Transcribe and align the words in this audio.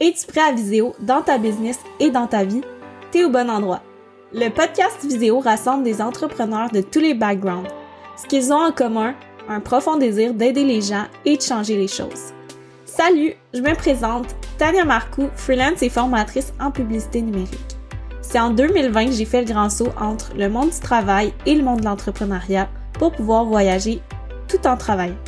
Es-tu 0.00 0.26
prêt 0.28 0.42
à 0.42 0.52
Viséo 0.52 0.94
dans 1.00 1.22
ta 1.22 1.38
business 1.38 1.80
et 1.98 2.12
dans 2.12 2.28
ta 2.28 2.44
vie? 2.44 2.60
T'es 3.10 3.24
au 3.24 3.30
bon 3.30 3.50
endroit. 3.50 3.82
Le 4.32 4.48
podcast 4.48 5.04
Viséo 5.04 5.40
rassemble 5.40 5.82
des 5.82 6.00
entrepreneurs 6.00 6.70
de 6.70 6.82
tous 6.82 7.00
les 7.00 7.14
backgrounds. 7.14 7.68
Ce 8.16 8.24
qu'ils 8.28 8.52
ont 8.52 8.62
en 8.62 8.70
commun, 8.70 9.16
un 9.48 9.58
profond 9.58 9.96
désir 9.96 10.34
d'aider 10.34 10.62
les 10.62 10.82
gens 10.82 11.06
et 11.24 11.36
de 11.36 11.42
changer 11.42 11.76
les 11.76 11.88
choses. 11.88 12.32
Salut, 12.84 13.34
je 13.52 13.60
me 13.60 13.74
présente, 13.74 14.36
Tania 14.56 14.84
Marcoux, 14.84 15.30
freelance 15.34 15.82
et 15.82 15.90
formatrice 15.90 16.52
en 16.60 16.70
publicité 16.70 17.20
numérique. 17.20 17.76
C'est 18.22 18.38
en 18.38 18.50
2020 18.50 19.06
que 19.06 19.12
j'ai 19.12 19.24
fait 19.24 19.42
le 19.42 19.52
grand 19.52 19.68
saut 19.68 19.92
entre 20.00 20.30
le 20.36 20.48
monde 20.48 20.70
du 20.70 20.78
travail 20.78 21.34
et 21.44 21.56
le 21.56 21.64
monde 21.64 21.80
de 21.80 21.86
l'entrepreneuriat 21.86 22.68
pour 22.92 23.10
pouvoir 23.10 23.46
voyager 23.46 24.00
tout 24.46 24.64
en 24.64 24.76
travaillant. 24.76 25.18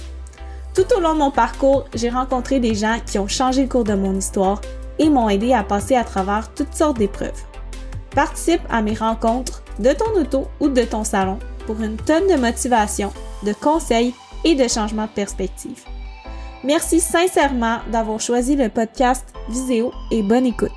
Tout 0.74 0.86
au 0.96 1.00
long 1.00 1.14
de 1.14 1.18
mon 1.18 1.30
parcours, 1.30 1.84
j'ai 1.94 2.10
rencontré 2.10 2.60
des 2.60 2.74
gens 2.74 2.98
qui 3.04 3.18
ont 3.18 3.28
changé 3.28 3.62
le 3.62 3.68
cours 3.68 3.84
de 3.84 3.94
mon 3.94 4.14
histoire 4.14 4.60
et 4.98 5.08
m'ont 5.08 5.28
aidé 5.28 5.52
à 5.52 5.64
passer 5.64 5.96
à 5.96 6.04
travers 6.04 6.52
toutes 6.54 6.74
sortes 6.74 6.98
d'épreuves. 6.98 7.42
Participe 8.14 8.62
à 8.70 8.82
mes 8.82 8.94
rencontres 8.94 9.62
de 9.78 9.92
ton 9.92 10.20
auto 10.20 10.46
ou 10.60 10.68
de 10.68 10.82
ton 10.82 11.04
salon 11.04 11.38
pour 11.66 11.80
une 11.80 11.96
tonne 11.96 12.26
de 12.28 12.36
motivation, 12.40 13.12
de 13.44 13.52
conseils 13.52 14.14
et 14.44 14.54
de 14.54 14.68
changements 14.68 15.06
de 15.06 15.10
perspective. 15.10 15.84
Merci 16.62 17.00
sincèrement 17.00 17.78
d'avoir 17.90 18.20
choisi 18.20 18.54
le 18.54 18.68
podcast 18.68 19.26
Viséo 19.48 19.92
et 20.10 20.22
bonne 20.22 20.46
écoute. 20.46 20.70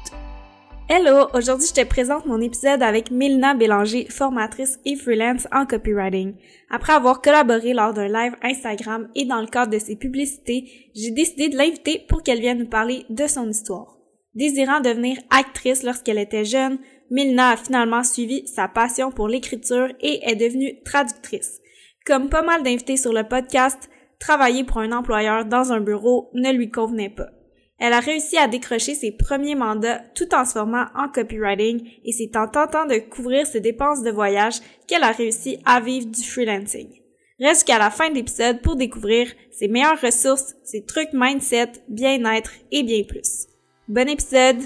Hello, 0.89 1.27
aujourd'hui 1.33 1.65
je 1.65 1.81
te 1.81 1.87
présente 1.87 2.25
mon 2.25 2.41
épisode 2.41 2.83
avec 2.83 3.09
Milna 3.09 3.53
Bélanger, 3.53 4.05
formatrice 4.09 4.79
et 4.85 4.97
freelance 4.97 5.47
en 5.53 5.65
copywriting. 5.65 6.35
Après 6.69 6.91
avoir 6.91 7.21
collaboré 7.21 7.73
lors 7.73 7.93
d'un 7.93 8.09
live 8.09 8.35
Instagram 8.41 9.07
et 9.15 9.23
dans 9.23 9.39
le 9.39 9.47
cadre 9.47 9.71
de 9.71 9.79
ses 9.79 9.95
publicités, 9.95 10.89
j'ai 10.93 11.11
décidé 11.11 11.47
de 11.47 11.55
l'inviter 11.55 12.05
pour 12.09 12.21
qu'elle 12.21 12.41
vienne 12.41 12.59
nous 12.59 12.67
parler 12.67 13.05
de 13.09 13.27
son 13.27 13.49
histoire. 13.49 13.97
Désirant 14.35 14.81
devenir 14.81 15.17
actrice 15.29 15.83
lorsqu'elle 15.83 16.19
était 16.19 16.43
jeune, 16.43 16.79
Milna 17.09 17.51
a 17.51 17.57
finalement 17.57 18.03
suivi 18.03 18.45
sa 18.47 18.67
passion 18.67 19.09
pour 19.09 19.29
l'écriture 19.29 19.87
et 20.01 20.19
est 20.29 20.35
devenue 20.35 20.83
traductrice. 20.83 21.61
Comme 22.05 22.27
pas 22.27 22.43
mal 22.43 22.61
d'invités 22.61 22.97
sur 22.97 23.13
le 23.13 23.23
podcast, 23.23 23.89
travailler 24.19 24.65
pour 24.65 24.79
un 24.79 24.91
employeur 24.91 25.45
dans 25.45 25.71
un 25.71 25.79
bureau 25.79 26.29
ne 26.33 26.51
lui 26.51 26.69
convenait 26.69 27.09
pas. 27.09 27.29
Elle 27.79 27.93
a 27.93 27.99
réussi 27.99 28.37
à 28.37 28.47
décrocher 28.47 28.95
ses 28.95 29.11
premiers 29.11 29.55
mandats 29.55 29.99
tout 30.15 30.33
en 30.33 30.45
se 30.45 30.53
formant 30.53 30.85
en 30.95 31.09
copywriting 31.09 31.89
et 32.03 32.11
c'est 32.11 32.35
en 32.37 32.47
tentant 32.47 32.85
de 32.85 32.97
couvrir 32.97 33.47
ses 33.47 33.61
dépenses 33.61 34.03
de 34.03 34.11
voyage 34.11 34.59
qu'elle 34.87 35.03
a 35.03 35.11
réussi 35.11 35.57
à 35.65 35.81
vivre 35.81 36.07
du 36.07 36.23
freelancing. 36.23 37.01
Reste 37.39 37.61
jusqu'à 37.61 37.79
la 37.79 37.89
fin 37.89 38.09
de 38.09 38.15
l'épisode 38.15 38.61
pour 38.61 38.75
découvrir 38.75 39.27
ses 39.51 39.67
meilleures 39.67 39.99
ressources, 39.99 40.55
ses 40.63 40.85
trucs 40.85 41.13
mindset, 41.13 41.71
bien-être 41.89 42.51
et 42.71 42.83
bien 42.83 43.03
plus. 43.03 43.47
Bon 43.87 44.07
épisode! 44.07 44.61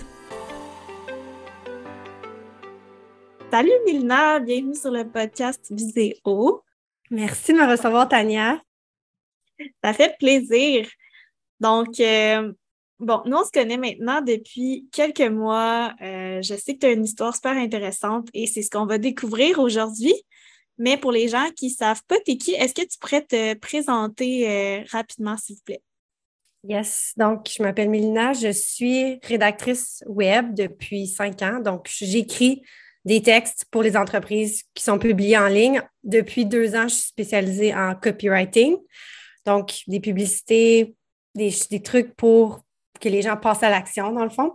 Salut 3.49 3.71
Milna, 3.85 4.39
bienvenue 4.41 4.75
sur 4.75 4.91
le 4.91 5.09
podcast 5.09 5.65
Viséo. 5.71 6.61
Merci 7.09 7.53
de 7.53 7.57
me 7.57 7.71
recevoir, 7.71 8.09
Tania. 8.09 8.61
Ça 9.81 9.93
fait 9.93 10.17
plaisir. 10.19 10.85
Donc, 11.61 11.99
euh, 12.01 12.51
Bon, 12.99 13.21
nous, 13.25 13.37
on 13.37 13.45
se 13.45 13.51
connaît 13.51 13.77
maintenant 13.77 14.21
depuis 14.21 14.87
quelques 14.91 15.21
mois. 15.21 15.93
Euh, 16.01 16.41
je 16.41 16.55
sais 16.55 16.73
que 16.73 16.79
tu 16.79 16.85
as 16.87 16.91
une 16.91 17.05
histoire 17.05 17.35
super 17.35 17.55
intéressante 17.55 18.27
et 18.33 18.47
c'est 18.47 18.63
ce 18.63 18.71
qu'on 18.71 18.87
va 18.87 18.97
découvrir 18.97 19.59
aujourd'hui. 19.59 20.15
Mais 20.79 20.97
pour 20.97 21.11
les 21.11 21.27
gens 21.27 21.49
qui 21.55 21.67
ne 21.67 21.71
savent 21.71 22.03
pas, 22.07 22.19
t'es 22.25 22.37
qui, 22.37 22.53
est-ce 22.53 22.73
que 22.73 22.81
tu 22.81 22.97
pourrais 22.99 23.21
te 23.23 23.53
présenter 23.55 24.49
euh, 24.49 24.83
rapidement, 24.91 25.37
s'il 25.37 25.55
vous 25.57 25.61
plaît? 25.63 25.81
Yes. 26.63 27.13
Donc, 27.17 27.47
je 27.55 27.61
m'appelle 27.61 27.89
Mélina. 27.89 28.33
Je 28.33 28.51
suis 28.51 29.19
rédactrice 29.23 30.03
web 30.07 30.55
depuis 30.55 31.07
cinq 31.07 31.41
ans. 31.43 31.59
Donc, 31.59 31.87
j'écris 31.89 32.63
des 33.05 33.21
textes 33.21 33.65
pour 33.71 33.83
les 33.83 33.95
entreprises 33.95 34.63
qui 34.73 34.83
sont 34.83 34.99
publiés 34.99 35.37
en 35.37 35.47
ligne. 35.47 35.81
Depuis 36.03 36.45
deux 36.45 36.75
ans, 36.75 36.87
je 36.87 36.95
suis 36.95 37.09
spécialisée 37.09 37.73
en 37.75 37.95
copywriting. 37.95 38.75
Donc, 39.45 39.81
des 39.87 39.99
publicités, 39.99 40.95
des, 41.35 41.53
des 41.69 41.81
trucs 41.81 42.15
pour 42.15 42.61
que 42.99 43.09
les 43.09 43.21
gens 43.21 43.37
passent 43.37 43.63
à 43.63 43.69
l'action, 43.69 44.11
dans 44.11 44.23
le 44.23 44.29
fond. 44.29 44.53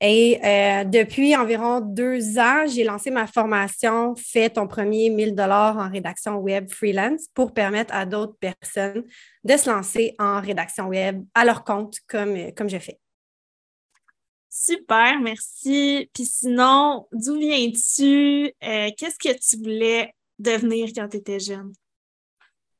Et 0.00 0.38
euh, 0.44 0.84
depuis 0.84 1.36
environ 1.36 1.80
deux 1.80 2.38
ans, 2.38 2.66
j'ai 2.66 2.84
lancé 2.84 3.10
ma 3.10 3.26
formation 3.26 4.14
Fais 4.16 4.50
ton 4.50 4.66
premier 4.66 5.08
1000 5.08 5.34
dollars 5.34 5.78
en 5.78 5.88
rédaction 5.88 6.36
web 6.36 6.68
freelance 6.70 7.28
pour 7.32 7.54
permettre 7.54 7.94
à 7.94 8.04
d'autres 8.04 8.36
personnes 8.38 9.04
de 9.44 9.56
se 9.56 9.70
lancer 9.70 10.14
en 10.18 10.40
rédaction 10.40 10.88
web 10.88 11.24
à 11.34 11.44
leur 11.44 11.64
compte 11.64 11.96
comme, 12.08 12.52
comme 12.54 12.68
je 12.68 12.78
fais. 12.78 12.98
Super, 14.50 15.20
merci. 15.20 16.10
Puis 16.12 16.26
sinon, 16.26 17.06
d'où 17.12 17.38
viens-tu? 17.38 18.52
Euh, 18.62 18.90
qu'est-ce 18.96 19.18
que 19.18 19.36
tu 19.36 19.56
voulais 19.62 20.12
devenir 20.38 20.90
quand 20.94 21.08
tu 21.08 21.16
étais 21.16 21.40
jeune? 21.40 21.72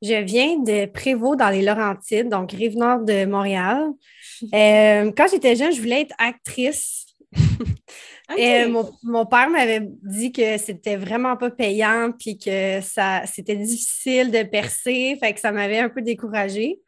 Je 0.05 0.23
viens 0.23 0.59
de 0.59 0.85
Prévost 0.85 1.39
dans 1.39 1.49
les 1.49 1.63
Laurentides, 1.63 2.29
donc 2.29 2.53
rive 2.53 2.77
nord 2.77 3.01
de 3.01 3.25
Montréal. 3.25 3.89
Euh, 4.53 5.11
quand 5.17 5.27
j'étais 5.31 5.57
jeune, 5.57 5.73
je 5.73 5.81
voulais 5.81 6.03
être 6.03 6.15
actrice. 6.19 7.07
Et 8.37 8.67
mon, 8.67 9.27
père 9.27 9.49
m'avait 9.49 9.81
dit 10.03 10.31
que 10.31 10.59
c'était 10.59 10.97
vraiment 10.97 11.39
pas 11.39 11.51
payant 11.51 12.13
puis 12.19 12.39
que 12.39 12.81
ça 12.83 13.23
c'était 13.27 13.57
difficile 13.57 14.31
de 14.31 14.43
percer, 14.43 15.17
fait 15.21 15.33
que 15.33 15.41
ça 15.41 15.53
m'avait 15.53 15.79
un 15.79 15.89
peu 15.89 16.03
découragée. 16.03 16.81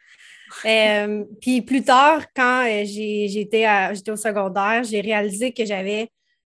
Euh, 0.67 1.25
puis 1.41 1.63
plus 1.63 1.83
tard, 1.83 2.23
quand 2.35 2.67
euh, 2.67 2.85
j'étais 2.85 3.67
au 4.11 4.17
secondaire, 4.17 4.85
j'ai 4.85 5.01
réalisé 5.01 5.53
que 5.53 5.65
j'avais 5.65 6.11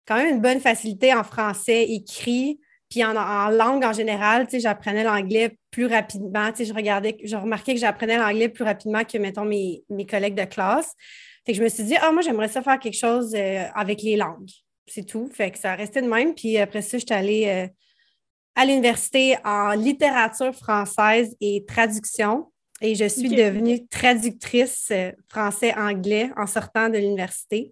quand 0.07 0.15
même 0.15 0.35
une 0.35 0.41
bonne 0.41 0.59
facilité 0.59 1.13
en 1.13 1.23
français 1.23 1.83
écrit, 1.83 2.59
puis 2.89 3.03
en, 3.03 3.13
langue 3.49 3.83
en 3.83 3.93
général, 3.93 4.47
j'apprenais 4.51 5.03
l'anglais 5.03 5.57
plus 5.77 5.85
rapidement. 5.85 6.49
Je 6.57 6.73
regardais, 6.73 7.15
je 7.23 7.35
remarquais 7.35 7.75
que 7.75 7.79
j'apprenais 7.79 8.17
l'anglais 8.17 8.49
plus 8.49 8.63
rapidement 8.63 9.03
que, 9.03 9.15
mettons, 9.19 9.45
mes, 9.45 9.83
mes 9.91 10.07
collègues 10.07 10.33
de 10.33 10.45
classe. 10.45 10.91
Fait 11.45 11.51
que 11.51 11.57
je 11.59 11.63
me 11.63 11.69
suis 11.69 11.83
dit, 11.83 11.95
ah, 12.01 12.11
moi, 12.11 12.23
j'aimerais 12.23 12.47
ça 12.47 12.63
faire 12.63 12.79
quelque 12.79 12.97
chose 12.97 13.35
euh, 13.35 13.63
avec 13.75 14.01
les 14.01 14.15
langues. 14.15 14.49
C'est 14.87 15.05
tout. 15.05 15.29
Fait 15.31 15.51
que 15.51 15.59
ça 15.59 15.75
restait 15.75 16.01
de 16.01 16.07
même. 16.07 16.33
Puis 16.33 16.57
après 16.57 16.81
ça, 16.81 16.97
j'étais 16.97 17.13
allée 17.13 17.45
euh, 17.45 17.67
à 18.55 18.65
l'université 18.65 19.37
en 19.45 19.73
littérature 19.73 20.55
française 20.55 21.35
et 21.39 21.63
traduction. 21.67 22.51
Et 22.81 22.95
je 22.95 23.07
suis 23.07 23.29
devenue 23.29 23.87
traductrice 23.87 24.87
euh, 24.89 25.11
français-anglais 25.29 26.31
en 26.37 26.47
sortant 26.47 26.89
de 26.89 26.97
l'université. 26.97 27.71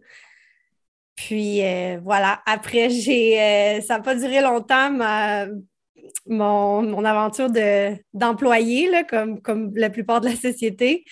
Puis 1.15 1.63
euh, 1.63 1.97
voilà, 2.03 2.39
après, 2.45 2.91
j'ai 2.91 3.41
euh, 3.41 3.81
ça 3.81 3.97
n'a 3.97 4.03
pas 4.03 4.13
duré 4.13 4.41
longtemps, 4.41 4.91
mon, 6.27 7.03
aventure 7.03 7.49
d'employé, 8.13 8.89
comme, 9.09 9.41
comme 9.41 9.75
la 9.75 9.89
plupart 9.89 10.21
de 10.21 10.29
la 10.29 10.35
société. 10.35 11.05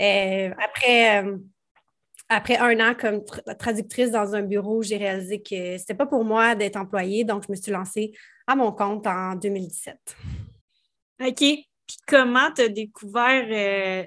Euh, 0.00 0.50
après, 0.58 1.24
après 2.28 2.56
un 2.56 2.78
an 2.80 2.94
comme 2.94 3.22
traductrice 3.58 4.10
dans 4.10 4.34
un 4.34 4.42
bureau, 4.42 4.82
j'ai 4.82 4.96
réalisé 4.96 5.42
que 5.42 5.76
c'était 5.78 5.94
pas 5.94 6.06
pour 6.06 6.24
moi 6.24 6.54
d'être 6.54 6.76
employée, 6.76 7.24
donc 7.24 7.44
je 7.46 7.52
me 7.52 7.56
suis 7.56 7.72
lancée 7.72 8.12
à 8.46 8.54
mon 8.54 8.72
compte 8.72 9.06
en 9.06 9.34
2017. 9.34 9.96
OK. 11.22 11.34
Puis 11.36 11.98
comment 12.06 12.52
tu 12.54 12.62
as 12.62 12.68
découvert 12.68 14.06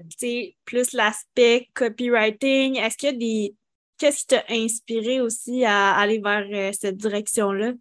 plus 0.63 0.93
l'aspect 0.93 1.67
copywriting? 1.73 2.77
Est-ce 2.77 2.97
qu'il 2.97 3.09
y 3.09 3.13
a 3.13 3.17
des, 3.17 3.55
qu'est-ce 3.97 4.19
qui 4.19 4.27
t'a 4.27 4.43
inspiré 4.49 5.19
aussi 5.19 5.65
à 5.65 5.93
aller 5.95 6.19
vers 6.19 6.47
euh, 6.49 6.71
cette 6.71 6.95
direction-là? 6.95 7.73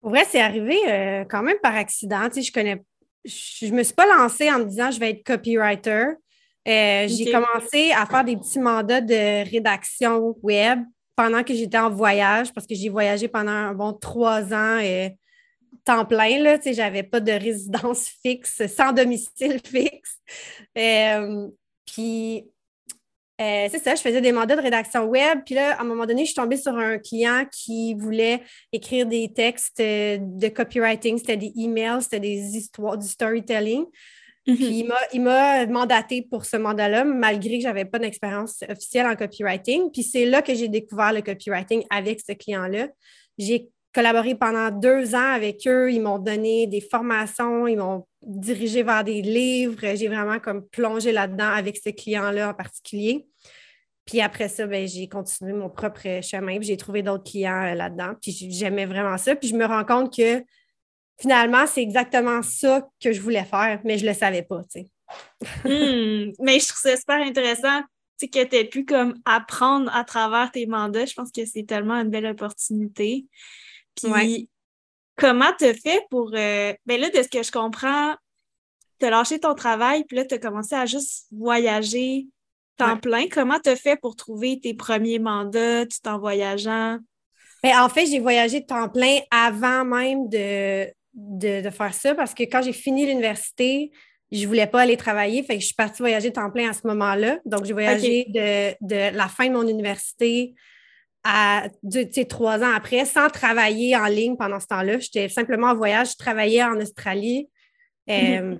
Pour 0.00 0.10
vrai, 0.10 0.24
c'est 0.28 0.40
arrivé 0.40 0.78
euh, 0.88 1.24
quand 1.28 1.42
même 1.42 1.58
par 1.62 1.74
accident. 1.74 2.28
Tu 2.28 2.36
sais, 2.36 2.42
je 2.42 2.52
connais, 2.52 2.82
je, 3.24 3.66
me 3.72 3.82
suis 3.82 3.94
pas 3.94 4.06
lancée 4.06 4.50
en 4.50 4.60
me 4.60 4.64
disant 4.64 4.90
je 4.90 4.98
vais 4.98 5.10
être 5.10 5.24
copywriter. 5.24 6.06
Euh, 6.68 7.08
j'ai 7.08 7.32
commencé 7.32 7.92
à 7.92 8.06
faire 8.06 8.24
des 8.24 8.36
petits 8.36 8.58
mandats 8.58 9.00
de 9.00 9.48
rédaction 9.50 10.36
web 10.42 10.80
pendant 11.16 11.42
que 11.42 11.54
j'étais 11.54 11.78
en 11.78 11.90
voyage 11.90 12.52
parce 12.52 12.66
que 12.66 12.74
j'ai 12.74 12.88
voyagé 12.88 13.28
pendant 13.28 13.50
un 13.50 13.74
bon 13.74 13.92
trois 13.92 14.54
ans 14.54 14.78
et 14.78 15.16
temps 15.84 16.04
plein. 16.04 16.42
Là, 16.42 16.58
tu 16.58 16.64
sais, 16.64 16.74
j'avais 16.74 17.02
pas 17.02 17.20
de 17.20 17.32
résidence 17.32 18.08
fixe, 18.22 18.66
sans 18.68 18.92
domicile 18.92 19.60
fixe. 19.64 20.18
puis 21.86 22.44
euh, 23.40 23.68
c'est 23.70 23.82
ça, 23.82 23.94
je 23.94 24.02
faisais 24.02 24.20
des 24.20 24.32
mandats 24.32 24.56
de 24.56 24.60
rédaction 24.60 25.04
web. 25.04 25.40
Puis 25.46 25.54
là, 25.54 25.76
à 25.78 25.80
un 25.80 25.84
moment 25.84 26.04
donné, 26.04 26.22
je 26.22 26.32
suis 26.32 26.34
tombée 26.34 26.58
sur 26.58 26.76
un 26.76 26.98
client 26.98 27.46
qui 27.50 27.94
voulait 27.94 28.42
écrire 28.70 29.06
des 29.06 29.32
textes 29.32 29.80
euh, 29.80 30.18
de 30.20 30.48
copywriting. 30.48 31.16
C'était 31.16 31.38
des 31.38 31.52
emails, 31.56 32.02
c'était 32.02 32.20
des 32.20 32.56
histoires, 32.56 32.98
du 32.98 33.08
storytelling. 33.08 33.86
Mhm. 34.46 34.56
Puis 34.56 34.86
il 35.14 35.22
m'a 35.22 35.66
mandaté 35.66 36.22
pour 36.22 36.44
ce 36.44 36.58
mandat-là, 36.58 37.04
malgré 37.04 37.56
que 37.56 37.62
je 37.62 37.68
n'avais 37.68 37.86
pas 37.86 37.98
d'expérience 37.98 38.62
officielle 38.68 39.06
en 39.06 39.16
copywriting. 39.16 39.90
Puis 39.90 40.02
c'est 40.02 40.26
là 40.26 40.42
que 40.42 40.54
j'ai 40.54 40.68
découvert 40.68 41.12
le 41.12 41.22
copywriting 41.22 41.84
avec 41.88 42.20
ce 42.20 42.32
client-là. 42.32 42.88
J'ai 43.38 43.68
collaboré 43.94 44.34
pendant 44.34 44.70
deux 44.70 45.14
ans 45.14 45.32
avec 45.32 45.66
eux. 45.66 45.90
Ils 45.90 46.00
m'ont 46.00 46.18
donné 46.18 46.66
des 46.66 46.80
formations, 46.82 47.66
ils 47.66 47.76
m'ont 47.76 48.04
dirigé 48.22 48.82
vers 48.82 49.04
des 49.04 49.22
livres. 49.22 49.94
J'ai 49.94 50.08
vraiment 50.08 50.38
comme 50.38 50.66
plongé 50.68 51.12
là-dedans 51.12 51.50
avec 51.50 51.78
ce 51.82 51.90
client-là 51.90 52.50
en 52.50 52.54
particulier. 52.54 53.26
Puis 54.04 54.20
après 54.20 54.48
ça, 54.48 54.66
ben, 54.66 54.88
j'ai 54.88 55.08
continué 55.08 55.52
mon 55.52 55.70
propre 55.70 56.20
chemin, 56.22 56.58
puis 56.58 56.66
j'ai 56.66 56.76
trouvé 56.76 57.02
d'autres 57.02 57.30
clients 57.30 57.62
euh, 57.62 57.74
là-dedans. 57.74 58.14
Puis 58.20 58.32
j'aimais 58.50 58.86
vraiment 58.86 59.16
ça. 59.16 59.36
Puis 59.36 59.48
je 59.48 59.54
me 59.54 59.64
rends 59.64 59.84
compte 59.84 60.16
que 60.16 60.42
finalement, 61.20 61.66
c'est 61.66 61.82
exactement 61.82 62.42
ça 62.42 62.88
que 63.00 63.12
je 63.12 63.20
voulais 63.20 63.44
faire, 63.44 63.80
mais 63.84 63.98
je 63.98 64.04
ne 64.04 64.10
le 64.10 64.16
savais 64.16 64.42
pas, 64.42 64.62
tu 64.64 64.80
sais. 64.80 64.90
Hmm, 65.64 66.32
mais 66.40 66.60
je 66.60 66.68
trouve 66.68 66.80
ça 66.80 66.96
super 66.96 67.20
intéressant 67.20 67.82
que 68.28 68.44
tu 68.44 68.56
aies 68.56 68.64
pu 68.64 68.84
comme 68.84 69.14
apprendre 69.24 69.90
à 69.94 70.04
travers 70.04 70.50
tes 70.50 70.66
mandats. 70.66 71.06
Je 71.06 71.14
pense 71.14 71.30
que 71.30 71.44
c'est 71.46 71.64
tellement 71.64 71.94
une 71.94 72.10
belle 72.10 72.26
opportunité. 72.26 73.26
Puis 73.94 74.48
comment 75.20 75.52
tu 75.58 75.72
fait 75.74 76.02
pour. 76.10 76.30
Euh, 76.34 76.72
ben 76.86 77.00
là, 77.00 77.10
de 77.10 77.22
ce 77.22 77.28
que 77.28 77.42
je 77.42 77.52
comprends, 77.52 78.14
tu 78.98 79.06
as 79.06 79.10
lâché 79.10 79.38
ton 79.38 79.54
travail, 79.54 80.04
puis 80.04 80.16
là, 80.16 80.24
tu 80.24 80.34
as 80.34 80.38
commencé 80.38 80.74
à 80.74 80.86
juste 80.86 81.26
voyager 81.30 82.26
temps 82.76 82.96
plein. 82.96 83.26
Comment 83.30 83.60
tu 83.60 83.74
fait 83.76 83.96
pour 83.96 84.16
trouver 84.16 84.58
tes 84.58 84.74
premiers 84.74 85.18
mandats 85.18 85.84
tout 85.86 86.08
en 86.08 86.18
voyageant? 86.18 86.98
Ben, 87.62 87.78
en 87.78 87.88
fait, 87.88 88.06
j'ai 88.06 88.20
voyagé 88.20 88.60
de 88.60 88.66
temps 88.66 88.88
plein 88.88 89.18
avant 89.30 89.84
même 89.84 90.28
de, 90.28 90.86
de, 91.12 91.70
faire 91.70 91.92
ça 91.92 92.14
parce 92.14 92.32
que 92.32 92.44
quand 92.44 92.62
j'ai 92.62 92.72
fini 92.72 93.04
l'université, 93.04 93.90
je 94.32 94.46
voulais 94.46 94.66
pas 94.66 94.80
aller 94.80 94.96
travailler. 94.96 95.42
Fait 95.42 95.56
que 95.56 95.60
je 95.60 95.66
suis 95.66 95.74
partie 95.74 96.00
voyager 96.00 96.30
de 96.30 96.34
temps 96.34 96.50
plein 96.50 96.70
à 96.70 96.72
ce 96.72 96.86
moment-là. 96.86 97.38
Donc, 97.44 97.66
j'ai 97.66 97.74
voyagé 97.74 98.26
de, 98.30 99.16
la 99.16 99.28
fin 99.28 99.46
de 99.48 99.52
mon 99.52 99.66
université 99.68 100.54
à 101.24 101.68
trois 102.28 102.60
ans 102.60 102.72
après, 102.74 103.04
sans 103.04 103.28
travailler 103.28 103.96
en 103.96 104.06
ligne 104.06 104.36
pendant 104.36 104.60
ce 104.60 104.66
temps-là. 104.66 104.98
J'étais 104.98 105.28
simplement 105.28 105.68
en 105.68 105.74
voyage. 105.74 106.12
Je 106.12 106.16
travaillais 106.16 106.62
en 106.62 106.76
Australie. 106.80 107.48
Euh, 108.08 108.56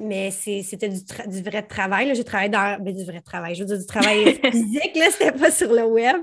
mais 0.00 0.30
c'était 0.30 0.88
du, 0.88 1.42
vrai 1.42 1.62
travail. 1.62 2.14
J'ai 2.14 2.24
travaillé 2.24 2.48
dans 2.48 2.78
ben, 2.80 2.94
du 2.94 3.04
vrai 3.04 3.20
travail. 3.20 3.54
Je 3.54 3.60
veux 3.62 3.66
dire, 3.66 3.78
du 3.78 3.86
travail 3.86 4.34
physique, 4.52 4.98
c'était 5.10 5.32
pas 5.32 5.50
sur 5.50 5.72
le 5.72 5.84
web. 5.84 6.16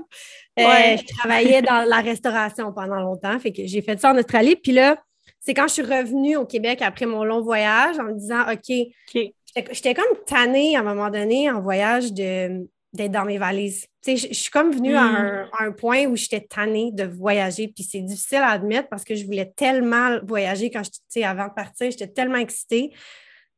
Euh, 0.58 0.62
je 0.96 1.14
travaillais 1.18 1.60
dans 1.60 1.86
la 1.86 2.00
restauration 2.00 2.72
pendant 2.72 3.00
longtemps. 3.00 3.38
Fait 3.38 3.52
que 3.52 3.66
j'ai 3.66 3.82
fait 3.82 4.00
ça 4.00 4.12
en 4.12 4.18
Australie. 4.18 4.56
Puis 4.56 4.72
là, 4.72 4.96
c'est 5.40 5.52
quand 5.52 5.68
je 5.68 5.74
suis 5.74 5.82
revenue 5.82 6.36
au 6.36 6.46
Québec 6.46 6.80
après 6.80 7.06
mon 7.06 7.22
long 7.22 7.42
voyage 7.42 7.98
en 7.98 8.04
me 8.04 8.14
disant 8.14 8.42
OK, 8.50 9.32
j'étais 9.72 9.94
comme 9.94 10.24
tannée 10.26 10.76
à 10.76 10.80
un 10.80 10.82
moment 10.82 11.10
donné 11.10 11.50
en 11.50 11.60
voyage 11.60 12.12
d'être 12.12 13.12
dans 13.12 13.24
mes 13.24 13.38
valises. 13.38 13.86
Je, 14.06 14.28
je 14.28 14.34
suis 14.34 14.50
comme 14.50 14.72
venue 14.72 14.94
à, 14.94 15.48
un, 15.58 15.72
point 15.72 16.06
où 16.06 16.16
j'étais 16.16 16.40
tannée 16.40 16.90
de 16.92 17.04
voyager. 17.04 17.68
Puis 17.68 17.84
c'est 17.84 18.00
difficile 18.00 18.38
à 18.38 18.50
admettre 18.50 18.88
parce 18.88 19.04
que 19.04 19.14
je 19.14 19.24
voulais 19.24 19.52
tellement 19.56 20.18
voyager 20.22 20.70
quand 20.70 20.82
je, 20.84 21.22
avant 21.22 21.48
de 21.48 21.54
partir, 21.54 21.90
j'étais 21.90 22.08
tellement 22.08 22.38
excitée. 22.38 22.92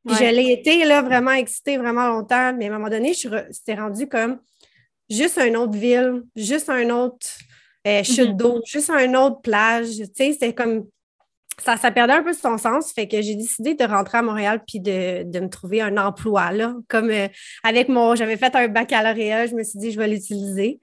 Puis 0.05 0.15
je 0.15 0.23
l'ai 0.23 0.51
été 0.51 0.85
là, 0.85 1.01
vraiment 1.01 1.31
excitée 1.31 1.77
vraiment 1.77 2.07
longtemps, 2.07 2.53
mais 2.53 2.65
à 2.65 2.69
un 2.69 2.77
moment 2.77 2.89
donné, 2.89 3.13
c'était 3.13 3.75
rendu 3.75 4.07
comme 4.07 4.39
juste 5.09 5.37
une 5.37 5.57
autre 5.57 5.77
ville, 5.77 6.23
juste 6.35 6.69
un 6.69 6.89
autre 6.89 7.27
euh, 7.85 8.03
chute 8.03 8.29
mhm. 8.29 8.37
d'eau, 8.37 8.61
juste 8.65 8.89
une 8.89 9.15
autre 9.15 9.41
plage. 9.41 9.89
Tu 9.89 10.05
sais, 10.15 10.33
c'était 10.33 10.53
comme 10.53 10.85
ça, 11.61 11.77
ça 11.77 11.91
perdait 11.91 12.13
un 12.13 12.23
peu 12.23 12.33
son 12.33 12.57
sens. 12.57 12.91
Fait 12.93 13.07
que 13.07 13.21
j'ai 13.21 13.35
décidé 13.35 13.75
de 13.75 13.83
rentrer 13.83 14.19
à 14.19 14.21
Montréal 14.21 14.61
puis 14.67 14.79
de, 14.79 15.23
me 15.39 15.49
trouver 15.49 15.81
un 15.81 15.97
emploi 15.97 16.51
là. 16.51 16.75
Comme 16.87 17.09
euh, 17.09 17.27
avec 17.63 17.89
mon, 17.89 18.15
j'avais 18.15 18.37
fait 18.37 18.55
un 18.55 18.67
baccalauréat, 18.67 19.47
je 19.47 19.55
me 19.55 19.63
suis 19.63 19.79
dit 19.79 19.91
je 19.91 19.99
vais 19.99 20.07
l'utiliser. 20.07 20.79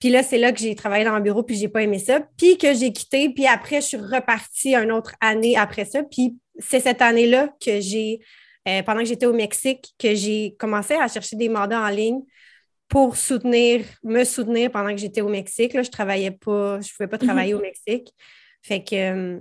Puis 0.00 0.10
là, 0.10 0.24
c'est 0.24 0.38
là 0.38 0.50
que 0.50 0.58
j'ai 0.58 0.74
travaillé 0.74 1.04
dans 1.04 1.12
un 1.12 1.20
bureau, 1.20 1.44
puis 1.44 1.54
j'ai 1.54 1.68
pas 1.68 1.82
aimé 1.82 2.00
ça. 2.00 2.20
Puis 2.36 2.58
que 2.58 2.74
j'ai 2.74 2.92
quitté, 2.92 3.28
puis 3.28 3.46
après, 3.46 3.80
je 3.80 3.86
suis 3.86 3.96
repartie 3.96 4.74
une 4.74 4.90
autre 4.90 5.14
année 5.20 5.56
après 5.56 5.84
ça. 5.84 6.02
Puis 6.02 6.36
c'est 6.58 6.80
cette 6.80 7.00
année-là 7.00 7.54
que 7.64 7.80
j'ai 7.80 8.18
euh, 8.68 8.82
pendant 8.82 9.00
que 9.00 9.06
j'étais 9.06 9.26
au 9.26 9.32
Mexique, 9.32 9.94
que 9.98 10.14
j'ai 10.14 10.54
commencé 10.58 10.94
à 10.94 11.08
chercher 11.08 11.36
des 11.36 11.48
mandats 11.48 11.80
en 11.80 11.88
ligne 11.88 12.20
pour 12.88 13.16
soutenir, 13.16 13.84
me 14.04 14.24
soutenir 14.24 14.70
pendant 14.70 14.90
que 14.90 14.98
j'étais 14.98 15.20
au 15.20 15.28
Mexique. 15.28 15.72
Là, 15.72 15.82
je 15.82 15.90
travaillais 15.90 16.30
pas, 16.30 16.80
je 16.80 16.88
ne 16.88 16.96
pouvais 16.96 17.08
pas 17.08 17.16
mhm. 17.16 17.26
travailler 17.26 17.54
au 17.54 17.60
Mexique. 17.60 18.12
Fait 18.62 18.84
que 18.84 18.94
euh, 18.94 19.38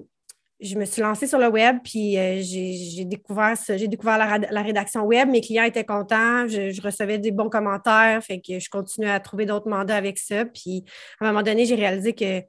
je 0.62 0.78
me 0.78 0.86
suis 0.86 1.02
lancée 1.02 1.28
sur 1.28 1.40
le 1.40 1.48
web, 1.48 1.78
puis 1.84 2.18
euh, 2.18 2.40
j'ai 2.42 3.06
découvert, 3.06 3.56
j'ai 3.68 3.88
découvert 3.88 4.18
la, 4.18 4.62
rédaction 4.62 5.04
web. 5.04 5.28
Mes 5.28 5.42
clients 5.42 5.64
étaient 5.64 5.84
contents, 5.84 6.48
je, 6.48 6.70
je, 6.72 6.82
recevais 6.82 7.18
des 7.18 7.32
bons 7.32 7.50
commentaires, 7.50 8.24
fait 8.24 8.40
que 8.40 8.60
je 8.60 8.70
continuais 8.70 9.10
à 9.10 9.20
trouver 9.20 9.46
d'autres 9.46 9.70
mandats 9.70 9.96
avec 9.96 10.20
ça. 10.20 10.46
Puis 10.46 10.84
à 11.20 11.26
un 11.26 11.32
moment 11.32 11.42
donné, 11.42 11.66
j'ai 11.66 11.76
réalisé 11.76 12.14
que 12.14 12.44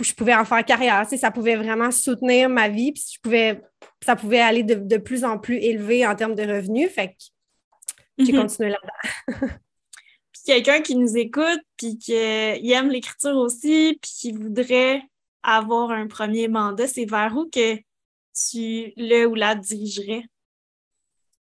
je 0.00 0.14
pouvais 0.14 0.34
en 0.34 0.44
faire 0.44 0.64
carrière. 0.64 1.06
ça 1.06 1.30
pouvait 1.30 1.56
vraiment 1.56 1.90
soutenir 1.90 2.48
ma 2.48 2.68
vie, 2.68 2.92
puis 2.92 3.02
je 3.14 3.20
pouvais, 3.20 3.60
ça 4.04 4.16
pouvait 4.16 4.40
aller 4.40 4.62
de, 4.62 4.96
plus 4.96 5.24
en 5.24 5.38
plus 5.38 5.56
élevé 5.56 6.06
en 6.06 6.14
termes 6.14 6.34
de 6.34 6.42
revenus. 6.42 6.90
Fait 6.90 7.08
que 7.08 8.24
j'ai 8.24 8.32
mhm. 8.32 8.40
continué 8.42 8.70
là-dedans. 8.70 9.48
puis 10.32 10.42
quelqu'un 10.46 10.80
qui 10.80 10.96
nous 10.96 11.16
écoute, 11.16 11.60
puis 11.76 11.98
qui 11.98 12.14
aime 12.14 12.90
l'écriture 12.90 13.36
aussi, 13.36 13.98
puis 14.00 14.12
qui 14.18 14.32
voudrait 14.32 15.02
avoir 15.42 15.90
un 15.90 16.06
premier 16.06 16.48
mandat, 16.48 16.86
c'est 16.86 17.04
vers 17.04 17.36
où 17.36 17.48
que 17.48 17.76
tu 17.76 18.92
le 18.96 19.26
ou 19.26 19.34
la 19.34 19.54
dirigerais? 19.54 20.24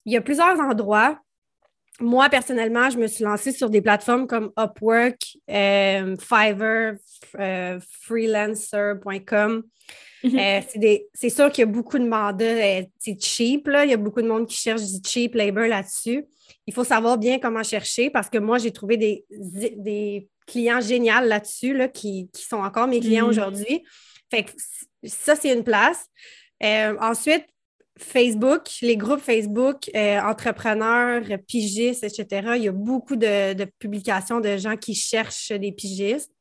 Il 0.05 0.13
y 0.13 0.17
a 0.17 0.23
plusieurs 0.23 0.59
endroits 0.59 1.21
moi, 2.01 2.29
personnellement, 2.29 2.91
je 2.91 2.99
me 2.99 3.07
suis 3.07 3.25
lancée 3.25 3.53
sur 3.53 3.71
des 3.71 3.83
plateformes 3.83 4.27
comme 4.27 4.53
Upwork, 4.59 5.37
euh, 5.51 6.17
Fiverr, 6.19 6.95
euh, 7.39 7.81
freelancer.com. 8.03 9.65
Mhm. 10.25 10.39
Euh, 10.39 11.01
c'est 11.15 11.31
sûr 11.31 11.51
qu'il 11.51 11.63
y 11.63 11.69
a 11.69 11.71
beaucoup 11.71 11.99
de 11.99 12.07
mandats, 12.07 12.83
c'est 12.99 13.21
cheap, 13.21 13.69
là. 13.69 13.85
il 13.85 13.91
y 13.91 13.95
a 13.95 13.97
beaucoup 13.97 14.23
de 14.23 14.29
monde 14.29 14.47
qui 14.47 14.57
cherche 14.57 14.83
du 14.83 15.09
cheap 15.09 15.35
labor 15.35 15.67
là-dessus. 15.67 16.25
Il 16.67 16.75
faut 16.75 16.85
savoir 16.85 17.19
bien 17.19 17.39
comment 17.39 17.63
chercher 17.63 18.11
parce 18.11 18.29
que 18.29 18.39
moi, 18.39 18.59
j'ai 18.59 18.73
trouvé 18.73 18.97
des, 18.97 19.25
des 19.31 20.29
clients 20.49 20.81
géniaux 20.81 21.21
là-dessus 21.23 21.75
là, 21.75 21.89
qui, 21.89 22.31
qui, 22.33 22.43
sont 22.43 22.57
encore 22.57 22.89
mes 22.89 23.01
clients 23.01 23.25
mhm. 23.25 23.31
aujourd'hui. 23.31 23.85
Fait 24.31 24.45
que 24.45 24.51
ça, 25.05 25.37
c'est 25.37 25.53
une 25.53 25.65
place. 25.65 26.07
ensuite, 26.61 27.45
Facebook, 27.99 28.69
les 28.83 28.97
groupes 28.97 29.21
Facebook, 29.21 29.91
euh, 29.95 30.21
entrepreneurs, 30.21 31.25
pigistes, 31.47 32.05
etc., 32.05 32.53
il 32.57 32.63
y 32.63 32.69
a 32.69 32.73
beaucoup 32.73 33.17
de, 33.17 33.65
publications 33.79 34.41
de 34.41 34.57
gens 34.57 34.77
qui 34.77 34.95
cherchent 34.95 35.53
des 35.53 35.73
pigistes. 35.73 36.33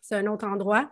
C'est 0.00 0.16
un 0.16 0.26
autre 0.26 0.46
endroit. 0.46 0.90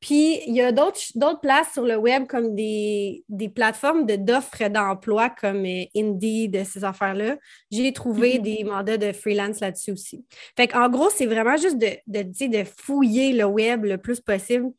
Puis, 0.00 0.40
il 0.46 0.54
y 0.54 0.62
a 0.62 0.72
d'autres 0.72 1.40
places 1.40 1.74
sur 1.74 1.84
le 1.84 1.96
web 1.96 2.26
comme 2.26 2.54
des, 2.54 3.22
plateformes 3.54 4.06
d'offres 4.06 4.68
d'emploi 4.68 5.28
comme 5.28 5.64
euh, 5.66 5.84
Indeed, 5.94 6.64
ces 6.64 6.84
affaires-là. 6.84 7.36
J'ai 7.70 7.92
trouvé 7.92 8.38
mm-hmm. 8.38 8.42
des 8.42 8.64
mandats 8.64 8.96
de 8.96 9.12
freelance 9.12 9.60
là-dessus 9.60 9.92
aussi. 9.92 10.24
Fait 10.56 10.74
en 10.74 10.88
gros, 10.88 11.10
c'est 11.10 11.26
vraiment 11.26 11.56
juste 11.56 11.78
de, 11.78 11.90
de, 12.06 12.22
de 12.22 12.64
fouiller 12.64 13.32
le 13.34 13.44
web 13.44 13.84
le 13.84 13.98
plus 13.98 14.20
possible. 14.20 14.70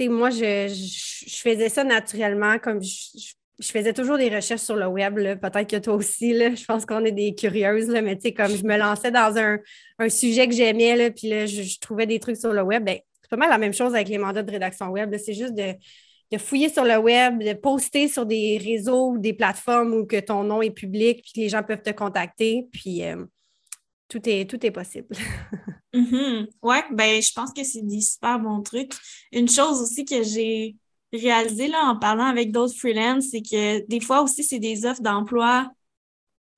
moi, 0.00 0.30
je, 0.30 0.68
faisais 1.28 1.68
ça 1.68 1.84
naturellement, 1.84 2.58
comme 2.58 2.82
je, 2.82 3.34
je 3.58 3.70
faisais 3.70 3.92
toujours 3.92 4.18
des 4.18 4.34
recherches 4.34 4.62
sur 4.62 4.76
le 4.76 4.86
web, 4.86 5.14
peut-être 5.14 5.70
que 5.70 5.76
toi 5.76 5.94
aussi, 5.94 6.32
là, 6.32 6.54
je 6.54 6.64
pense 6.64 6.84
qu'on 6.84 7.04
est 7.04 7.12
des 7.12 7.34
curieuses, 7.34 7.88
là, 7.88 8.02
mais 8.02 8.18
comme 8.32 8.54
je 8.54 8.64
me 8.64 8.76
lançais 8.76 9.10
dans 9.10 9.36
un, 9.38 9.58
sujet 10.08 10.46
que 10.46 10.54
j'aimais, 10.54 11.10
puis 11.10 11.28
là, 11.28 11.46
je, 11.46 11.78
trouvais 11.80 12.06
des 12.06 12.18
trucs 12.18 12.36
sur 12.36 12.52
le 12.52 12.62
web, 12.62 12.84
ben, 12.84 12.98
c'est 13.26 13.30
pas 13.30 13.36
mal 13.36 13.50
la 13.50 13.58
même 13.58 13.74
chose 13.74 13.92
avec 13.92 14.08
les 14.08 14.18
mandats 14.18 14.44
de 14.44 14.50
rédaction 14.50 14.88
web. 14.90 15.12
C'est 15.18 15.34
juste 15.34 15.54
de, 15.54 15.74
fouiller 16.38 16.68
sur 16.68 16.84
le 16.84 16.96
web, 16.96 17.42
de 17.42 17.54
poster 17.54 18.06
sur 18.06 18.24
des 18.24 18.58
réseaux 18.58 19.10
ou 19.10 19.18
des 19.18 19.32
plateformes 19.32 19.94
où 19.94 20.06
que 20.06 20.20
ton 20.20 20.44
nom 20.44 20.62
est 20.62 20.70
public, 20.70 21.22
puis 21.22 21.32
que 21.32 21.40
les 21.40 21.48
gens 21.48 21.64
peuvent 21.64 21.82
te 21.82 21.90
contacter, 21.90 22.68
puis 22.72 23.02
euh, 23.04 23.24
tout, 24.08 24.20
est, 24.28 24.48
tout 24.48 24.64
est 24.64 24.70
possible. 24.70 25.08
Mm-hmm. 25.94 26.48
Oui, 26.60 26.76
ben, 26.90 27.22
je 27.22 27.32
pense 27.32 27.54
que 27.54 27.64
c'est 27.64 27.80
des 27.80 28.02
super 28.02 28.38
bons 28.38 28.60
trucs. 28.60 28.92
Une 29.32 29.48
chose 29.48 29.80
aussi 29.80 30.04
que 30.04 30.22
j'ai 30.22 30.76
réalisé 31.10 31.68
là, 31.68 31.78
en 31.84 31.98
parlant 31.98 32.26
avec 32.26 32.52
d'autres 32.52 32.76
freelance, 32.76 33.28
c'est 33.30 33.40
que 33.40 33.86
des 33.86 34.00
fois 34.00 34.20
aussi, 34.20 34.44
c'est 34.44 34.58
des 34.58 34.84
offres 34.84 35.00
d'emploi 35.00 35.70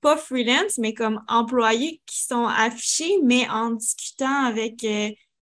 pas 0.01 0.17
freelance, 0.17 0.77
mais 0.77 0.93
comme 0.93 1.21
employés 1.29 2.01
qui 2.05 2.23
sont 2.23 2.45
affichés, 2.45 3.17
mais 3.23 3.47
en 3.49 3.71
discutant 3.71 4.45
avec 4.45 4.83
euh, 4.83 5.09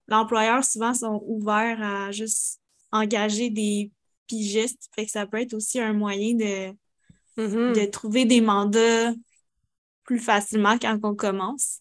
l'employeur, 0.09 0.63
souvent 0.63 0.93
sont 0.93 1.23
ouverts 1.25 1.81
à 1.81 2.11
juste 2.11 2.59
engager 2.91 3.49
des 3.49 3.91
pigistes. 4.27 4.89
Fait 4.95 5.05
que 5.05 5.11
ça 5.11 5.25
peut 5.25 5.41
être 5.41 5.53
aussi 5.53 5.79
un 5.79 5.93
moyen 5.93 6.35
de, 6.35 6.71
mm-hmm. 7.37 7.79
de 7.79 7.85
trouver 7.85 8.25
des 8.25 8.41
mandats 8.41 9.13
plus 10.03 10.19
facilement 10.19 10.77
quand 10.79 10.97
on 11.03 11.15
commence. 11.15 11.79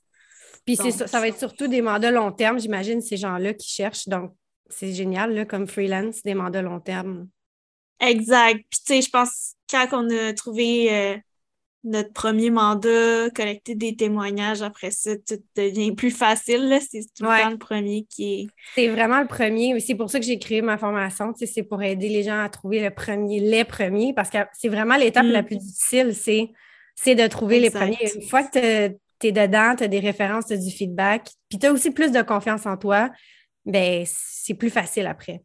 Puis 0.65 0.77
ça, 0.77 1.07
ça 1.07 1.21
va 1.21 1.29
être 1.29 1.39
surtout 1.39 1.67
des 1.67 1.81
mandats 1.81 2.11
long 2.11 2.31
terme, 2.31 2.61
j'imagine, 2.61 3.01
ces 3.01 3.17
gens-là 3.17 3.55
qui 3.55 3.69
cherchent. 3.71 4.07
Donc, 4.09 4.35
c'est 4.69 4.93
génial, 4.93 5.35
là, 5.35 5.47
comme 5.47 5.67
freelance, 5.67 6.23
des 6.23 6.35
mandats 6.35 6.61
long 6.61 6.81
terme. 6.81 7.29
Exact. 8.01 8.61
Puis, 8.69 8.81
tu 8.87 8.95
sais, 8.95 9.03
je 9.03 9.11
pense 9.11 9.55
quand 9.71 9.89
on 9.93 10.11
a 10.11 10.33
trouvé 10.35 10.95
euh, 10.95 11.17
notre 11.85 12.13
premier 12.13 12.51
mandat, 12.51 13.31
collecter 13.31 13.75
des 13.75 13.95
témoignages, 13.95 14.63
après 14.63 14.91
ça, 14.91 15.17
tout 15.17 15.39
devient 15.57 15.93
plus 15.93 16.11
facile. 16.11 16.79
C'est 16.81 17.01
tout 17.15 17.25
le 17.25 17.43
temps 17.43 17.51
le 17.51 17.59
premier 17.59 18.05
qui 18.11 18.35
est. 18.35 18.47
C'est 18.75 18.89
vraiment 18.89 19.21
le 19.21 19.27
premier. 19.27 19.79
C'est 19.81 19.95
pour 19.95 20.11
ça 20.11 20.19
que 20.19 20.27
j'ai 20.27 20.39
créé 20.39 20.61
ma 20.61 20.77
formation. 20.77 21.33
Tu 21.33 21.47
sais, 21.47 21.53
c'est 21.53 21.63
pour 21.63 21.83
aider 21.83 22.09
les 22.09 22.25
gens 22.25 22.43
à 22.43 22.49
trouver 22.49 22.83
le 22.83 22.91
premier, 22.91 23.41
les 23.41 23.65
premiers, 23.65 24.13
parce 24.13 24.31
que 24.31 24.39
c'est 24.53 24.69
vraiment 24.69 24.97
l'étape 24.97 25.27
la 25.27 25.43
mm. 25.43 25.47
plus 25.47 25.57
difficile, 25.57 26.15
c'est, 26.15 26.51
c'est 26.97 27.15
de 27.15 27.27
trouver 27.27 27.61
les 27.61 27.71
premiers. 27.71 27.97
Une 28.15 28.29
fois 28.29 28.43
que 28.43 28.89
tu 28.89 29.27
es 29.29 29.33
dedans, 29.33 29.75
tu 29.77 29.85
as 29.85 29.89
des 29.89 30.01
références, 30.01 30.47
tu 30.47 30.55
as 30.55 30.59
du 30.59 30.71
feedback, 30.71 31.31
puis 31.49 31.59
tu 31.59 31.67
as 31.67 31.73
aussi 31.73 31.91
plus 31.91 32.11
de 32.11 32.23
confiance 32.23 32.67
en 32.67 32.77
toi, 32.77 33.11
ben 33.65 34.05
c'est 34.07 34.55
plus 34.55 34.71
facile 34.71 35.07
après. 35.07 35.43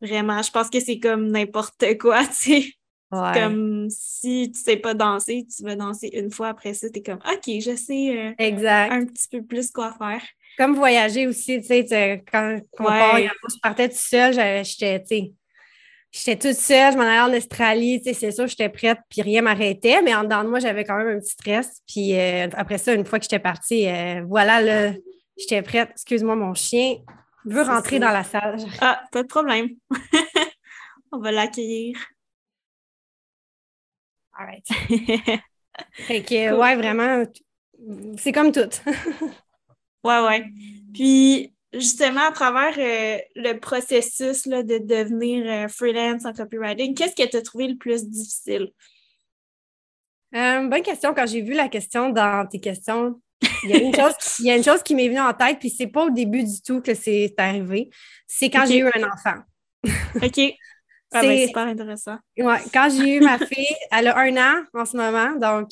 Vraiment, 0.00 0.42
je 0.42 0.50
pense 0.50 0.70
que 0.70 0.78
c'est 0.78 1.00
comme 1.00 1.30
n'importe 1.30 1.98
quoi, 1.98 2.24
tu 2.26 2.34
sais. 2.34 2.72
Comme 3.10 3.88
si 3.88 4.52
tu 4.54 4.60
sais 4.60 4.76
pas 4.76 4.92
danser, 4.92 5.46
tu 5.54 5.62
vas 5.62 5.76
danser 5.76 6.10
une 6.12 6.30
fois 6.30 6.48
après 6.48 6.74
ça, 6.74 6.90
tu 6.90 6.98
es 6.98 7.02
comme 7.02 7.20
OK, 7.26 7.44
je 7.46 7.74
sais 7.74 8.16
euh, 8.16 8.32
exact. 8.38 8.92
un 8.92 9.06
petit 9.06 9.28
peu 9.30 9.42
plus 9.42 9.70
quoi 9.70 9.94
faire. 9.96 10.22
Comme 10.58 10.74
voyager 10.74 11.26
aussi, 11.26 11.60
tu 11.60 11.66
sais, 11.66 12.22
quand, 12.30 12.58
on 12.78 12.84
part, 12.84 13.18
je 13.18 13.60
partais 13.62 13.88
tout 13.88 13.96
seul, 13.96 14.34
J'étais 16.10 16.36
toute 16.36 16.58
seule, 16.58 16.92
je 16.92 16.96
m'en 16.96 17.04
allais 17.04 17.20
en 17.20 17.36
Australie, 17.36 18.00
tu 18.00 18.08
sais, 18.08 18.14
c'est 18.14 18.30
sûr, 18.30 18.46
j'étais 18.46 18.70
prête, 18.70 18.98
puis 19.10 19.20
rien 19.20 19.42
m'arrêtait, 19.42 20.00
mais 20.00 20.14
en 20.14 20.24
dedans 20.24 20.42
de 20.42 20.48
moi, 20.48 20.58
j'avais 20.58 20.84
quand 20.84 20.96
même 20.96 21.16
un 21.16 21.20
petit 21.20 21.32
stress. 21.32 21.82
Puis 21.86 22.18
euh, 22.18 22.48
après 22.54 22.78
ça, 22.78 22.94
une 22.94 23.04
fois 23.04 23.18
que 23.18 23.24
j'étais 23.24 23.38
partie, 23.38 23.86
euh, 23.86 24.22
voilà, 24.26 24.62
là, 24.62 24.92
j'étais 25.36 25.60
prête. 25.60 25.90
Excuse-moi, 25.92 26.34
mon 26.34 26.54
chien 26.54 26.96
veut 27.44 27.62
rentrer 27.62 27.98
dans 27.98 28.10
la 28.10 28.24
salle. 28.24 28.56
Ah, 28.80 29.02
pas 29.12 29.22
de 29.22 29.28
problème. 29.28 29.68
On 31.12 31.18
va 31.18 31.30
l'accueillir. 31.30 31.98
All 34.38 34.46
right. 34.46 34.66
fait 35.92 36.22
que, 36.22 36.54
ouais, 36.54 36.76
vraiment, 36.76 37.24
c'est 38.16 38.30
comme 38.30 38.52
tout. 38.52 38.70
ouais, 40.04 40.20
ouais. 40.20 40.44
Puis, 40.94 41.52
justement, 41.72 42.28
à 42.28 42.32
travers 42.32 42.74
euh, 42.78 43.18
le 43.34 43.58
processus 43.58 44.46
là, 44.46 44.62
de 44.62 44.78
devenir 44.78 45.44
euh, 45.46 45.68
freelance 45.68 46.24
en 46.24 46.32
copywriting, 46.32 46.94
qu'est-ce 46.94 47.16
que 47.20 47.28
tu 47.28 47.36
as 47.36 47.42
trouvé 47.42 47.66
le 47.66 47.76
plus 47.76 48.08
difficile? 48.08 48.70
Euh, 50.36 50.68
bonne 50.68 50.82
question. 50.82 51.14
Quand 51.14 51.26
j'ai 51.26 51.42
vu 51.42 51.54
la 51.54 51.68
question 51.68 52.10
dans 52.10 52.46
tes 52.46 52.60
questions, 52.60 53.20
il 53.64 53.70
y 53.70 53.74
a 53.74 53.78
une 53.78 53.94
chose, 53.94 54.14
il 54.38 54.46
y 54.46 54.50
a 54.52 54.56
une 54.56 54.64
chose 54.64 54.84
qui 54.84 54.94
m'est 54.94 55.08
venue 55.08 55.20
en 55.20 55.34
tête, 55.34 55.58
puis 55.58 55.70
c'est 55.70 55.86
pas 55.88 56.04
au 56.04 56.10
début 56.10 56.44
du 56.44 56.62
tout 56.62 56.80
que 56.80 56.94
c'est 56.94 57.34
arrivé. 57.38 57.90
C'est 58.28 58.50
quand 58.50 58.66
j'ai 58.66 58.78
eu 58.78 58.86
un 58.86 59.04
enfant. 59.04 59.42
OK. 60.22 60.54
Ah, 61.12 61.22
ben, 61.22 61.38
c'est 61.38 61.46
super 61.46 61.66
intéressant. 61.66 62.18
Ouais, 62.38 62.58
quand 62.72 62.88
j'ai 62.90 63.16
eu 63.16 63.20
ma 63.20 63.38
fille, 63.46 63.76
elle 63.90 64.08
a 64.08 64.18
un 64.18 64.36
an 64.36 64.64
en 64.74 64.84
ce 64.84 64.96
moment, 64.96 65.32
donc 65.36 65.68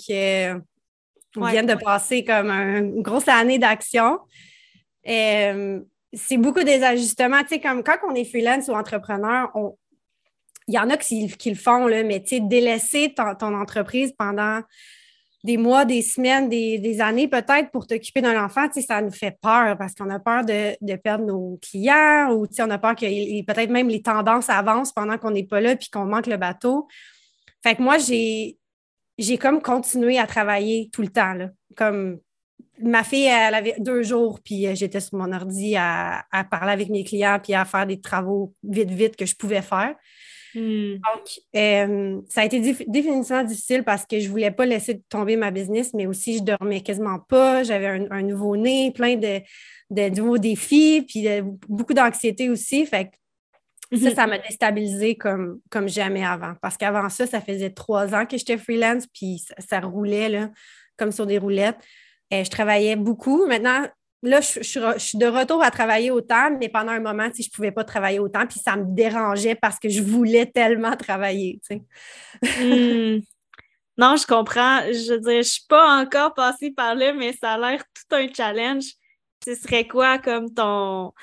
on 1.37 1.47
vient 1.47 1.64
de 1.64 1.75
passer 1.75 2.25
comme 2.25 2.50
une 2.50 3.02
grosse 3.02 3.28
année 3.28 3.59
d'action. 3.59 4.19
Euh, 5.09 5.81
c'est 6.12 6.37
beaucoup 6.37 6.62
des 6.62 6.83
ajustements. 6.83 7.43
Tu 7.43 7.49
sais, 7.49 7.61
comme 7.61 7.83
quand 7.83 7.99
on 8.09 8.14
est 8.14 8.25
freelance 8.25 8.69
ou 8.69 8.73
entrepreneur, 8.73 9.50
il 10.69 10.75
y 10.75 10.78
en 10.78 10.90
a 10.90 10.97
qui, 10.97 11.28
le 11.45 11.55
font, 11.55 11.87
là, 11.87 12.02
mais 12.02 12.23
tu 12.23 12.37
sais, 12.37 12.40
délaisser 12.40 13.14
ton, 13.14 13.55
entreprise 13.55 14.12
pendant 14.19 14.61
des 15.47 15.57
mois, 15.57 15.85
des 15.85 16.03
semaines, 16.03 16.49
des, 16.49 17.00
années 17.00 17.29
peut-être 17.29 17.71
pour 17.71 17.87
t'occuper 17.87 18.21
d'un 18.21 18.45
enfant, 18.45 18.69
tu 18.69 18.83
ça 18.83 19.00
nous 19.00 19.12
fait 19.12 19.38
peur 19.41 19.79
parce 19.79 19.95
qu'on 19.95 20.11
a 20.11 20.19
peur 20.19 20.45
de, 20.45 20.97
perdre 20.97 21.25
nos 21.25 21.59
clients 21.62 22.33
ou 22.33 22.49
on 22.59 22.71
a 22.71 22.79
peur 22.79 22.97
que 22.97 23.45
peut-être 23.45 23.71
même 23.71 23.88
les 23.88 24.03
tendances 24.03 24.50
avancent 24.50 24.93
pendant 24.93 25.19
qu'on 25.19 25.31
n'est 25.31 25.47
pas 25.47 25.61
là 25.61 25.76
puis 25.76 25.88
qu'on 25.88 26.05
manque 26.05 26.26
le 26.26 26.37
bateau. 26.37 26.88
Fait 27.62 27.76
que 27.76 27.83
moi, 27.83 27.97
j'ai, 27.99 28.59
comme 29.38 29.62
continué 29.62 30.19
à 30.19 30.26
travailler 30.26 30.91
tout 30.93 31.03
le 31.03 31.09
temps, 31.09 31.35
là, 31.35 31.50
comme 31.76 32.19
ma 32.81 33.05
fille, 33.05 33.26
elle 33.26 33.55
avait 33.55 33.76
deux 33.79 34.03
jours, 34.03 34.41
puis 34.45 34.67
euh, 34.67 34.75
j'étais 34.75 35.00
sur 35.00 35.17
mon 35.17 35.33
ordi 35.33 35.76
à, 35.76 36.25
parler 36.50 36.73
avec 36.73 36.88
mes 36.88 37.05
clients, 37.05 37.38
puis 37.43 37.55
à 37.55 37.65
faire 37.65 37.87
des 37.87 38.00
travaux 38.00 38.53
vite, 38.65 38.91
vite 38.91 39.17
que 39.17 39.26
je 39.26 39.37
pouvais 39.37 39.62
faire. 39.62 39.95
Hmm. 40.55 40.95
Donc, 40.95 41.41
euh, 41.55 42.21
ça 42.29 42.43
a 42.43 42.45
été 42.45 42.61
définitivement 42.61 43.45
difficile 43.45 43.85
parce 43.85 44.07
que 44.07 44.19
je 44.19 44.26
ne 44.26 44.31
voulais 44.31 44.50
pas 44.50 44.67
laisser 44.67 45.03
tomber 45.09 45.37
ma 45.37 45.50
business, 45.50 45.93
mais 45.95 46.07
aussi 46.07 46.38
je 46.38 46.43
dormais 46.43 46.81
quasiment 46.81 47.19
pas. 47.19 47.62
J'avais 47.62 48.07
un, 48.11 48.23
nouveau-né, 48.23 48.93
plein 48.93 49.17
de, 49.17 50.09
nouveaux 50.11 50.38
défis, 50.38 51.05
puis 51.07 51.26
beaucoup 51.69 51.95
d'anxiété 51.95 52.50
aussi. 52.50 52.87
Fait 52.87 53.11
que 53.91 53.99
ça, 53.99 54.15
ça 54.15 54.26
m'a 54.26 54.38
déstabilisé 54.38 55.15
comme, 55.17 55.61
comme 55.71 55.88
jamais 55.88 56.25
avant. 56.25 56.55
Parce 56.61 56.76
qu'avant 56.76 57.09
ça, 57.09 57.26
ça 57.26 57.41
faisait 57.41 57.71
trois 57.71 58.15
ans 58.15 58.26
que 58.26 58.37
j'étais 58.37 58.59
freelance, 58.59 59.07
puis 59.07 59.38
ça, 59.38 59.55
ça 59.59 59.81
roulait 59.81 60.29
là, 60.29 60.50
comme 60.97 61.12
sur 61.12 61.26
des 61.26 61.38
roulettes. 61.38 61.79
Euh, 62.33 62.43
je 62.43 62.50
travaillais 62.50 62.97
beaucoup. 62.97 63.47
Maintenant, 63.47 63.87
là, 64.26 64.40
je, 64.40 64.61
suis 64.99 65.18
de 65.18 65.26
retour 65.26 65.62
à 65.62 65.71
travailler 65.71 66.11
autant, 66.11 66.50
mais 66.59 66.68
pendant 66.68 66.92
un 66.92 67.00
moment, 67.00 67.28
si 67.33 67.42
je 67.42 67.49
ne 67.49 67.52
pouvais 67.52 67.73
pas 67.73 67.85
travailler 67.85 68.18
autant, 68.18 68.47
puis 68.47 68.59
ça 68.59 68.76
me 68.76 68.85
dérangeait 68.95 69.54
parce 69.54 69.78
que 69.78 69.88
je 69.88 70.02
voulais 70.02 70.47
tellement 70.47 70.97
travailler. 70.97 71.61
Hmm. 72.42 73.21
Non, 73.99 74.16
je 74.16 74.26
comprends. 74.26 74.80
Je 74.92 75.14
veux 75.14 75.21
dire, 75.21 75.33
je 75.33 75.38
ne 75.38 75.42
suis 75.42 75.66
pas 75.68 76.02
encore 76.02 76.35
passée 76.35 76.71
par 76.71 76.95
là, 76.95 77.14
mais 77.14 77.33
ça 77.33 77.52
a 77.52 77.59
l'air 77.59 77.83
tout 77.95 78.14
un 78.14 78.26
challenge. 78.30 78.85
Ce 79.42 79.54
serait 79.54 79.88
quoi 79.88 80.18
comme 80.18 80.52
ton 80.52 81.14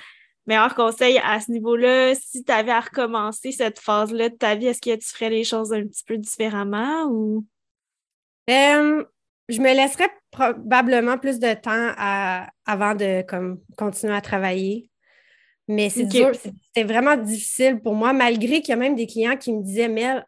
meilleur 0.47 0.73
conseil 0.73 1.19
à 1.23 1.39
ce 1.39 1.51
niveau-là? 1.51 2.15
Si 2.15 2.43
tu 2.43 2.51
avais 2.51 2.71
à 2.71 2.79
recommencer 2.79 3.51
cette 3.51 3.79
phase-là 3.79 4.29
de 4.29 4.35
ta 4.35 4.55
vie, 4.55 4.67
est-ce 4.67 4.81
que 4.81 4.95
tu 4.95 5.07
ferais 5.07 5.29
les 5.29 5.43
choses 5.43 5.71
un 5.71 5.83
petit 5.83 6.03
peu 6.03 6.17
différemment 6.17 7.05
ou? 7.05 7.45
Euh, 8.49 9.03
je 9.49 9.59
me 9.59 9.73
laisserais 9.73 10.09
probablement 10.31 11.17
plus 11.17 11.39
de 11.39 11.53
temps 11.53 11.93
avant 12.65 12.95
de 12.95 13.23
comme, 13.23 13.59
continuer 13.77 14.15
à 14.15 14.21
travailler. 14.21 14.89
Mais 15.67 15.89
c'est 15.89 16.05
dur, 16.05 16.31
c'était 16.35 16.83
vraiment 16.83 17.15
difficile 17.15 17.79
pour 17.81 17.95
moi, 17.95 18.11
malgré 18.11 18.61
qu'il 18.61 18.69
y 18.69 18.73
a 18.73 18.77
même 18.77 18.95
des 18.95 19.07
clients 19.07 19.37
qui 19.37 19.53
me 19.53 19.63
disaient, 19.63 19.87
Mel, 19.87 20.25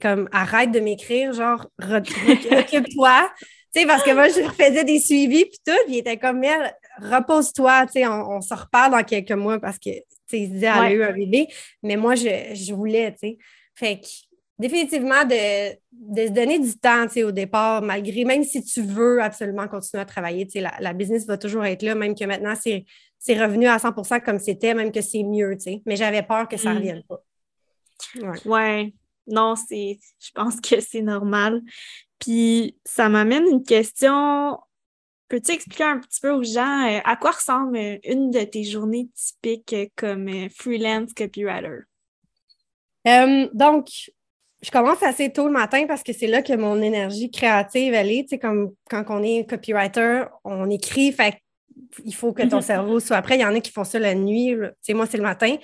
comme 0.00 0.28
arrête 0.32 0.70
de 0.70 0.80
m'écrire, 0.80 1.34
genre, 1.34 1.66
occupe-toi. 1.82 3.30
tu 3.74 3.80
sais, 3.80 3.86
parce 3.86 4.02
que 4.02 4.14
moi, 4.14 4.28
je 4.28 4.40
faisais 4.52 4.84
des 4.84 5.00
suivis, 5.00 5.44
puis 5.44 5.58
tout, 5.66 5.78
puis 5.84 5.96
il 5.96 5.98
était 5.98 6.16
comme, 6.16 6.38
Mel, 6.38 6.74
repose-toi, 6.98 7.86
tu 7.86 7.92
sais, 8.00 8.06
on, 8.06 8.40
se 8.40 8.54
reparle 8.54 8.92
dans 8.92 9.04
quelques 9.04 9.32
mois 9.32 9.58
parce 9.58 9.78
que, 9.78 9.90
tu 9.90 10.02
sais, 10.26 10.40
il 10.40 10.46
se 10.46 10.52
disait, 10.52 10.66
elle 10.66 10.84
a 10.84 10.92
eu 10.92 11.02
un 11.02 11.12
bébé, 11.12 11.46
mais 11.82 11.96
moi, 11.96 12.14
je, 12.14 12.54
je 12.54 12.72
voulais, 12.72 13.12
tu 13.12 13.18
sais. 13.18 13.38
Fait 13.74 14.00
que 14.00 14.06
définitivement 14.58 15.24
de, 15.24 15.70
se 16.26 16.32
donner 16.32 16.58
du 16.58 16.76
temps 16.78 17.06
au 17.16 17.30
départ, 17.30 17.82
malgré, 17.82 18.24
même 18.24 18.44
si 18.44 18.62
tu 18.62 18.82
veux 18.82 19.22
absolument 19.22 19.68
continuer 19.68 20.02
à 20.02 20.06
travailler, 20.06 20.48
la, 20.56 20.74
la 20.80 20.92
business 20.92 21.26
va 21.26 21.38
toujours 21.38 21.64
être 21.64 21.82
là, 21.82 21.94
même 21.94 22.14
que 22.14 22.24
maintenant 22.24 22.54
c'est, 22.56 22.84
revenu 23.28 23.66
à 23.66 23.76
100% 23.76 24.22
comme 24.24 24.38
c'était, 24.38 24.74
même 24.74 24.90
que 24.90 25.00
c'est 25.00 25.22
mieux, 25.22 25.56
mais 25.86 25.96
j'avais 25.96 26.22
peur 26.22 26.48
que 26.48 26.56
ça 26.56 26.70
ne 26.70 26.74
mm. 26.74 26.78
revienne 26.78 27.02
pas. 27.04 27.22
Ouais. 28.44 28.94
non, 29.26 29.54
c'est, 29.56 29.98
je 30.18 30.30
pense 30.34 30.60
que 30.60 30.80
c'est 30.80 31.02
normal. 31.02 31.62
Puis 32.18 32.76
ça 32.84 33.08
m'amène 33.08 33.44
une 33.46 33.62
question. 33.62 34.58
Peux-tu 35.28 35.52
expliquer 35.52 35.84
un 35.84 35.98
petit 35.98 36.20
peu 36.20 36.30
aux 36.30 36.42
gens 36.42 36.88
euh, 36.88 37.00
à 37.04 37.16
quoi 37.16 37.32
ressemble 37.32 37.76
une 38.02 38.30
de 38.30 38.42
tes 38.44 38.64
journées 38.64 39.08
typiques 39.14 39.92
comme 39.94 40.28
euh, 40.28 40.48
freelance 40.48 41.12
copywriter? 41.12 41.80
Euh, 43.06 43.48
donc, 43.52 44.10
je 44.60 44.70
commence 44.70 45.02
assez 45.02 45.30
tôt 45.30 45.46
le 45.46 45.52
matin 45.52 45.86
parce 45.86 46.02
que 46.02 46.12
c'est 46.12 46.26
là 46.26 46.42
que 46.42 46.52
mon 46.52 46.82
énergie 46.82 47.30
créative, 47.30 47.94
elle 47.94 48.10
est. 48.10 48.22
Tu 48.22 48.30
sais, 48.30 48.38
comme 48.38 48.72
quand 48.90 49.04
on 49.08 49.22
est 49.22 49.48
copywriter, 49.48 50.24
on 50.44 50.68
écrit, 50.68 51.12
fait 51.12 51.38
il 52.04 52.14
faut 52.14 52.32
que 52.32 52.42
ton 52.42 52.60
cerveau 52.62 53.00
soit 53.00 53.16
après. 53.16 53.36
Il 53.36 53.40
y 53.40 53.44
en 53.44 53.54
a 53.54 53.60
qui 53.60 53.70
font 53.70 53.84
ça 53.84 53.98
la 53.98 54.14
nuit. 54.14 54.54
Tu 54.56 54.68
sais, 54.82 54.94
moi, 54.94 55.06
c'est 55.06 55.16
le 55.16 55.22
matin. 55.22 55.56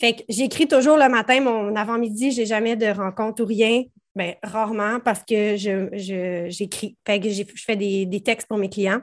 Fait 0.00 0.14
que 0.14 0.22
j'écris 0.28 0.66
toujours 0.66 0.96
le 0.96 1.08
matin, 1.08 1.40
mon 1.40 1.76
avant-midi, 1.76 2.32
j'ai 2.32 2.46
jamais 2.46 2.76
de 2.76 2.86
rencontre 2.86 3.42
ou 3.42 3.46
rien. 3.46 3.84
Bien, 4.16 4.34
rarement 4.42 5.00
parce 5.00 5.24
que 5.24 5.56
je, 5.56 6.46
j'écris. 6.48 6.96
fait 7.06 7.20
que 7.20 7.30
je 7.30 7.42
fais 7.56 7.76
des, 7.76 8.20
textes 8.20 8.48
pour 8.48 8.58
mes 8.58 8.68
clients. 8.68 9.00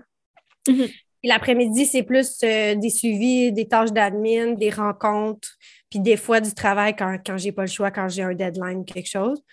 L'après-midi, 1.23 1.85
c'est 1.85 2.03
plus 2.03 2.39
euh, 2.43 2.75
des 2.75 2.89
suivis, 2.89 3.51
des 3.51 3.67
tâches 3.67 3.91
d'admin, 3.91 4.53
des 4.53 4.71
rencontres. 4.71 5.49
Puis 5.89 5.99
des 5.99 6.17
fois, 6.17 6.39
du 6.41 6.53
travail 6.53 6.95
quand, 6.95 7.17
quand 7.25 7.37
j'ai 7.37 7.51
pas 7.51 7.61
le 7.63 7.67
choix, 7.67 7.91
quand 7.91 8.09
j'ai 8.09 8.23
un 8.23 8.33
deadline, 8.33 8.85
quelque 8.85 9.09
chose. 9.09 9.43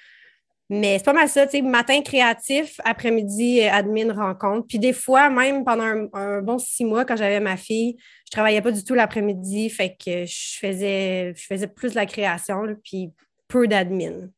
Mais 0.70 0.98
c'est 0.98 1.04
pas 1.04 1.14
mal 1.14 1.28
ça, 1.28 1.46
tu 1.46 1.52
sais, 1.52 1.62
matin 1.62 2.02
créatif, 2.02 2.78
après-midi, 2.84 3.62
euh, 3.62 3.72
admin 3.72 4.12
rencontre. 4.12 4.66
Puis 4.66 4.78
des 4.78 4.92
fois, 4.92 5.30
même 5.30 5.64
pendant 5.64 6.08
un, 6.12 6.42
bon 6.42 6.58
six 6.58 6.84
mois, 6.84 7.06
quand 7.06 7.16
j'avais 7.16 7.40
ma 7.40 7.56
fille, 7.56 7.96
je 8.26 8.30
travaillais 8.30 8.60
pas 8.60 8.70
du 8.70 8.84
tout 8.84 8.94
l'après-midi, 8.94 9.70
fait 9.70 9.96
que 9.96 10.26
je 10.26 10.58
faisais, 10.58 11.32
je 11.34 11.46
faisais 11.46 11.68
plus 11.68 11.90
de 11.90 11.94
la 11.94 12.04
création, 12.04 12.64
puis 12.84 13.12
peu 13.48 13.66
d'admin. 13.66 14.28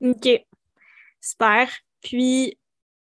OK. 0.00 0.28
Super. 1.20 1.68
Puis, 2.02 2.58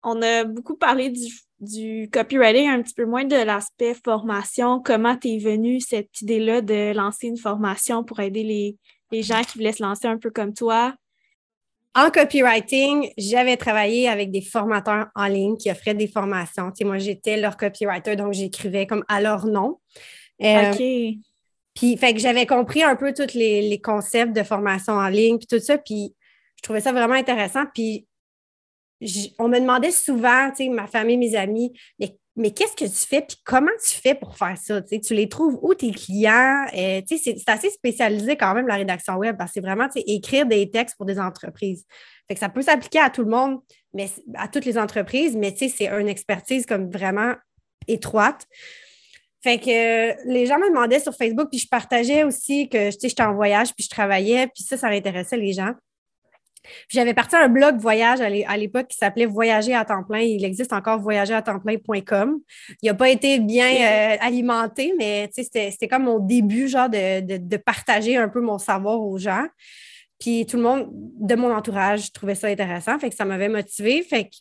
on 0.02 0.20
a 0.22 0.42
beaucoup 0.44 0.76
parlé 0.76 1.10
du 1.10 1.30
du 1.60 2.08
copywriting, 2.10 2.68
un 2.68 2.82
petit 2.82 2.94
peu 2.94 3.04
moins 3.04 3.24
de 3.24 3.36
l'aspect 3.36 3.94
formation. 3.94 4.80
Comment 4.82 5.16
t'es 5.16 5.38
venue 5.38 5.80
cette 5.80 6.20
idée-là 6.22 6.62
de 6.62 6.94
lancer 6.94 7.26
une 7.26 7.36
formation 7.36 8.02
pour 8.02 8.20
aider 8.20 8.42
les, 8.42 9.22
gens 9.22 9.42
qui 9.42 9.58
voulaient 9.58 9.72
se 9.72 9.82
lancer 9.82 10.08
un 10.08 10.18
peu 10.18 10.30
comme 10.30 10.54
toi? 10.54 10.94
En 11.94 12.10
copywriting, 12.10 13.10
j'avais 13.18 13.56
travaillé 13.56 14.08
avec 14.08 14.30
des 14.30 14.40
formateurs 14.40 15.08
en 15.14 15.26
ligne 15.26 15.56
qui 15.56 15.70
offraient 15.70 15.94
des 15.94 16.06
formations. 16.06 16.70
Tu 16.70 16.84
moi, 16.84 16.98
j'étais 16.98 17.36
leur 17.36 17.56
copywriter, 17.56 18.16
donc 18.16 18.32
j'écrivais 18.32 18.86
comme 18.86 19.04
à 19.08 19.20
leur 19.20 19.46
nom. 19.46 19.80
Euh, 20.42 20.72
OK. 20.72 20.78
Puis, 21.74 21.96
fait 21.96 22.14
que 22.14 22.20
j'avais 22.20 22.46
compris 22.46 22.82
un 22.82 22.96
peu 22.96 23.12
tous 23.12 23.34
les, 23.34 23.68
les, 23.68 23.80
concepts 23.80 24.34
de 24.34 24.42
formation 24.42 24.94
en 24.94 25.08
ligne, 25.08 25.38
puis 25.38 25.46
tout 25.46 25.58
ça. 25.58 25.78
Puis, 25.78 26.14
je 26.56 26.62
trouvais 26.62 26.80
ça 26.80 26.92
vraiment 26.92 27.14
intéressant. 27.14 27.64
Puis, 27.74 28.06
on 29.38 29.48
me 29.48 29.58
demandait 29.58 29.90
souvent, 29.90 30.50
tu 30.50 30.64
sais, 30.64 30.68
ma 30.68 30.86
famille, 30.86 31.16
mes 31.16 31.34
amis, 31.34 31.72
mais, 32.36 32.52
qu'est-ce 32.52 32.74
que 32.74 32.84
tu 32.84 33.06
fais, 33.06 33.20
puis 33.20 33.36
comment 33.44 33.70
tu 33.86 33.94
fais 33.94 34.14
pour 34.14 34.36
faire 34.36 34.56
ça? 34.56 34.80
Tu, 34.80 35.14
les 35.14 35.28
trouves 35.28 35.58
où 35.62 35.74
tes 35.74 35.90
clients? 35.90 36.64
Euh, 36.74 37.02
tu 37.06 37.18
sais, 37.18 37.36
c'est 37.36 37.50
assez 37.50 37.68
spécialisé 37.70 38.36
quand 38.36 38.54
même, 38.54 38.66
la 38.66 38.76
rédaction 38.76 39.16
web, 39.16 39.36
parce 39.36 39.50
que 39.50 39.54
c'est 39.54 39.60
vraiment, 39.60 39.88
écrire 39.94 40.46
des 40.46 40.70
textes 40.70 40.96
pour 40.96 41.06
des 41.06 41.18
entreprises. 41.18 41.84
Ça 42.38 42.48
peut 42.48 42.62
s'appliquer 42.62 43.00
à 43.00 43.10
tout 43.10 43.24
le 43.24 43.30
monde, 43.30 43.58
mais 43.92 44.08
à 44.36 44.48
toutes 44.48 44.64
les 44.64 44.78
entreprises, 44.78 45.36
mais 45.36 45.52
tu 45.52 45.68
sais, 45.68 45.74
c'est 45.76 45.88
une 45.88 46.08
expertise 46.08 46.64
comme 46.64 46.90
vraiment 46.90 47.34
étroite. 47.88 48.46
Fait 49.42 49.58
que 49.58 50.30
les 50.30 50.46
gens 50.46 50.58
me 50.58 50.68
demandaient 50.68 51.00
sur 51.00 51.14
Facebook, 51.14 51.48
puis 51.50 51.58
je 51.58 51.68
partageais 51.68 52.24
aussi 52.24 52.68
que, 52.68 52.90
j'étais 52.90 53.22
en 53.22 53.34
voyage, 53.34 53.74
puis 53.74 53.84
je 53.84 53.88
travaillais, 53.88 54.46
puis 54.48 54.64
ça, 54.64 54.76
ça 54.76 54.88
intéressait 54.88 55.38
les 55.38 55.52
gens. 55.52 55.72
J'avais 56.88 57.14
parti 57.14 57.36
un 57.36 57.48
blog 57.48 57.78
voyage 57.78 58.20
à 58.20 58.56
l'époque 58.56 58.88
qui 58.88 58.96
s'appelait 58.96 59.26
Voyager 59.26 59.74
à 59.74 59.84
temps 59.84 60.02
plein. 60.02 60.20
Il 60.20 60.44
existe 60.44 60.72
encore 60.72 61.00
voyageratemplein.com. 61.00 62.40
Il 62.82 62.86
n'a 62.86 62.94
pas 62.94 63.08
été 63.08 63.38
bien 63.38 63.68
euh, 63.68 64.16
alimenté, 64.20 64.94
mais 64.98 65.30
c'était 65.32 65.88
comme 65.88 66.04
mon 66.04 66.18
début, 66.18 66.68
genre, 66.68 66.88
de, 66.88 67.56
partager 67.56 68.16
un 68.16 68.28
peu 68.28 68.40
mon 68.40 68.58
savoir 68.58 69.00
aux 69.00 69.18
gens. 69.18 69.46
Puis 70.18 70.44
tout 70.46 70.56
le 70.56 70.62
monde 70.62 70.88
de 70.92 71.34
mon 71.34 71.54
entourage 71.54 72.12
trouvait 72.12 72.34
ça 72.34 72.48
intéressant. 72.48 72.98
Fait 72.98 73.10
que 73.10 73.16
ça 73.16 73.24
m'avait 73.24 73.48
motivé. 73.48 74.02
Fait 74.02 74.24
que 74.24 74.36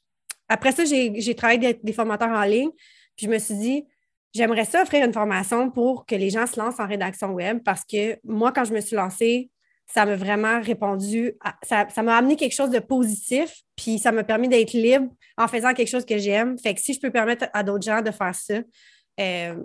après 0.50 0.72
ça, 0.72 0.84
j'ai 0.84 1.36
travaillé 1.36 1.66
avec 1.66 1.84
des, 1.84 1.94
formateurs 1.94 2.30
en 2.30 2.44
ligne. 2.44 2.72
Puis 3.16 3.28
je 3.28 3.32
me 3.32 3.38
suis 3.38 3.56
dit, 3.56 3.86
j'aimerais 4.34 4.66
ça 4.66 4.82
offrir 4.82 5.06
une 5.06 5.14
formation 5.14 5.70
pour 5.70 6.06
que 6.06 6.16
les 6.16 6.30
gens 6.30 6.48
se 6.48 6.60
lancent 6.60 6.80
en 6.80 6.88
rédaction 6.88 7.34
web 7.34 7.60
parce 7.64 7.84
que 7.86 8.18
moi, 8.24 8.52
quand 8.52 8.66
je 8.66 8.74
me 8.74 8.82
suis 8.82 8.96
lancée, 8.96 9.50
ça 9.92 10.06
m'a 10.06 10.16
vraiment 10.16 10.62
répondu, 10.62 11.34
ça, 11.64 11.88
m'a 12.04 12.18
amené 12.18 12.36
quelque 12.36 12.54
chose 12.54 12.70
de 12.70 12.80
positif, 12.80 13.62
puis 13.76 13.98
ça 13.98 14.12
m'a 14.12 14.24
permis 14.24 14.48
d'être 14.48 14.74
libre 14.74 15.10
en 15.38 15.48
faisant 15.48 15.74
quelque 15.74 15.88
chose 15.88 16.06
que 16.06 16.18
j'aime. 16.18 16.58
Fait 16.60 16.76
que 16.76 16.82
si 16.82 16.94
je 16.94 17.00
peux 17.00 17.12
permettre 17.12 17.48
à 17.54 17.64
d'autres 17.64 17.86
gens 17.86 18.02
de 18.02 18.12
faire 18.12 18.36
ça, 18.36 18.60
euh. 19.20 19.56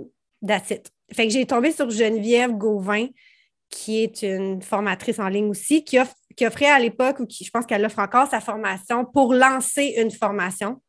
Fait 1.12 1.26
que 1.26 1.32
j'ai 1.32 1.46
tombé 1.46 1.72
sur 1.72 1.88
Geneviève 1.88 2.52
Gauvin, 2.52 3.06
qui 3.70 4.02
est 4.02 4.22
une 4.22 4.60
formatrice 4.60 5.18
en 5.18 5.28
ligne 5.28 5.48
aussi, 5.48 5.84
qui, 5.84 5.96
qui 6.36 6.46
offrait 6.46 6.66
à 6.66 6.78
l'époque, 6.78 7.20
ou 7.20 7.26
qui 7.26 7.44
je 7.44 7.50
pense 7.50 7.64
qu'elle 7.64 7.84
offre 7.84 7.98
encore 7.98 8.28
sa 8.28 8.40
formation 8.40 9.06
pour 9.06 9.32
lancer 9.32 9.94
une 9.96 10.10
formation. 10.10 10.82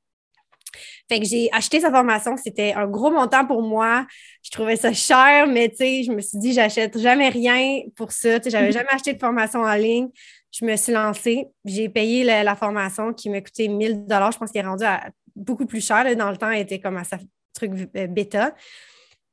Fait 1.09 1.19
que 1.19 1.25
j'ai 1.25 1.49
acheté 1.51 1.79
sa 1.79 1.91
formation. 1.91 2.35
C'était 2.37 2.73
un 2.73 2.87
gros 2.87 3.11
montant 3.11 3.45
pour 3.45 3.61
moi. 3.61 4.05
Je 4.43 4.51
trouvais 4.51 4.75
ça 4.75 4.93
cher, 4.93 5.47
mais 5.47 5.69
tu 5.69 5.77
sais, 5.77 6.03
je 6.03 6.11
me 6.11 6.21
suis 6.21 6.37
dit, 6.37 6.53
j'achète 6.53 6.97
jamais 6.99 7.29
rien 7.29 7.81
pour 7.95 8.11
ça. 8.11 8.39
Tu 8.39 8.45
sais, 8.45 8.49
j'avais 8.51 8.71
jamais 8.71 8.89
acheté 8.91 9.13
de 9.13 9.19
formation 9.19 9.61
en 9.61 9.75
ligne. 9.75 10.09
Je 10.51 10.65
me 10.65 10.75
suis 10.75 10.93
lancée. 10.93 11.47
J'ai 11.65 11.89
payé 11.89 12.23
la, 12.23 12.55
formation 12.55 13.13
qui 13.13 13.29
m'a 13.29 13.41
coûté 13.41 13.67
1000 13.67 14.05
Je 14.09 14.37
pense 14.37 14.51
qu'elle 14.51 14.65
est 14.65 14.67
rendue 14.67 14.85
à 14.85 15.09
beaucoup 15.35 15.65
plus 15.65 15.85
cher. 15.85 16.15
Dans 16.15 16.31
le 16.31 16.37
temps, 16.37 16.49
elle 16.49 16.61
était 16.61 16.79
comme 16.79 16.97
à 16.97 17.03
sa 17.03 17.17
truc 17.53 17.71
euh, 17.95 18.07
bêta. 18.07 18.53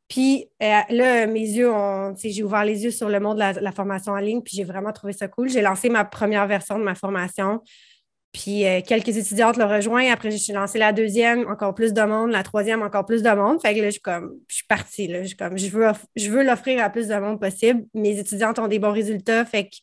Puis 0.08 0.46
euh, 0.62 0.80
là, 0.90 1.26
mes 1.26 1.40
yeux 1.40 1.72
ont, 1.72 2.14
j'ai 2.16 2.42
ouvert 2.42 2.64
les 2.64 2.84
yeux 2.84 2.90
sur 2.90 3.08
le 3.08 3.18
monde 3.18 3.36
de 3.36 3.40
la, 3.40 3.52
la 3.52 3.72
formation 3.72 4.12
en 4.12 4.18
ligne, 4.18 4.42
puis 4.42 4.54
j'ai 4.56 4.64
vraiment 4.64 4.92
trouvé 4.92 5.14
ça 5.14 5.26
cool. 5.26 5.48
J'ai 5.48 5.62
lancé 5.62 5.88
ma 5.88 6.04
première 6.04 6.46
version 6.46 6.78
de 6.78 6.84
ma 6.84 6.94
formation. 6.94 7.62
Puis 8.32 8.64
euh, 8.64 8.80
quelques 8.80 9.16
étudiantes 9.16 9.58
l'ont 9.58 9.68
rejoint. 9.68 10.10
Après, 10.10 10.30
j'ai 10.30 10.52
lancé 10.52 10.78
la 10.78 10.92
deuxième, 10.92 11.46
encore 11.48 11.74
plus 11.74 11.92
de 11.92 12.02
monde. 12.02 12.30
La 12.30 12.42
troisième, 12.42 12.82
encore 12.82 13.04
plus 13.04 13.22
de 13.22 13.30
monde. 13.30 13.60
Fait 13.60 13.74
que 13.74 13.80
là, 13.80 13.86
je 13.86 13.92
suis 13.92 14.00
comme, 14.00 14.34
je 14.48 14.56
suis 14.56 14.66
partie. 14.66 15.06
Là. 15.06 15.22
Je, 15.22 15.34
comme, 15.34 15.58
je 15.58 15.68
veux, 15.68 15.86
je 16.16 16.30
veux 16.30 16.42
l'offrir 16.42 16.82
à 16.82 16.88
plus 16.88 17.08
de 17.08 17.14
monde 17.16 17.38
possible. 17.38 17.84
Mes 17.92 18.18
étudiantes 18.18 18.58
ont 18.58 18.68
des 18.68 18.78
bons 18.78 18.92
résultats. 18.92 19.44
Fait 19.44 19.68
que 19.68 19.76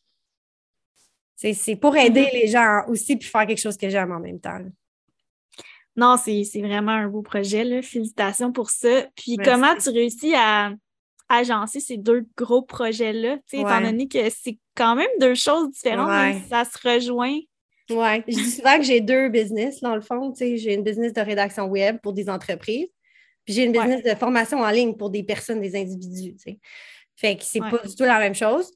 c'est 1.54 1.76
pour 1.76 1.96
aider 1.96 2.24
mm-hmm. 2.24 2.32
les 2.34 2.48
gens 2.48 2.82
aussi 2.88 3.16
puis 3.16 3.28
faire 3.28 3.46
quelque 3.46 3.60
chose 3.60 3.76
que 3.76 3.88
j'aime 3.88 4.12
en 4.12 4.20
même 4.20 4.40
temps. 4.40 4.58
Non, 5.96 6.16
c'est 6.16 6.44
vraiment 6.56 6.92
un 6.92 7.08
beau 7.08 7.22
projet. 7.22 7.62
Là. 7.62 7.82
Félicitations 7.82 8.52
pour 8.52 8.70
ça. 8.70 9.06
Puis 9.14 9.36
comment 9.36 9.76
tu 9.76 9.90
réussis 9.90 10.34
à 10.34 10.72
agencer 11.28 11.78
ces 11.78 11.96
deux 11.96 12.26
gros 12.36 12.62
projets-là, 12.62 13.36
étant 13.52 13.80
donné 13.80 14.08
que 14.08 14.28
c'est 14.30 14.58
quand 14.74 14.96
même 14.96 15.08
deux 15.20 15.36
choses 15.36 15.70
différentes, 15.70 16.42
ça 16.48 16.64
se 16.64 16.76
rejoint. 16.86 17.38
Oui, 17.90 18.22
je 18.28 18.34
dis 18.34 18.50
souvent 18.50 18.76
que 18.78 18.84
j'ai 18.84 19.00
deux 19.00 19.28
business, 19.28 19.80
dans 19.80 19.94
le 19.94 20.00
fond. 20.00 20.32
J'ai 20.38 20.74
une 20.74 20.82
business 20.82 21.12
de 21.12 21.20
rédaction 21.20 21.66
web 21.66 21.98
pour 22.02 22.12
des 22.12 22.28
entreprises, 22.28 22.88
puis 23.44 23.54
j'ai 23.54 23.64
une 23.64 23.72
business 23.72 24.02
de 24.02 24.14
formation 24.14 24.60
en 24.60 24.70
ligne 24.70 24.94
pour 24.94 25.10
des 25.10 25.22
personnes, 25.22 25.60
des 25.60 25.76
individus. 25.76 26.36
Fait 27.16 27.36
que 27.36 27.42
c'est 27.42 27.60
pas 27.60 27.78
du 27.84 27.94
tout 27.94 28.04
la 28.04 28.18
même 28.18 28.34
chose. 28.34 28.72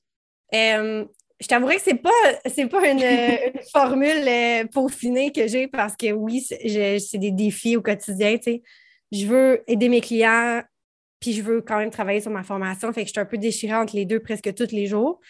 Euh, 0.54 1.04
je 1.40 1.46
t'avouerais 1.46 1.76
que 1.76 1.82
c'est 1.82 1.94
pas, 1.94 2.10
c'est 2.46 2.66
pas 2.66 2.88
une, 2.90 3.62
formule 3.72 4.28
euh, 4.28 4.64
peaufinée 4.66 5.32
que 5.32 5.46
j'ai 5.46 5.68
parce 5.68 5.96
que 5.96 6.12
oui, 6.12 6.40
c'est 6.40 7.18
des 7.18 7.30
défis 7.30 7.76
au 7.76 7.82
quotidien. 7.82 8.36
Je 9.12 9.26
veux 9.26 9.62
aider 9.66 9.88
mes 9.88 10.00
clients, 10.00 10.62
puis 11.20 11.32
je 11.32 11.42
veux 11.42 11.62
quand 11.62 11.78
même 11.78 11.90
travailler 11.90 12.20
sur 12.20 12.30
ma 12.30 12.42
formation. 12.42 12.92
Fait 12.92 13.02
que 13.02 13.08
je 13.08 13.12
suis 13.12 13.20
un 13.20 13.26
peu 13.26 13.38
déchirée 13.38 13.74
entre 13.74 13.96
les 13.96 14.04
deux 14.04 14.20
presque 14.20 14.52
tous 14.54 14.72
les 14.72 14.86
jours. 14.86 15.20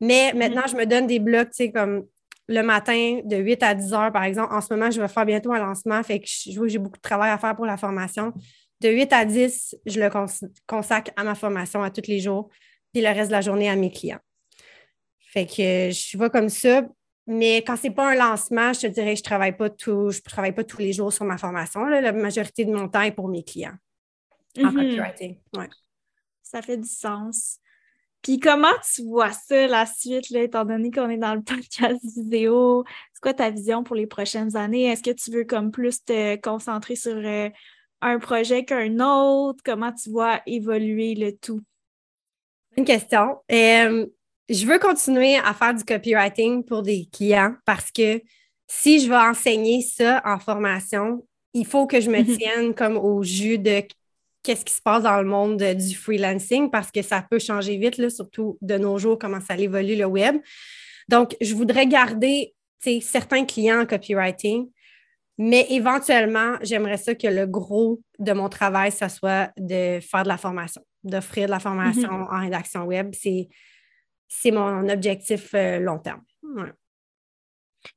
Mais 0.00 0.30
mm-hmm. 0.30 0.36
maintenant, 0.36 0.62
je 0.70 0.76
me 0.76 0.86
donne 0.86 1.06
des 1.06 1.18
blocs, 1.18 1.50
tu 1.50 1.64
sais, 1.64 1.72
comme 1.72 2.06
le 2.50 2.62
matin 2.62 3.20
de 3.24 3.36
8 3.36 3.62
à 3.62 3.74
10 3.74 3.92
heures, 3.94 4.12
par 4.12 4.24
exemple. 4.24 4.52
En 4.52 4.60
ce 4.60 4.74
moment, 4.74 4.90
je 4.90 5.00
vais 5.00 5.06
faire 5.06 5.24
bientôt 5.24 5.52
un 5.52 5.60
lancement, 5.60 6.02
fait 6.02 6.18
que 6.18 6.26
je 6.26 6.66
j'ai 6.66 6.78
beaucoup 6.78 6.96
de 6.96 7.02
travail 7.02 7.30
à 7.30 7.38
faire 7.38 7.54
pour 7.54 7.64
la 7.64 7.76
formation. 7.76 8.32
De 8.80 8.88
8 8.88 9.12
à 9.12 9.24
10, 9.24 9.76
je 9.86 10.00
le 10.00 10.10
consacre 10.66 11.12
à 11.16 11.22
ma 11.22 11.36
formation 11.36 11.82
à 11.82 11.90
tous 11.90 12.08
les 12.08 12.18
jours, 12.18 12.50
puis 12.92 13.02
le 13.02 13.08
reste 13.08 13.28
de 13.28 13.36
la 13.36 13.40
journée 13.40 13.70
à 13.70 13.76
mes 13.76 13.92
clients. 13.92 14.18
Fait 15.20 15.46
que 15.46 15.92
je 15.92 16.18
vais 16.18 16.28
comme 16.28 16.48
ça. 16.48 16.82
Mais 17.28 17.58
quand 17.58 17.76
ce 17.76 17.86
n'est 17.86 17.94
pas 17.94 18.10
un 18.10 18.16
lancement, 18.16 18.72
je 18.72 18.80
te 18.80 18.86
dirais 18.88 19.12
que 19.12 19.18
je 19.18 19.20
ne 19.20 19.24
travaille 19.24 19.56
pas 19.56 19.70
tout, 19.70 20.10
je 20.10 20.20
travaille 20.20 20.52
pas 20.52 20.64
tous 20.64 20.78
les 20.78 20.92
jours 20.92 21.12
sur 21.12 21.24
ma 21.24 21.38
formation. 21.38 21.84
La 21.84 22.10
majorité 22.10 22.64
de 22.64 22.72
mon 22.72 22.88
temps 22.88 23.02
est 23.02 23.12
pour 23.12 23.28
mes 23.28 23.44
clients 23.44 23.76
en 24.58 24.62
mm-hmm. 24.62 24.74
copywriting. 24.74 25.36
Ça 26.42 26.62
fait 26.62 26.78
du 26.78 26.88
sens. 26.88 27.60
Puis 28.22 28.38
comment 28.38 28.68
tu 28.94 29.02
vois 29.04 29.32
ça, 29.32 29.66
la 29.66 29.86
suite, 29.86 30.30
là, 30.30 30.42
étant 30.42 30.64
donné 30.64 30.90
qu'on 30.90 31.08
est 31.08 31.16
dans 31.16 31.34
le 31.34 31.42
podcast 31.42 32.00
vidéo? 32.16 32.84
C'est 33.12 33.20
quoi 33.20 33.34
ta 33.34 33.50
vision 33.50 33.82
pour 33.82 33.96
les 33.96 34.06
prochaines 34.06 34.56
années? 34.56 34.84
Est-ce 34.84 35.02
que 35.02 35.10
tu 35.10 35.30
veux 35.30 35.44
comme 35.44 35.70
plus 35.70 36.04
te 36.04 36.36
concentrer 36.36 36.96
sur 36.96 37.16
euh, 37.16 37.48
un 38.02 38.18
projet 38.18 38.64
qu'un 38.64 38.98
autre? 39.00 39.60
Comment 39.64 39.92
tu 39.92 40.10
vois 40.10 40.40
évoluer 40.46 41.14
le 41.14 41.32
tout? 41.36 41.60
Une 42.76 42.84
question. 42.84 43.38
Euh, 43.50 44.06
je 44.48 44.66
veux 44.66 44.78
continuer 44.78 45.36
à 45.36 45.54
faire 45.54 45.74
du 45.74 45.84
copywriting 45.84 46.64
pour 46.64 46.82
des 46.82 47.08
clients 47.12 47.54
parce 47.64 47.90
que 47.90 48.20
si 48.66 49.00
je 49.00 49.08
veux 49.08 49.16
enseigner 49.16 49.80
ça 49.80 50.20
en 50.24 50.38
formation, 50.38 51.26
il 51.54 51.66
faut 51.66 51.86
que 51.86 52.00
je 52.00 52.10
me 52.10 52.22
tienne 52.38 52.74
comme 52.74 52.96
au 52.96 53.22
jus 53.22 53.58
de 53.58 53.82
qu'est-ce 54.42 54.64
qui 54.64 54.72
se 54.72 54.82
passe 54.82 55.02
dans 55.02 55.20
le 55.20 55.28
monde 55.28 55.62
du 55.62 55.94
freelancing 55.94 56.70
parce 56.70 56.90
que 56.90 57.02
ça 57.02 57.24
peut 57.28 57.38
changer 57.38 57.76
vite, 57.76 57.98
là, 57.98 58.10
surtout 58.10 58.58
de 58.60 58.78
nos 58.78 58.98
jours, 58.98 59.18
comment 59.18 59.40
ça 59.40 59.56
évolue 59.56 59.96
le 59.96 60.06
web. 60.06 60.36
Donc, 61.08 61.36
je 61.40 61.54
voudrais 61.54 61.86
garder 61.86 62.54
certains 63.02 63.44
clients 63.44 63.82
en 63.82 63.86
copywriting, 63.86 64.70
mais 65.38 65.66
éventuellement, 65.70 66.56
j'aimerais 66.62 66.96
ça 66.96 67.14
que 67.14 67.26
le 67.26 67.46
gros 67.46 68.00
de 68.18 68.32
mon 68.32 68.48
travail, 68.48 68.92
ça 68.92 69.08
soit 69.08 69.50
de 69.56 69.98
faire 70.00 70.22
de 70.22 70.28
la 70.28 70.36
formation, 70.36 70.82
d'offrir 71.02 71.46
de 71.46 71.50
la 71.50 71.60
formation 71.60 72.08
mm-hmm. 72.08 72.34
en 72.34 72.40
rédaction 72.40 72.84
web. 72.84 73.14
C'est 74.28 74.50
mon 74.50 74.88
objectif 74.88 75.54
euh, 75.54 75.78
long 75.78 75.98
terme. 75.98 76.22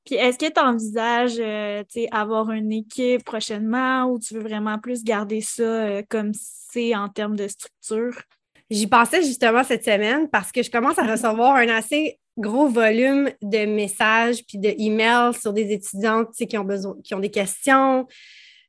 Puis 0.05 0.15
est-ce 0.15 0.37
que 0.37 0.51
tu 0.51 0.59
envisages 0.59 1.39
euh, 1.39 1.83
avoir 2.11 2.51
une 2.51 2.71
équipe 2.71 3.23
prochainement 3.23 4.05
ou 4.05 4.19
tu 4.19 4.33
veux 4.33 4.41
vraiment 4.41 4.79
plus 4.79 5.03
garder 5.03 5.41
ça 5.41 5.63
euh, 5.63 6.03
comme 6.09 6.31
c'est 6.33 6.95
en 6.95 7.09
termes 7.09 7.35
de 7.35 7.47
structure? 7.47 8.21
J'y 8.69 8.87
pensais 8.87 9.21
justement 9.21 9.63
cette 9.63 9.83
semaine 9.83 10.29
parce 10.29 10.51
que 10.51 10.63
je 10.63 10.71
commence 10.71 10.97
à 10.97 11.03
recevoir 11.03 11.55
un 11.55 11.67
assez 11.67 12.19
gros 12.37 12.67
volume 12.67 13.29
de 13.41 13.65
messages 13.65 14.43
puis 14.47 14.57
de 14.57 14.73
emails 14.79 15.35
sur 15.39 15.53
des 15.53 15.71
étudiantes 15.71 16.33
qui 16.33 16.57
ont 16.57 16.63
besoin, 16.63 16.95
qui 17.03 17.13
ont 17.13 17.19
des 17.19 17.29
questions. 17.31 18.07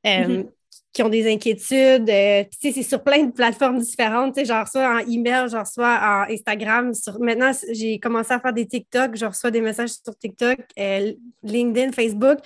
Euh, 0.06 0.08
mm-hmm 0.08 0.46
qui 0.92 1.02
ont 1.02 1.08
des 1.08 1.30
inquiétudes. 1.30 2.08
Euh, 2.08 2.44
c'est 2.60 2.82
sur 2.82 3.02
plein 3.02 3.24
de 3.24 3.32
plateformes 3.32 3.80
différentes. 3.80 4.42
Genre 4.44 4.66
soit 4.68 4.88
en 4.88 4.98
email, 4.98 5.48
genre 5.50 5.66
soit 5.66 5.98
en 6.00 6.32
Instagram. 6.32 6.92
maintenant, 7.20 7.50
j'ai 7.72 7.98
commencé 7.98 8.32
à 8.32 8.40
faire 8.40 8.52
des 8.52 8.66
TikTok. 8.66 9.16
Je 9.16 9.26
reçois 9.26 9.50
des 9.50 9.60
messages 9.60 9.90
sur 9.90 10.16
TikTok, 10.16 10.58
euh, 10.78 11.12
LinkedIn, 11.42 11.92
Facebook. 11.92 12.38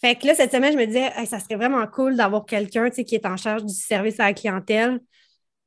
Fait 0.00 0.14
que 0.16 0.26
là, 0.26 0.34
cette 0.34 0.52
semaine, 0.52 0.72
je 0.72 0.78
me 0.78 0.86
disais, 0.86 1.10
ça 1.26 1.40
serait 1.40 1.56
vraiment 1.56 1.86
cool 1.86 2.16
d'avoir 2.16 2.44
quelqu'un 2.44 2.90
qui 2.90 3.14
est 3.14 3.26
en 3.26 3.36
charge 3.36 3.64
du 3.64 3.74
service 3.74 4.18
à 4.20 4.24
la 4.24 4.32
clientèle. 4.32 5.00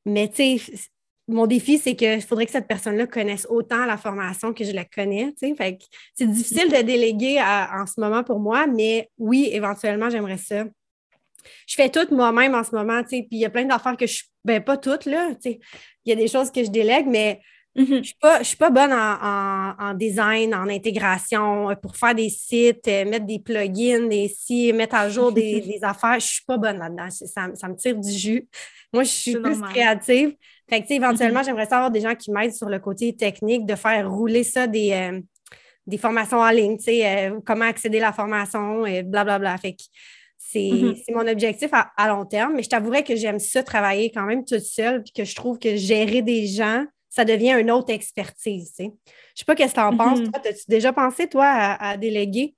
Mais 0.04 0.28
tu 0.28 0.58
sais, 0.58 0.88
mon 1.28 1.46
défi, 1.46 1.78
c'est 1.78 1.96
qu'il 1.96 2.22
faudrait 2.22 2.46
que 2.46 2.52
cette 2.52 2.68
personne-là 2.68 3.06
connaisse 3.06 3.46
autant 3.50 3.84
la 3.84 3.96
formation 3.96 4.52
que 4.52 4.64
je 4.64 4.72
la 4.72 4.84
connais. 4.84 5.34
Fait 5.38 5.76
que 5.76 5.84
c'est 6.14 6.26
difficile 6.26 6.70
de 6.70 6.82
déléguer 6.82 7.40
en 7.40 7.86
ce 7.86 8.00
moment 8.00 8.22
pour 8.22 8.38
moi, 8.38 8.66
mais 8.66 9.10
oui, 9.18 9.48
éventuellement, 9.52 10.08
j'aimerais 10.08 10.38
ça 10.38 10.64
je 11.66 11.74
fais 11.74 11.88
tout 11.88 12.06
moi-même 12.14 12.54
en 12.54 12.64
ce 12.64 12.74
moment, 12.74 13.02
tu 13.02 13.10
sais, 13.10 13.26
puis 13.28 13.38
il 13.38 13.40
y 13.40 13.44
a 13.44 13.50
plein 13.50 13.64
d'affaires 13.64 13.96
que 13.96 14.06
je 14.06 14.22
ben 14.44 14.62
pas 14.62 14.76
toutes, 14.76 15.06
là, 15.06 15.30
tu 15.34 15.52
sais. 15.52 15.60
Il 16.04 16.10
y 16.10 16.12
a 16.12 16.16
des 16.16 16.28
choses 16.28 16.52
que 16.52 16.62
je 16.62 16.70
délègue, 16.70 17.06
mais 17.08 17.40
Mm-hmm. 17.76 17.86
Je 17.88 17.94
ne 17.94 18.02
suis, 18.02 18.44
suis, 18.44 18.56
pas 18.56 18.70
bonne 18.70 18.92
en, 18.92 19.92
design, 19.94 20.54
en 20.54 20.68
intégration, 20.68 21.68
pour 21.82 21.94
faire 21.96 22.14
des 22.14 22.30
sites, 22.30 22.88
euh, 22.88 23.04
mettre 23.04 23.26
des 23.26 23.38
plugins, 23.38 24.06
des 24.08 24.28
si, 24.28 24.72
mettre 24.72 24.94
à 24.94 25.10
jour 25.10 25.30
des, 25.30 25.78
affaires. 25.82 26.12
Je 26.12 26.26
ne 26.26 26.30
suis 26.30 26.44
pas 26.46 26.56
bonne 26.56 26.78
là-dedans. 26.78 27.10
Ça, 27.10 27.50
ça, 27.54 27.68
me 27.68 27.76
tire 27.76 27.96
du 27.96 28.10
jus. 28.10 28.48
Moi, 28.94 29.02
je 29.02 29.10
suis 29.10 29.36
plus 29.36 29.60
créative. 29.60 30.34
Fait 30.68 30.82
que, 30.82 30.92
éventuellement, 30.92 31.40
mm-hmm. 31.40 31.44
j'aimerais 31.44 31.66
savoir 31.66 31.90
des 31.90 32.00
gens 32.00 32.14
qui 32.14 32.30
m'aident 32.30 32.54
sur 32.54 32.70
le 32.70 32.78
côté 32.78 33.14
technique, 33.14 33.66
de 33.66 33.74
faire 33.74 34.10
rouler 34.10 34.42
ça 34.42 34.66
des, 34.66 34.92
euh, 34.92 35.20
des 35.86 35.98
formations 35.98 36.38
en 36.38 36.50
ligne, 36.50 36.78
euh, 36.88 37.40
comment 37.44 37.66
accéder 37.66 37.98
à 37.98 38.06
la 38.06 38.12
formation, 38.12 38.86
et 38.86 39.02
blablabla. 39.02 39.38
Bla, 39.38 39.38
bla. 39.38 39.58
Fait 39.58 39.72
que 39.72 39.82
mm-hmm. 40.54 41.02
c'est 41.04 41.12
mon 41.12 41.26
objectif 41.26 41.70
à, 41.72 42.08
long 42.08 42.24
terme. 42.24 42.54
Mais 42.54 42.62
je 42.62 42.68
t'avouerais 42.68 43.04
que 43.04 43.16
j'aime 43.16 43.38
ça 43.38 43.62
travailler 43.62 44.10
quand 44.10 44.24
même 44.24 44.44
toute 44.44 44.60
seule, 44.60 45.02
puis 45.02 45.12
que 45.12 45.24
je 45.24 45.34
trouve 45.34 45.58
que 45.58 45.76
gérer 45.76 46.22
des 46.22 46.46
gens, 46.46 46.84
ça 47.08 47.24
devient 47.24 47.56
une 47.58 47.70
autre 47.70 47.92
expertise. 47.92 48.74
Je 48.78 48.84
ne 48.84 48.90
sais 49.34 49.44
pas 49.44 49.54
qu'est-ce 49.54 49.74
que 49.74 49.80
tu 49.80 49.86
en 49.86 49.96
penses. 49.96 50.20
Mm-hmm. 50.20 50.30
Toi, 50.30 50.50
as-tu 50.50 50.64
déjà 50.68 50.92
pensé, 50.92 51.28
toi, 51.28 51.46
à, 51.46 51.96
déléguer? 51.96 52.54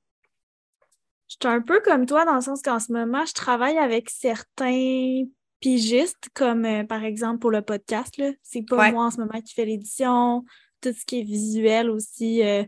Je 1.28 1.36
suis 1.40 1.54
un 1.54 1.60
peu 1.60 1.80
comme 1.80 2.06
toi 2.06 2.24
dans 2.24 2.36
le 2.36 2.40
sens 2.40 2.62
qu'en 2.62 2.80
ce 2.80 2.90
moment, 2.92 3.24
je 3.26 3.34
travaille 3.34 3.78
avec 3.78 4.08
certains 4.08 5.24
pigistes, 5.60 6.28
comme 6.34 6.64
euh, 6.64 6.84
par 6.84 7.04
exemple 7.04 7.38
pour 7.38 7.50
le 7.50 7.62
podcast. 7.62 8.14
C'est 8.42 8.62
pas 8.62 8.90
moi 8.90 9.06
en 9.06 9.10
ce 9.10 9.18
moment 9.18 9.40
qui 9.40 9.54
fais 9.54 9.64
l'édition, 9.64 10.44
tout 10.80 10.92
ce 10.92 11.04
qui 11.04 11.20
est 11.20 11.24
visuel 11.24 11.90
aussi. 11.90 12.42
Euh, 12.42 12.64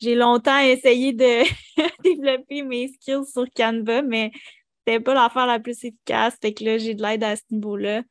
j'ai 0.00 0.14
longtemps 0.14 0.58
essayé 0.58 1.12
de 1.12 1.42
développer 2.02 2.62
mes 2.62 2.88
skills 2.88 3.26
sur 3.30 3.44
Canva, 3.54 4.02
mais 4.02 4.32
c'était 4.78 5.00
pas 5.00 5.14
l'affaire 5.14 5.46
la 5.46 5.60
plus 5.60 5.84
efficace. 5.84 6.36
Fait 6.40 6.54
que 6.54 6.64
là, 6.64 6.78
j'ai 6.78 6.94
de 6.94 7.02
l'aide 7.02 7.22
à 7.22 7.36
ce 7.36 7.42
niveau-là. 7.50 8.02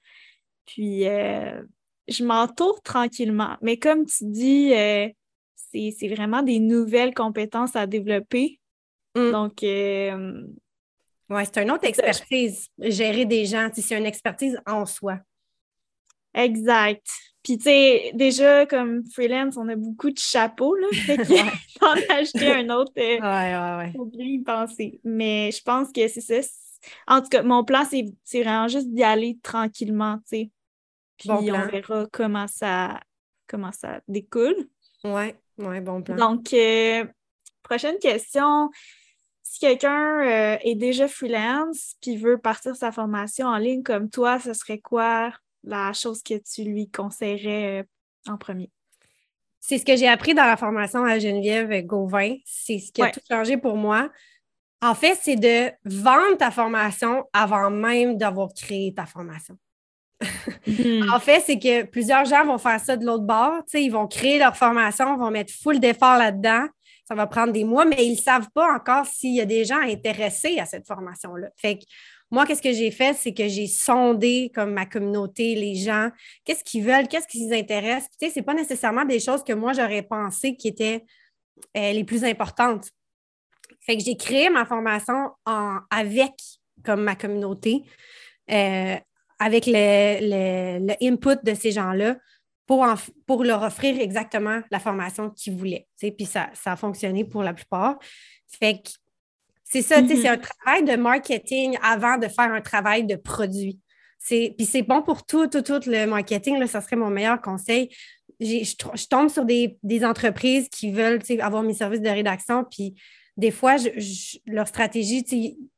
Puis 0.66 1.08
euh, 1.08 1.62
je 2.08 2.24
m'entoure 2.24 2.82
tranquillement. 2.82 3.58
Mais 3.62 3.78
comme 3.78 4.06
tu 4.06 4.26
dis, 4.26 4.74
euh, 4.74 5.08
c'est 5.56 6.08
vraiment 6.08 6.42
des 6.44 6.60
nouvelles 6.60 7.14
compétences 7.14 7.76
à 7.76 7.88
développer. 7.88 8.60
Mm. 9.16 9.32
Donc, 9.32 9.64
euh, 9.64 10.44
oui, 11.30 11.42
c'est 11.46 11.62
une 11.62 11.72
autre 11.72 11.86
expertise, 11.86 12.68
gérer 12.80 13.26
des 13.26 13.46
gens. 13.46 13.70
C'est 13.74 13.98
une 13.98 14.06
expertise 14.06 14.60
en 14.66 14.86
soi. 14.86 15.20
Exact. 16.34 17.08
Puis, 17.44 17.58
tu 17.58 17.64
sais, 17.64 18.12
déjà, 18.14 18.66
comme 18.66 19.06
freelance, 19.06 19.56
on 19.56 19.68
a 19.70 19.76
beaucoup 19.76 20.10
de 20.10 20.18
chapeaux, 20.18 20.76
là. 20.76 20.88
Fait 20.92 21.18
que 21.18 21.24
acheter 22.12 22.52
un 22.52 22.70
autre, 22.70 22.92
euh, 22.98 23.20
ouais, 23.20 23.86
ouais, 23.86 23.94
faut 23.96 24.06
bien 24.06 24.26
y 24.26 24.40
penser. 24.40 25.00
Mais 25.04 25.52
je 25.52 25.62
pense 25.62 25.92
que 25.92 26.08
c'est 26.08 26.22
ça. 26.22 26.50
En 27.08 27.22
tout 27.22 27.30
cas, 27.30 27.44
mon 27.44 27.64
plan, 27.64 27.84
c'est 27.86 28.44
vraiment 28.44 28.68
juste 28.68 28.90
d'y 28.90 29.04
aller 29.04 29.38
tranquillement, 29.42 30.18
tu 30.18 30.24
sais. 30.26 30.52
Puis 31.18 31.30
on 31.32 31.42
verra 31.42 32.06
comment 32.12 32.48
ça, 32.48 33.00
comment 33.48 33.72
ça 33.72 34.02
découle. 34.08 34.68
Oui, 35.04 35.34
ouais, 35.58 35.82
bon 35.82 36.02
plan. 36.02 36.16
Donc, 36.16 36.54
euh, 36.54 37.06
prochaine 37.62 38.00
question. 38.00 38.70
Si 39.44 39.60
quelqu'un 39.60 40.22
euh, 40.22 40.58
est 40.62 40.76
déjà 40.76 41.08
freelance 41.08 41.96
puis 42.02 42.18
veut 42.18 42.38
partir 42.38 42.76
sa 42.76 42.92
formation 42.92 43.48
en 43.48 43.58
ligne 43.58 43.84
comme 43.84 44.10
toi, 44.10 44.40
ce 44.40 44.54
serait 44.54 44.80
quoi 44.80 45.34
la 45.64 45.94
chose 45.94 46.22
que 46.24 46.36
tu 46.36 46.64
lui 46.64 46.90
conseillerais 46.90 47.82
euh, 47.82 48.32
en 48.32 48.38
premier? 48.38 48.72
C'est 49.60 49.78
ce 49.78 49.86
que 49.86 49.96
j'ai 49.96 50.08
appris 50.08 50.34
dans 50.34 50.46
la 50.46 50.58
formation 50.58 51.04
à 51.04 51.20
Geneviève 51.20 51.86
Gauvin. 51.86 52.36
C'est 52.46 52.80
ce 52.80 52.92
qui 52.92 53.02
a 53.02 53.12
tout 53.12 53.20
changé 53.30 53.58
pour 53.58 53.76
moi. 53.76 54.10
En 54.82 54.96
fait, 54.96 55.18
c'est 55.22 55.36
de 55.36 55.72
vendre 55.84 56.38
ta 56.38 56.52
formation 56.52 57.26
avant 57.34 57.70
même 57.70 58.18
d'avoir 58.18 58.54
créé 58.54 58.94
ta 58.94 59.06
formation. 59.06 59.58
Mm-hmm. 60.68 61.14
en 61.14 61.20
fait, 61.20 61.42
c'est 61.46 61.60
que 61.60 61.84
plusieurs 61.84 62.26
gens 62.26 62.46
vont 62.46 62.58
faire 62.58 62.80
ça 62.80 62.96
de 62.96 63.06
l'autre 63.06 63.26
bord. 63.26 63.62
Ils 63.74 63.92
vont 63.92 64.08
créer 64.08 64.40
leur 64.40 64.56
formation, 64.56 65.18
vont 65.18 65.32
mettre 65.32 65.54
full 65.54 65.80
d'efforts 65.80 66.18
là-dedans. 66.18 66.68
Ça 67.06 67.16
va 67.16 67.28
prendre 67.28 67.52
des 67.52 67.64
mois, 67.64 67.86
mais 67.86 68.06
ils 68.06 68.12
ne 68.12 68.18
savent 68.18 68.50
pas 68.54 68.74
encore 68.74 69.06
s'il 69.06 69.36
y 69.36 69.42
a 69.42 69.46
des 69.46 69.66
gens 69.66 69.82
intéressés 69.82 70.60
à 70.60 70.66
cette 70.66 70.86
formation-là. 70.86 71.50
Fait 71.58 71.80
que 71.80 71.84
moi, 72.32 72.46
qu'est-ce 72.46 72.62
que 72.62 72.74
j'ai 72.74 72.92
fait? 72.92 73.16
C'est 73.16 73.34
que 73.34 73.48
j'ai 73.48 73.68
sondé 73.68 74.52
comme 74.54 74.74
ma 74.74 74.86
communauté, 74.86 75.56
les 75.56 75.76
gens, 75.76 76.10
qu'est-ce 76.46 76.64
qu'ils 76.64 76.84
veulent, 76.84 77.08
qu'est-ce 77.08 77.28
qui 77.28 77.48
les 77.48 77.60
intéresse? 77.60 78.06
Tu 78.22 78.30
sais, 78.30 78.42
pas 78.42 78.54
nécessairement 78.54 79.06
des 79.06 79.20
choses 79.20 79.44
que 79.44 79.54
moi, 79.54 79.74
j'aurais 79.74 80.04
pensé 80.04 80.56
qui 80.56 80.68
étaient 80.68 81.06
euh, 81.76 81.92
les 81.92 82.04
plus 82.04 82.24
importantes. 82.24 82.90
Fait 83.82 83.98
que 83.98 84.04
j'ai 84.04 84.16
créé 84.16 84.50
ma 84.50 84.66
formation 84.66 85.32
en, 85.46 85.80
avec 85.90 86.34
comme 86.86 87.02
ma 87.04 87.16
communauté, 87.16 87.84
euh, 88.52 88.96
avec 89.40 89.66
le, 89.66 90.88
le, 90.88 90.94
input 91.02 91.44
de 91.44 91.54
ces 91.54 91.72
gens-là 91.72 92.18
pour, 92.66 92.86
pour 93.26 93.44
leur 93.44 93.64
offrir 93.64 94.00
exactement 94.00 94.62
la 94.70 94.80
formation 94.80 95.30
qu'ils 95.32 95.56
voulaient. 95.56 95.88
Puis 96.00 96.26
ça, 96.26 96.50
ça 96.54 96.74
a 96.74 96.76
fonctionné 96.76 97.26
pour 97.26 97.42
la 97.42 97.54
plupart. 97.54 97.98
C'est 99.72 99.82
ça, 99.84 99.98
c'est 100.08 100.28
un 100.28 100.36
mm-hmm. 100.36 100.40
travail 100.40 100.84
de 100.84 100.96
marketing 100.96 101.78
avant 101.84 102.18
de 102.18 102.28
faire 102.28 102.52
un 102.52 102.62
travail 102.62 103.06
de 103.06 103.16
produit. 103.16 103.80
Puis 104.28 104.66
c'est 104.66 104.82
bon 104.82 105.02
pour 105.02 105.26
tout, 105.26 105.48
tout, 105.48 105.62
tout 105.62 105.82
le 105.86 106.06
marketing, 106.06 106.58
là, 106.58 106.68
ça 106.68 106.82
serait 106.82 106.96
mon 106.96 107.10
meilleur 107.10 107.42
conseil. 107.42 107.90
Je, 108.40 109.08
tombe 109.08 109.30
sur 109.30 109.46
des, 109.46 109.78
entreprises 110.04 110.70
qui 110.70 110.92
veulent 110.92 111.22
avoir 111.40 111.64
mes 111.64 111.74
services 111.74 112.02
de 112.02 112.10
rédaction, 112.10 112.66
puis 112.70 112.96
des 113.38 113.52
fois, 113.52 113.78
leur 114.48 114.68
stratégie, 114.68 115.24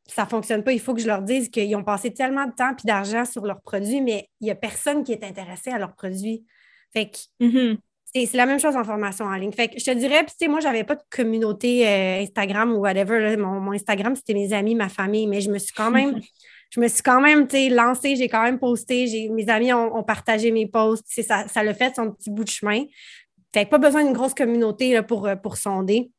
ça 0.08 0.23
ne 0.23 0.27
fonctionne 0.30 0.63
pas. 0.63 0.71
Il 0.71 0.80
faut 0.80 0.95
que 0.95 1.01
je 1.01 1.08
leur 1.08 1.21
dise 1.21 1.49
qu'ils 1.49 1.75
ont 1.75 1.84
passé 1.84 2.12
tellement 2.12 2.45
de 2.45 2.54
temps 2.54 2.71
et 2.71 2.88
d'argent 2.88 3.25
sur 3.25 3.45
leurs 3.45 3.62
produits, 3.62 4.01
mais 4.01 4.30
il 4.39 4.45
n'y 4.45 4.51
a 4.51 4.56
personne 4.56 5.04
qui 5.04 5.12
est 5.12 5.23
intéressé 5.23 5.69
à 5.69 5.77
leurs 5.77 5.93
produits. 5.93 6.43
Fait 6.91 7.10
que 7.10 7.17
mm-hmm. 7.45 7.77
C'est 8.13 8.34
la 8.34 8.45
même 8.45 8.60
chose 8.60 8.76
en 8.76 8.84
formation 8.84 9.26
en 9.26 9.36
ligne. 9.36 9.54
Fait 9.54 9.69
que 9.69 9.80
je 9.80 9.86
te 9.86 9.91
dirais, 9.91 10.24
puis 10.24 10.34
tu 10.38 10.45
sais, 10.45 10.47
moi, 10.50 10.60
j'avais 10.60 10.84
pas 10.84 10.95
de 10.95 11.04
communauté 11.10 11.88
euh, 11.88 12.21
Instagram 12.21 12.74
ou 12.74 12.80
whatever. 12.80 13.38
Mon, 13.38 13.71
Instagram, 13.71 14.15
c'était 14.15 14.34
mes 14.34 14.52
amis, 14.52 14.76
ma 14.76 14.89
famille, 14.89 15.28
mais 15.28 15.39
je 15.39 15.50
me 15.50 15.58
suis 15.58 15.74
quand 15.74 15.91
même, 15.91 16.19
je 16.71 16.82
me 16.82 16.88
suis 16.89 17.02
quand 17.02 17.21
même, 17.21 17.47
tu 17.47 17.69
lancée, 17.69 18.17
j'ai 18.17 18.28
quand 18.28 18.43
même 18.43 18.60
posté, 18.60 19.30
mes 19.32 19.50
amis 19.50 19.71
ont, 19.71 20.04
partagé 20.04 20.52
mes 20.52 20.67
posts. 20.67 21.06
Ça, 21.24 21.47
ça 21.47 21.63
l'a 21.63 21.74
fait 21.74 21.95
son 21.95 22.12
petit 22.12 22.30
bout 22.30 22.43
de 22.43 22.50
chemin. 22.50 22.84
Fait 23.54 23.65
pas 23.65 23.78
besoin 23.78 24.04
d'une 24.04 24.13
grosse 24.13 24.34
communauté 24.34 24.93
là, 24.93 25.04
pour, 25.04 25.28
euh, 25.28 25.36
pour 25.36 25.56
sonder. 25.56 26.12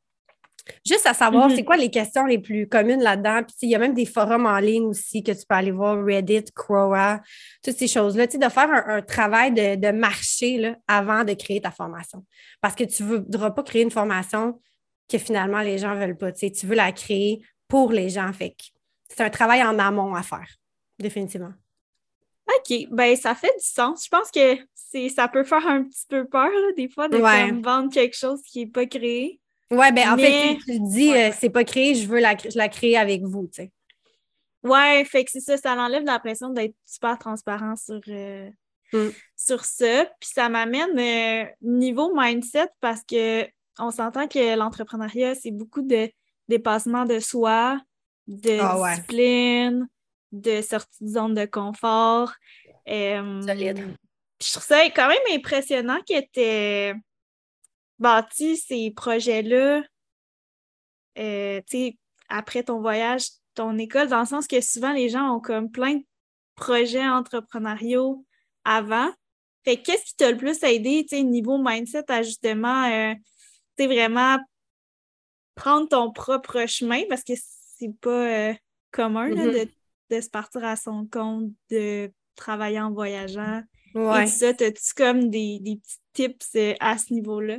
Juste 0.86 1.06
à 1.06 1.14
savoir, 1.14 1.48
mm-hmm. 1.48 1.56
c'est 1.56 1.64
quoi 1.64 1.76
les 1.76 1.90
questions 1.90 2.24
les 2.24 2.38
plus 2.38 2.68
communes 2.68 3.02
là-dedans? 3.02 3.42
Puis, 3.42 3.54
il 3.62 3.70
y 3.70 3.74
a 3.74 3.78
même 3.78 3.94
des 3.94 4.06
forums 4.06 4.46
en 4.46 4.58
ligne 4.58 4.84
aussi 4.84 5.22
que 5.22 5.32
tu 5.32 5.44
peux 5.46 5.54
aller 5.54 5.70
voir, 5.70 6.02
Reddit, 6.04 6.44
Quora, 6.54 7.20
toutes 7.62 7.76
ces 7.76 7.88
choses-là. 7.88 8.26
Tu 8.26 8.32
sais, 8.32 8.38
de 8.38 8.48
faire 8.48 8.70
un, 8.70 9.02
travail 9.02 9.52
de, 9.52 9.90
marché 9.90 10.58
là, 10.58 10.76
avant 10.86 11.24
de 11.24 11.34
créer 11.34 11.60
ta 11.60 11.70
formation. 11.70 12.24
Parce 12.60 12.74
que 12.74 12.84
tu 12.84 13.02
ne 13.02 13.08
voudras 13.16 13.50
pas 13.50 13.62
créer 13.62 13.82
une 13.82 13.90
formation 13.90 14.60
que 15.08 15.18
finalement 15.18 15.60
les 15.60 15.78
gens 15.78 15.94
ne 15.94 16.00
veulent 16.00 16.16
pas. 16.16 16.32
Tu, 16.32 16.40
sais, 16.40 16.50
tu 16.50 16.66
veux 16.66 16.76
la 16.76 16.92
créer 16.92 17.42
pour 17.68 17.92
les 17.92 18.08
gens. 18.08 18.32
Fait 18.32 18.54
c'est 19.08 19.22
un 19.22 19.30
travail 19.30 19.62
en 19.62 19.78
amont 19.78 20.14
à 20.14 20.22
faire, 20.22 20.48
définitivement. 20.98 21.52
OK, 22.48 22.86
ben 22.90 23.16
ça 23.16 23.34
fait 23.34 23.52
du 23.58 23.64
sens. 23.64 24.04
Je 24.04 24.08
pense 24.08 24.30
que 24.30 24.56
c'est 24.74 25.08
ça 25.08 25.28
peut 25.28 25.44
faire 25.44 25.66
un 25.66 25.84
petit 25.84 26.06
peu 26.08 26.26
peur 26.26 26.50
des 26.76 26.88
fois 26.88 27.08
de 27.08 27.18
vendre 27.62 27.92
quelque 27.92 28.16
chose 28.16 28.42
qui 28.42 28.60
n'est 28.60 28.70
pas 28.70 28.86
créé. 28.86 29.40
Oui, 29.72 29.90
ben 29.92 30.12
en 30.12 30.18
fait, 30.18 30.58
tu 30.66 30.80
dis, 30.80 31.10
euh, 31.12 31.30
c'est 31.32 31.48
pas 31.48 31.64
créé, 31.64 31.94
je 31.94 32.06
veux 32.06 32.20
la, 32.20 32.36
la 32.54 32.68
créer 32.68 32.98
avec 32.98 33.22
vous, 33.22 33.46
tu 33.46 33.62
sais. 33.62 33.72
Ouais, 34.62 35.02
fait 35.06 35.24
que 35.24 35.30
c'est 35.30 35.40
ça, 35.40 35.56
ça 35.56 35.74
enlève 35.74 36.04
l'impression 36.04 36.50
d'être 36.50 36.74
super 36.84 37.18
transparent 37.18 37.74
sur, 37.74 38.00
euh, 38.08 38.50
mm. 38.92 39.08
sur 39.34 39.64
ça. 39.64 40.04
Puis 40.20 40.30
ça 40.34 40.50
m'amène 40.50 40.98
euh, 40.98 41.50
niveau 41.62 42.12
mindset 42.14 42.68
parce 42.80 43.00
que 43.02 43.48
on 43.78 43.90
s'entend 43.90 44.28
que 44.28 44.56
l'entrepreneuriat, 44.56 45.34
c'est 45.34 45.50
beaucoup 45.50 45.82
de 45.82 46.10
dépassement 46.48 47.06
de 47.06 47.18
soi, 47.18 47.80
de 48.26 48.58
ah 48.60 48.90
discipline, 48.90 49.88
de 50.32 50.60
sortie 50.60 51.02
de 51.02 51.08
zone 51.08 51.34
de 51.34 51.46
confort. 51.46 52.34
Solide. 52.86 53.96
Je 54.44 54.52
trouve 54.52 54.64
ça 54.64 54.84
quand 54.90 55.08
même 55.08 55.18
impressionnant 55.32 55.98
que 56.06 56.20
tu 56.20 57.00
bâti 58.02 58.56
ces 58.56 58.90
projets-là, 58.90 59.82
euh, 61.18 61.60
après 62.28 62.64
ton 62.64 62.80
voyage, 62.80 63.28
ton 63.54 63.78
école, 63.78 64.08
dans 64.08 64.20
le 64.20 64.26
sens 64.26 64.46
que 64.46 64.60
souvent 64.60 64.92
les 64.92 65.08
gens 65.08 65.36
ont 65.36 65.40
comme 65.40 65.70
plein 65.70 65.94
de 65.94 66.04
projets 66.56 67.08
entrepreneuriaux 67.08 68.26
avant. 68.64 69.10
Fait 69.64 69.76
qu'est-ce 69.76 70.04
qui 70.04 70.16
t'a 70.16 70.30
le 70.30 70.36
plus 70.36 70.62
aidé, 70.64 71.06
tu 71.08 71.16
sais, 71.16 71.22
niveau 71.22 71.62
mindset 71.62 72.10
à 72.10 72.22
justement, 72.22 72.90
euh, 72.90 73.14
tu 73.78 73.86
vraiment 73.86 74.38
prendre 75.54 75.88
ton 75.88 76.10
propre 76.10 76.66
chemin? 76.66 77.02
Parce 77.08 77.22
que 77.22 77.34
c'est 77.36 77.94
pas 78.00 78.50
euh, 78.50 78.54
commun 78.90 79.30
mm-hmm. 79.30 79.68
de, 80.10 80.20
se 80.20 80.28
partir 80.28 80.64
à 80.64 80.74
son 80.74 81.06
compte, 81.06 81.52
de 81.70 82.10
travailler 82.34 82.80
en 82.80 82.90
voyageant. 82.90 83.62
Ouais. 83.94 84.24
Et 84.24 84.26
ça, 84.26 84.48
as-tu 84.48 84.94
comme 84.96 85.30
des, 85.30 85.60
des 85.60 85.76
petits 85.76 85.98
tips 86.12 86.56
à 86.80 86.98
ce 86.98 87.12
niveau-là? 87.12 87.58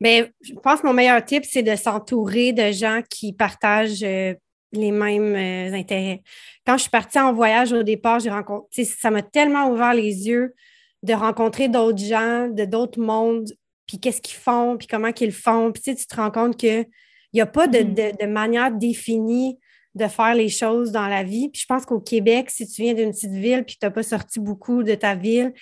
Mais 0.00 0.32
je 0.42 0.54
pense 0.54 0.80
que 0.80 0.86
mon 0.86 0.92
meilleur 0.92 1.24
tip, 1.24 1.44
c'est 1.44 1.62
de 1.62 1.76
s'entourer 1.76 2.52
de 2.52 2.72
gens 2.72 3.00
qui 3.08 3.32
partagent 3.32 4.02
euh, 4.02 4.34
les 4.72 4.90
mêmes 4.90 5.34
euh, 5.34 5.76
intérêts. 5.76 6.22
Quand 6.66 6.76
je 6.76 6.82
suis 6.82 6.90
partie 6.90 7.18
en 7.18 7.32
voyage 7.32 7.72
au 7.72 7.82
départ, 7.82 8.20
j'ai 8.20 8.30
rencontré, 8.30 8.84
ça 8.84 9.10
m'a 9.10 9.22
tellement 9.22 9.70
ouvert 9.70 9.94
les 9.94 10.26
yeux 10.26 10.54
de 11.02 11.12
rencontrer 11.12 11.68
d'autres 11.68 12.02
gens, 12.02 12.48
de 12.48 12.64
d'autres 12.64 13.00
mondes, 13.00 13.52
puis 13.86 13.98
qu'est-ce 13.98 14.22
qu'ils 14.22 14.38
font, 14.38 14.76
puis 14.78 14.86
comment 14.86 15.12
qu'ils 15.12 15.32
font. 15.32 15.72
Puis 15.72 15.82
tu, 15.82 15.90
sais, 15.90 15.96
tu 15.96 16.06
te 16.06 16.16
rends 16.16 16.30
compte 16.30 16.56
qu'il 16.56 16.86
n'y 17.34 17.40
a 17.40 17.46
pas 17.46 17.66
mm-hmm. 17.66 18.20
de, 18.20 18.26
manière 18.26 18.70
définie 18.72 19.58
de 19.94 20.06
faire 20.06 20.34
les 20.34 20.48
choses 20.48 20.90
dans 20.92 21.08
la 21.08 21.22
vie. 21.22 21.50
Puis 21.50 21.62
je 21.62 21.66
pense 21.66 21.84
qu'au 21.84 22.00
Québec, 22.00 22.50
si 22.50 22.66
tu 22.66 22.82
viens 22.82 22.94
d'une 22.94 23.10
petite 23.10 23.32
ville 23.32 23.64
puis 23.64 23.74
que 23.74 23.80
tu 23.80 23.86
n'as 23.86 23.90
pas 23.90 24.02
sorti 24.02 24.40
beaucoup 24.40 24.82
de 24.82 24.94
ta 24.94 25.14
ville, 25.14 25.52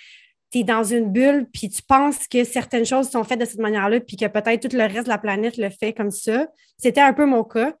tu 0.51 0.59
es 0.59 0.63
dans 0.63 0.83
une 0.83 1.11
bulle 1.11 1.47
puis 1.51 1.69
tu 1.69 1.81
penses 1.81 2.27
que 2.27 2.43
certaines 2.43 2.85
choses 2.85 3.09
sont 3.09 3.23
faites 3.23 3.39
de 3.39 3.45
cette 3.45 3.59
manière-là 3.59 3.99
puis 4.01 4.17
que 4.17 4.27
peut-être 4.27 4.67
tout 4.69 4.75
le 4.75 4.83
reste 4.83 5.05
de 5.05 5.09
la 5.09 5.17
planète 5.17 5.57
le 5.57 5.69
fait 5.69 5.93
comme 5.93 6.11
ça. 6.11 6.47
C'était 6.77 7.01
un 7.01 7.13
peu 7.13 7.25
mon 7.25 7.43
cas. 7.43 7.73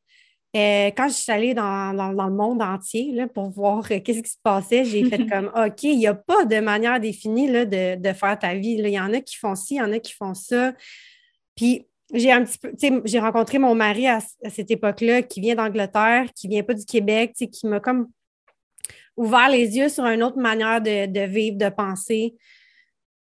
Euh, 0.53 0.91
quand 0.97 1.07
je 1.07 1.13
suis 1.13 1.31
allée 1.31 1.53
dans, 1.53 1.93
le 1.93 2.33
monde 2.33 2.61
entier 2.61 3.13
là, 3.13 3.27
pour 3.27 3.49
voir 3.49 3.85
euh, 3.89 3.99
qu'est-ce 3.99 4.21
qui 4.21 4.29
se 4.29 4.37
passait, 4.43 4.83
j'ai 4.83 5.05
fait 5.05 5.25
comme 5.29 5.49
OK, 5.55 5.83
il 5.83 5.97
n'y 5.97 6.07
a 6.07 6.13
pas 6.13 6.43
de 6.43 6.59
manière 6.59 6.99
définie 6.99 7.49
là, 7.49 7.65
de, 7.65 8.13
faire 8.13 8.37
ta 8.37 8.53
vie. 8.55 8.75
Il 8.77 8.87
y 8.87 8.99
en 8.99 9.13
a 9.13 9.21
qui 9.21 9.37
font 9.37 9.55
ci, 9.55 9.75
il 9.75 9.77
y 9.77 9.81
en 9.81 9.91
a 9.91 9.99
qui 9.99 10.13
font 10.13 10.33
ça. 10.33 10.73
Puis 11.55 11.87
j'ai 12.13 12.33
un 12.33 12.43
petit 12.43 12.57
peu, 12.57 12.73
j'ai 13.05 13.19
rencontré 13.19 13.59
mon 13.59 13.75
mari 13.75 14.07
à, 14.07 14.19
cette 14.49 14.71
époque-là 14.71 15.21
qui 15.21 15.39
vient 15.39 15.55
d'Angleterre, 15.55 16.27
qui 16.35 16.49
vient 16.49 16.63
pas 16.63 16.73
du 16.73 16.85
Québec, 16.85 17.33
qui 17.33 17.67
m'a 17.67 17.79
comme 17.79 18.09
ouvert 19.15 19.49
les 19.49 19.77
yeux 19.77 19.87
sur 19.87 20.05
une 20.05 20.23
autre 20.23 20.37
manière 20.39 20.81
de, 20.81 21.05
de 21.05 21.21
vivre, 21.21 21.57
de 21.57 21.69
penser. 21.69 22.35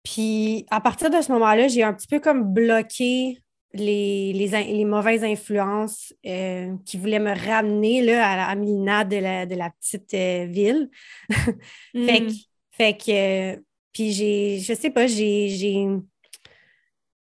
Puis 0.07 0.67
à 0.71 0.81
partir 0.81 1.11
de 1.11 1.21
ce 1.21 1.33
moment-là, 1.33 1.67
j'ai 1.67 1.83
un 1.83 1.93
petit 1.93 2.07
peu 2.07 2.21
comme 2.21 2.45
bloqué 2.45 3.43
les, 3.75 4.33
les, 4.33 4.85
mauvaises 4.85 5.25
influences 5.25 6.15
euh, 6.25 6.73
qui 6.87 6.97
voulaient 6.97 7.19
me 7.19 7.35
ramener 7.35 8.03
là, 8.03 8.31
à, 8.31 8.37
la 8.37 8.55
Milina 8.55 9.05
de 9.05 9.17
la, 9.17 9.47
de 9.47 9.57
la 9.57 9.71
petite 9.71 10.15
euh, 10.15 10.47
ville. 10.47 10.91
fait, 11.29 12.21
que, 12.21 12.31
mm. 12.31 12.35
fait 12.71 12.97
que, 12.97 13.63
puis 13.93 14.13
j'ai, 14.13 14.61
je 14.61 14.75
sais 14.75 14.91
pas, 14.91 15.09
j'ai, 15.09 15.49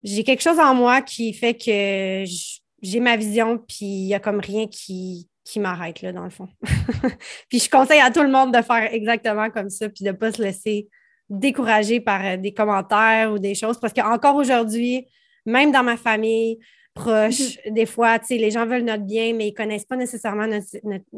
j'ai, 0.04 0.24
quelque 0.26 0.44
chose 0.44 0.60
en 0.60 0.76
moi 0.76 1.02
qui 1.02 1.34
fait 1.34 1.54
que 1.54 2.26
j'ai 2.82 3.00
ma 3.00 3.16
vision, 3.16 3.58
puis 3.58 3.86
il 3.86 4.08
y 4.08 4.14
a 4.14 4.20
comme 4.20 4.42
rien 4.42 4.68
qui, 4.68 5.30
qui 5.46 5.62
m'arrête, 5.62 6.02
là, 6.02 6.12
dans 6.12 6.26
le 6.26 6.30
fond. 6.30 6.50
puis 7.50 7.60
je 7.60 7.70
conseille 7.70 8.02
à 8.02 8.12
tout 8.12 8.24
le 8.24 8.30
monde 8.30 8.54
de 8.54 8.62
faire 8.62 8.94
exactement 8.94 9.50
comme 9.50 9.70
ça, 9.70 9.88
puis 9.88 10.04
de 10.04 10.10
ne 10.10 10.16
pas 10.16 10.34
se 10.34 10.42
laisser 10.42 10.90
décourager 11.34 12.00
par 12.00 12.26
euh, 12.26 12.38
des 12.38 12.54
commentaires 12.54 13.32
ou 13.32 13.40
des 13.40 13.56
choses, 13.56 13.80
parce 13.80 13.94
qu'encore 13.94 14.36
aujourd'hui, 14.36 15.08
même 15.46 15.72
dans 15.72 15.84
ma 15.84 15.98
famille 15.98 16.60
proche, 16.94 17.58
mhm. 17.66 17.74
des 17.74 17.86
fois, 17.86 18.20
les 18.30 18.52
gens 18.52 18.66
veulent 18.66 18.84
notre 18.84 19.04
bien, 19.04 19.34
mais 19.34 19.48
ils 19.48 19.52
ne 19.52 19.56
connaissent 19.56 19.86
pas 19.86 19.96
nécessairement 19.96 20.48
notre, 20.48 20.68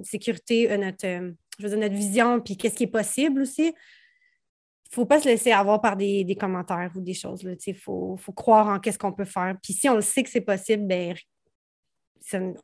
sécurité, 0.03 0.71
euh, 0.71 0.77
notre, 0.77 1.05
euh, 1.05 1.31
je 1.59 1.67
veux 1.67 1.75
notre 1.75 1.95
vision, 1.95 2.39
puis 2.39 2.57
qu'est-ce 2.57 2.75
qui 2.75 2.83
est 2.83 2.87
possible 2.87 3.41
aussi. 3.41 3.67
Il 3.67 4.99
ne 4.99 5.01
faut 5.01 5.05
pas 5.05 5.19
se 5.19 5.27
laisser 5.27 5.51
avoir 5.51 5.81
par 5.81 5.97
des, 5.97 6.37
commentaires 6.39 6.91
ou 6.95 7.01
des 7.01 7.13
choses. 7.13 7.45
Il 7.67 7.75
faut, 7.75 8.17
croire 8.35 8.67
en 8.67 8.79
qu'est-ce 8.79 8.99
qu'on 8.99 9.11
peut 9.11 9.25
faire. 9.25 9.57
Puis 9.61 9.73
si 9.73 9.89
on 9.89 9.95
le 9.95 10.01
sait 10.01 10.23
que 10.23 10.29
c'est 10.29 10.39
possible, 10.39 10.87
ben, 10.87 11.15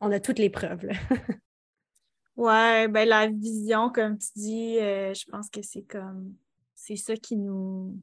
on 0.00 0.10
a 0.10 0.20
toutes 0.20 0.38
les 0.38 0.48
preuves. 0.48 0.88
Ouais, 2.36 2.88
ben 2.88 3.06
la 3.06 3.28
vision, 3.28 3.90
comme 3.90 4.16
tu 4.16 4.28
dis, 4.34 4.78
euh, 4.78 5.12
je 5.12 5.24
pense 5.30 5.50
que 5.50 5.60
c'est 5.60 5.82
comme 5.82 6.34
c'est 6.84 6.96
ça 6.96 7.14
qui 7.14 7.36
nous 7.36 7.96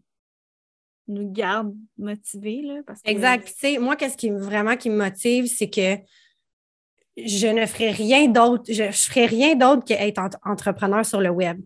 nous 1.07 1.29
garde 1.31 1.75
motivés. 1.97 2.61
Là, 2.61 2.81
parce 2.85 3.01
Exact. 3.03 3.45
Tu 3.47 3.53
sais, 3.57 3.77
moi, 3.77 3.95
qu'est-ce 3.95 4.15
qui 4.15 4.29
vraiment 4.29 4.77
qui 4.77 4.89
me 4.89 4.95
motive, 4.95 5.47
c'est 5.47 5.69
que 5.69 5.97
je 7.17 7.47
ne 7.47 7.65
ferai 7.65 7.91
rien 7.91 8.27
d'autre, 8.27 8.63
je, 8.71 8.83
ne 8.83 8.91
ferai 8.91 9.25
rien 9.25 9.55
d'autre 9.55 9.83
qu'être 9.83 10.21
entrepreneur 10.45 11.05
sur 11.05 11.19
le 11.19 11.29
web. 11.29 11.59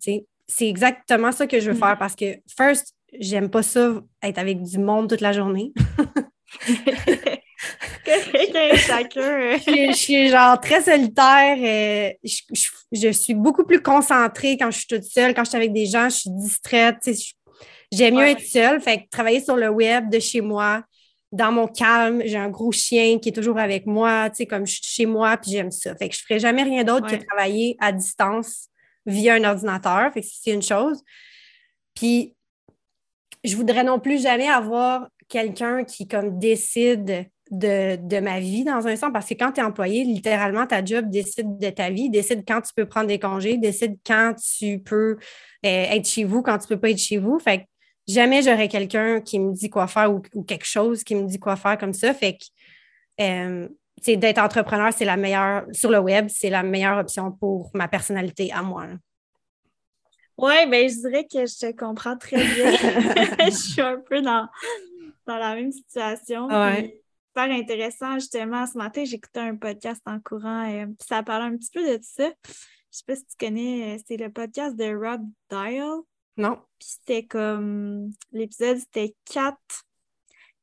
C'est 0.47 0.67
exactement 0.67 1.32
ça 1.32 1.45
que 1.45 1.60
je 1.60 1.69
veux 1.69 1.78
mm. 1.78 1.80
faire 1.80 1.97
parce 1.99 2.15
que, 2.15 2.38
first, 2.58 2.95
j'aime 3.19 3.49
pas 3.49 3.62
ça 3.62 4.02
être 4.23 4.39
avec 4.39 4.63
du 4.63 4.80
monde 4.80 5.10
toute 5.10 5.21
la 5.21 5.34
journée. 5.34 5.71
chacun. 8.78 9.58
je, 9.58 9.93
suis 9.93 10.30
genre 10.30 10.60
très 10.60 10.82
solitaire. 10.82 11.58
Euh, 11.60 12.12
je, 12.91 13.12
suis 13.12 13.34
beaucoup 13.34 13.63
plus 13.63 13.82
concentrée 13.82 14.58
quand 14.58 14.71
je 14.71 14.80
suis 14.80 14.88
toute 14.88 15.04
seule. 15.04 15.34
Quand 15.34 15.43
je 15.43 15.49
suis 15.49 15.58
avec 15.58 15.73
des 15.73 15.86
gens, 15.86 16.10
je 16.10 16.15
suis 16.15 16.30
distraite. 16.30 16.97
J'aime 17.91 18.15
mieux 18.15 18.28
être 18.28 18.41
seule. 18.41 18.82
Fait 18.82 18.99
que 18.99 19.10
travailler 19.10 19.41
sur 19.41 19.56
le 19.56 19.69
web 19.69 20.10
de 20.10 20.19
chez 20.19 20.41
moi, 20.41 20.84
dans 21.32 21.52
mon 21.52 21.67
calme, 21.67 22.21
j'ai 22.26 22.38
un 22.38 22.49
gros 22.49 22.71
chien 22.71 23.17
qui 23.17 23.30
est 23.30 23.34
toujours 23.34 23.58
avec 23.58 23.88
moi, 23.88 24.30
tu 24.30 24.38
sais, 24.38 24.45
comme 24.45 24.67
je 24.67 24.73
suis 24.73 24.84
chez 24.84 25.06
moi, 25.08 25.36
puis 25.38 25.52
j'aime 25.52 25.71
ça. 25.71 25.95
Fait 25.95 26.08
que 26.08 26.15
je 26.15 26.21
ferais 26.21 26.39
jamais 26.39 26.62
rien 26.62 26.84
d'autre 26.84 27.08
que 27.08 27.15
travailler 27.26 27.76
à 27.80 27.91
distance 27.91 28.67
via 29.06 29.34
un 29.34 29.43
ordinateur. 29.43 30.13
Fait 30.13 30.21
que 30.21 30.28
c'est 30.30 30.52
une 30.52 30.62
chose. 30.62 31.02
Puis, 31.95 32.36
je 33.43 33.56
voudrais 33.56 33.84
non 33.84 33.99
plus 33.99 34.21
jamais 34.21 34.47
avoir 34.47 35.08
quelqu'un 35.28 35.84
qui, 35.84 36.08
comme, 36.08 36.38
décide 36.38 37.28
de, 37.54 37.98
de, 37.98 38.20
ma 38.20 38.39
vie 38.39 38.63
dans 38.63 38.88
un 38.88 38.96
sens, 38.96 39.12
parce 39.13 39.28
que 39.28 39.36
quand 39.36 39.52
tu 39.52 39.62
es 39.62 39.63
employé, 39.63 40.04
littéralement, 40.04 40.66
ta 40.66 40.84
job 40.84 41.10
décide 41.10 41.58
de 41.58 41.70
ta 41.70 41.89
vie, 41.89 42.10
décide 42.10 42.44
quand 42.48 42.62
tu 42.62 42.74
peux 42.76 42.86
prendre 42.86 43.08
des 43.08 43.20
congés, 43.20 43.58
décide 43.58 43.98
quand 44.06 44.34
tu 44.36 44.80
peux 44.80 45.12
euh, 45.12 45.18
être 45.63 46.08
chez 46.08 46.24
vous, 46.24 46.42
quand 46.42 46.58
tu 46.58 46.68
peux 46.68 46.80
pas 46.80 46.89
être 46.89 46.98
chez 46.98 47.18
vous. 47.18 47.38
Fait 47.39 47.60
que 47.60 47.63
jamais 48.08 48.42
j'aurais 48.42 48.68
quelqu'un 48.68 49.22
qui 49.22 49.39
me 49.39 49.54
dit 49.54 49.70
quoi 49.70 49.88
faire 49.88 50.13
ou, 50.13 50.22
quelque 50.44 50.66
chose 50.66 51.04
qui 51.04 51.16
me 51.16 51.28
dit 51.28 51.39
quoi 51.39 51.56
faire 51.56 51.78
comme 51.78 51.94
ça. 51.94 52.13
Fait 52.13 52.38
que 52.38 53.22
euh, 53.22 53.68
d'être 54.08 54.39
entrepreneur, 54.39 54.92
c'est 54.92 55.06
la 55.06 55.18
meilleure, 55.18 55.66
sur 55.72 55.92
le 55.92 56.00
web, 56.00 56.28
c'est 56.30 56.50
la 56.50 56.63
meilleure 56.63 56.98
option 56.98 57.32
pour 57.32 57.70
ma 57.74 57.88
personnalité 57.88 58.52
à 58.52 58.63
moi. 58.63 58.88
Oui, 60.38 60.54
ben 60.68 60.89
je 60.89 61.08
dirais 61.08 61.28
que 61.32 61.46
je 61.46 61.68
te 61.68 61.78
comprends 61.78 62.18
très 62.18 62.38
bien. 62.38 62.72
je 63.46 63.52
suis 63.52 63.82
un 63.82 64.00
peu 64.00 64.22
dans, 64.22 64.48
dans 65.28 65.38
la 65.38 65.56
même 65.56 65.72
situation. 65.72 66.48
Ouais. 66.48 67.03
Super 67.36 67.52
intéressant, 67.52 68.19
justement. 68.19 68.67
Ce 68.67 68.78
matin, 68.78 69.06
j'écoutais 69.06 69.39
un 69.39 69.56
podcast 69.56 70.04
en 70.06 70.19
courant 70.19 70.65
et 70.65 70.86
ça 71.04 71.24
parlait 71.24 71.48
un 71.48 71.58
petit 71.58 71.72
peu 71.74 71.82
de 71.82 72.00
ça. 72.04 72.30
Je 72.46 72.52
sais 72.91 73.04
pas 73.08 73.15
si 73.15 73.26
tu 73.26 73.36
connais, 73.39 73.96
euh, 73.96 74.02
c'est 74.08 74.17
le 74.17 74.32
podcast 74.32 74.76
de 74.76 74.93
Rob 74.93 75.24
Dial. 75.50 76.02
Non. 76.38 76.60
Puis 76.78 76.89
c'était 76.89 77.26
comme. 77.26 78.12
L'épisode, 78.34 78.78
c'était 78.78 79.15
quatre, 79.26 79.84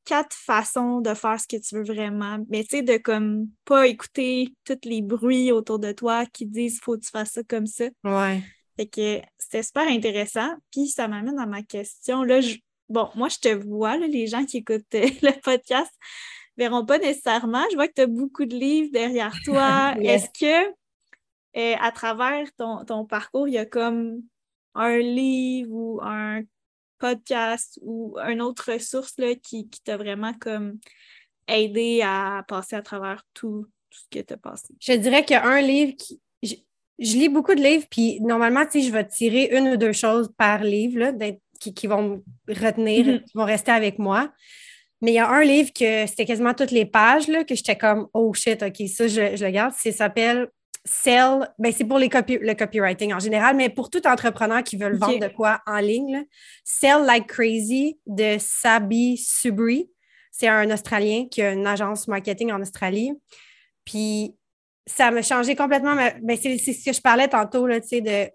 quatre 0.05 0.33
façons 0.33 1.01
de 1.01 1.13
faire 1.13 1.41
ce 1.41 1.47
que 1.49 1.57
tu 1.57 1.75
veux 1.75 1.83
vraiment. 1.83 2.37
Mais 2.47 2.63
tu 2.63 2.77
sais, 2.77 2.83
de 2.83 2.95
comme 2.95 3.49
pas 3.65 3.87
écouter 3.87 4.55
tous 4.63 4.79
les 4.85 5.01
bruits 5.01 5.51
autour 5.51 5.77
de 5.77 5.91
toi 5.91 6.25
qui 6.25 6.45
disent 6.45 6.79
faut 6.79 6.95
que 6.95 7.03
tu 7.03 7.09
fasses 7.09 7.31
ça 7.31 7.43
comme 7.43 7.67
ça. 7.67 7.89
Ouais. 8.05 8.41
Fait 8.77 8.87
que 8.87 9.21
c'était 9.37 9.63
super 9.63 9.89
intéressant. 9.89 10.55
Puis 10.71 10.87
ça 10.87 11.09
m'amène 11.09 11.37
à 11.37 11.45
ma 11.45 11.63
question. 11.63 12.23
Là, 12.23 12.39
bon, 12.87 13.09
moi, 13.15 13.27
je 13.27 13.39
te 13.39 13.49
vois, 13.49 13.97
les 13.97 14.27
gens 14.27 14.45
qui 14.45 14.59
écoutent 14.59 14.95
euh, 14.95 15.09
le 15.21 15.37
podcast 15.41 15.91
verront 16.57 16.85
pas 16.85 16.99
nécessairement. 16.99 17.63
Je 17.71 17.75
vois 17.75 17.87
que 17.87 17.93
tu 17.93 18.01
as 18.01 18.07
beaucoup 18.07 18.45
de 18.45 18.55
livres 18.55 18.91
derrière 18.91 19.35
toi. 19.43 19.95
Est-ce 20.01 20.27
que 20.39 20.69
euh, 21.57 21.75
à 21.79 21.91
travers 21.91 22.51
ton, 22.55 22.85
ton, 22.85 23.05
parcours, 23.05 23.47
il 23.47 23.55
y 23.55 23.57
a 23.57 23.65
comme 23.65 24.21
un 24.73 24.97
livre 24.99 25.71
ou 25.71 25.99
un 26.01 26.41
podcast 26.97 27.79
ou 27.81 28.17
une 28.19 28.41
autre 28.41 28.71
ressource 28.71 29.13
là, 29.17 29.35
qui, 29.35 29.67
qui 29.67 29.81
t'a 29.81 29.97
vraiment 29.97 30.33
comme 30.33 30.79
aidé 31.47 32.01
à 32.03 32.45
passer 32.47 32.75
à 32.75 32.81
travers 32.81 33.23
tout, 33.33 33.65
ce 33.89 34.03
que 34.09 34.23
tu 34.23 34.33
as 34.33 34.37
passé? 34.37 34.73
Je 34.79 34.93
dirais 34.93 35.25
qu'il 35.25 35.35
y 35.35 35.39
a 35.39 35.45
un 35.45 35.61
livre 35.61 35.93
qui. 35.97 36.21
Je, 36.43 36.55
lis 37.17 37.29
beaucoup 37.29 37.55
de 37.55 37.61
livres, 37.61 37.87
puis 37.89 38.21
normalement, 38.21 38.63
tu 38.63 38.73
sais, 38.73 38.81
je 38.81 38.91
vais 38.91 39.07
tirer 39.07 39.49
une 39.57 39.69
ou 39.69 39.77
deux 39.77 39.91
choses 39.91 40.31
par 40.37 40.63
livre 40.63 40.99
là, 40.99 41.31
qui, 41.59 41.73
qui, 41.73 41.87
vont 41.87 42.23
retenir, 42.47 43.05
mm-hmm. 43.07 43.23
qui 43.23 43.31
vont 43.33 43.45
rester 43.45 43.71
avec 43.71 43.97
moi. 43.97 44.31
Mais 45.01 45.11
il 45.11 45.15
y 45.15 45.19
a 45.19 45.29
un 45.29 45.43
livre 45.43 45.71
que 45.73 46.05
c'était 46.05 46.25
quasiment 46.25 46.53
toutes 46.53 46.71
les 46.71 46.85
pages 46.85 47.27
là, 47.27 47.43
que 47.43 47.55
j'étais 47.55 47.77
comme 47.77 48.07
Oh 48.13 48.33
shit, 48.33 48.61
OK, 48.61 48.87
ça, 48.87 49.07
je, 49.07 49.35
je 49.35 49.45
le 49.45 49.51
garde. 49.51 49.73
Ça 49.73 49.91
s'appelle 49.91 50.47
Sell, 50.83 51.47
ben 51.59 51.71
c'est 51.71 51.85
pour 51.85 51.99
les 51.99 52.09
le 52.09 52.53
copywriting 52.53 53.13
en 53.13 53.19
général, 53.19 53.55
mais 53.55 53.69
pour 53.69 53.91
tout 53.91 54.05
entrepreneur 54.07 54.63
qui 54.63 54.77
veut 54.77 54.95
vendre 54.95 55.19
de 55.19 55.27
quoi 55.27 55.61
en 55.67 55.77
ligne, 55.77 56.25
Sell 56.63 57.03
Like 57.05 57.27
Crazy 57.27 57.99
de 58.07 58.37
Sabi 58.39 59.17
Subri. 59.17 59.91
C'est 60.31 60.47
un 60.47 60.71
Australien 60.71 61.27
qui 61.29 61.43
a 61.43 61.51
une 61.51 61.67
agence 61.67 62.07
marketing 62.07 62.51
en 62.51 62.61
Australie. 62.61 63.11
Puis 63.85 64.35
ça 64.87 65.11
m'a 65.11 65.21
changé 65.21 65.55
complètement. 65.55 65.95
Ben, 65.95 66.37
c'est 66.41 66.57
ce 66.57 66.83
que 66.83 66.93
je 66.93 67.01
parlais 67.01 67.27
tantôt, 67.27 67.67
là, 67.67 67.79
de, 67.79 68.29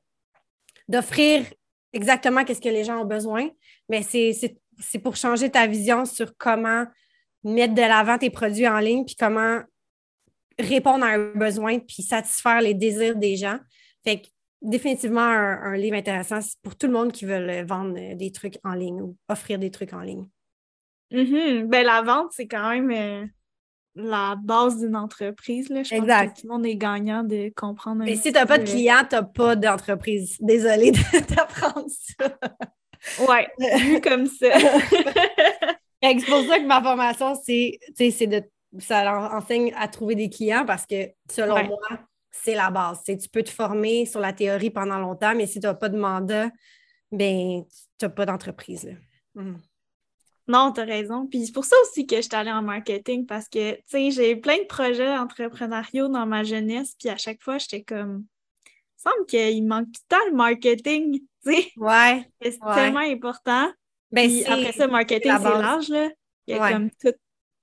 d'offrir 0.89 1.45
exactement 1.93 2.43
ce 2.47 2.61
que 2.61 2.69
les 2.69 2.85
gens 2.85 3.01
ont 3.01 3.07
besoin. 3.07 3.49
Mais 3.89 4.03
c'est 4.03 4.57
pour 5.03 5.17
changer 5.17 5.51
ta 5.51 5.67
vision 5.67 6.05
sur 6.05 6.37
comment 6.37 6.85
mettre 7.45 7.75
de 7.75 7.83
l'avant 7.83 8.19
tes 8.19 8.31
produits 8.31 8.69
en 8.69 8.79
ligne, 8.79 9.05
puis 9.05 9.17
comment 9.17 9.61
répondre 10.59 11.05
à 11.05 11.09
un 11.11 11.33
besoin 11.35 11.79
puis 11.79 12.03
satisfaire 12.03 12.61
les 12.61 12.75
désirs 12.75 13.17
des 13.17 13.37
gens. 13.37 13.59
Fait 14.05 14.21
que 14.21 14.27
définitivement 14.63 15.21
un, 15.21 15.77
livre 15.77 15.97
intéressant 15.97 16.41
pour 16.63 16.77
tout 16.77 16.87
le 16.87 16.93
monde 16.93 17.13
qui 17.13 17.25
veut 17.25 17.65
vendre 17.65 18.15
des 18.15 18.33
trucs 18.33 18.59
en 18.65 18.73
ligne 18.73 19.01
ou 19.03 19.17
offrir 19.29 19.59
des 19.59 19.71
trucs 19.71 19.93
en 19.93 20.01
ligne. 20.01 20.27
Mm-hmm. 21.13 21.67
ben, 21.67 21.87
la 21.87 22.03
vente, 22.03 22.33
c'est 22.33 22.49
quand 22.49 22.71
même 22.71 22.91
euh, 22.91 23.27
la 23.95 24.37
base 24.43 24.79
d'une 24.79 24.97
entreprise. 24.97 25.69
Là. 25.69 25.83
Je 25.83 25.95
exact. 25.95 26.29
Pense 26.29 26.35
que 26.35 26.41
tout 26.41 26.47
le 26.49 26.53
monde 26.53 26.67
est 26.67 26.77
gagnant 26.77 27.23
de 27.23 27.53
comprendre. 27.55 28.03
Mais 28.05 28.17
si 28.17 28.33
tu 28.33 28.39
n'as 28.39 28.47
pas 28.47 28.59
de 28.59 28.65
client, 28.65 29.03
tu 29.09 29.15
n'as 29.15 29.23
pas 29.23 29.55
d'entreprise. 29.55 30.37
Désolée 30.41 30.91
de 30.91 31.19
t'apprendre 31.35 31.87
ça. 31.89 32.37
Ouais, 33.29 33.49
vu 33.79 34.01
comme 34.01 34.27
ça. 34.27 34.59
c'est 36.03 36.27
pour 36.27 36.45
ça 36.47 36.59
que 36.59 36.67
ma 36.67 36.83
formation, 36.83 37.35
c'est 37.45 37.79
de 38.27 38.43
ça 38.79 39.31
enseigne 39.35 39.73
à 39.77 39.89
trouver 39.89 40.15
des 40.15 40.29
clients 40.29 40.65
parce 40.67 40.87
que 40.87 41.11
selon 41.31 41.65
moi, 41.65 41.79
c'est 42.31 42.55
la 42.55 42.71
base. 42.71 43.03
tu 43.05 43.29
peux 43.31 43.43
te 43.43 43.51
former 43.51 44.07
sur 44.07 44.21
la 44.21 44.33
théorie 44.33 44.71
pendant 44.71 44.99
longtemps, 44.99 45.35
mais 45.35 45.47
si 45.47 45.61
tu 45.61 45.67
n'as 45.67 45.75
pas 45.75 45.89
de 45.89 45.99
mandat, 45.99 46.51
ben 47.11 47.65
tu 47.99 48.05
n'as 48.05 48.09
pas 48.11 48.27
d'entreprise. 48.27 48.95
Hmm. 49.35 49.57
Non, 50.49 50.73
tu 50.73 50.81
as 50.81 50.85
raison. 50.85 51.27
Puis 51.27 51.47
c'est 51.47 51.53
pour 51.53 51.65
ça 51.65 51.77
aussi 51.83 52.07
que 52.07 52.17
je 52.17 52.23
suis 52.23 52.35
allée 52.35 52.53
en 52.53 52.63
marketing 52.63 53.27
parce 53.27 53.49
que, 53.49 53.75
tu 53.75 53.83
sais, 53.87 54.11
j'ai 54.11 54.37
plein 54.37 54.59
de 54.59 54.67
projets 54.67 55.17
entrepreneuriaux 55.17 56.09
dans 56.09 56.27
ma 56.27 56.45
jeunesse, 56.45 56.95
puis 56.99 57.09
à 57.09 57.17
chaque 57.17 57.43
fois, 57.43 57.59
j'étais 57.59 57.83
comme, 57.83 58.25
il 58.99 59.03
semble 59.03 59.27
qu'il 59.27 59.67
manque 59.67 59.87
tout 59.87 60.01
le 60.11 60.17
temps 60.17 60.25
le 60.31 60.37
marketing, 60.37 61.21
tu 61.45 61.53
sais. 61.53 61.73
Ouais. 61.77 62.25
C'est 62.43 62.59
tellement 62.75 63.01
important. 63.01 63.71
Ben, 64.13 64.29
puis 64.29 64.45
après 64.45 64.73
ça, 64.73 64.87
le 64.87 64.93
marketing, 64.93 65.33
c'est 65.37 65.43
large, 65.43 65.89
là. 65.89 66.11
Il 66.47 66.57
y 66.57 66.59
a 66.59 66.73
comme 66.73 66.91
tout 66.91 67.13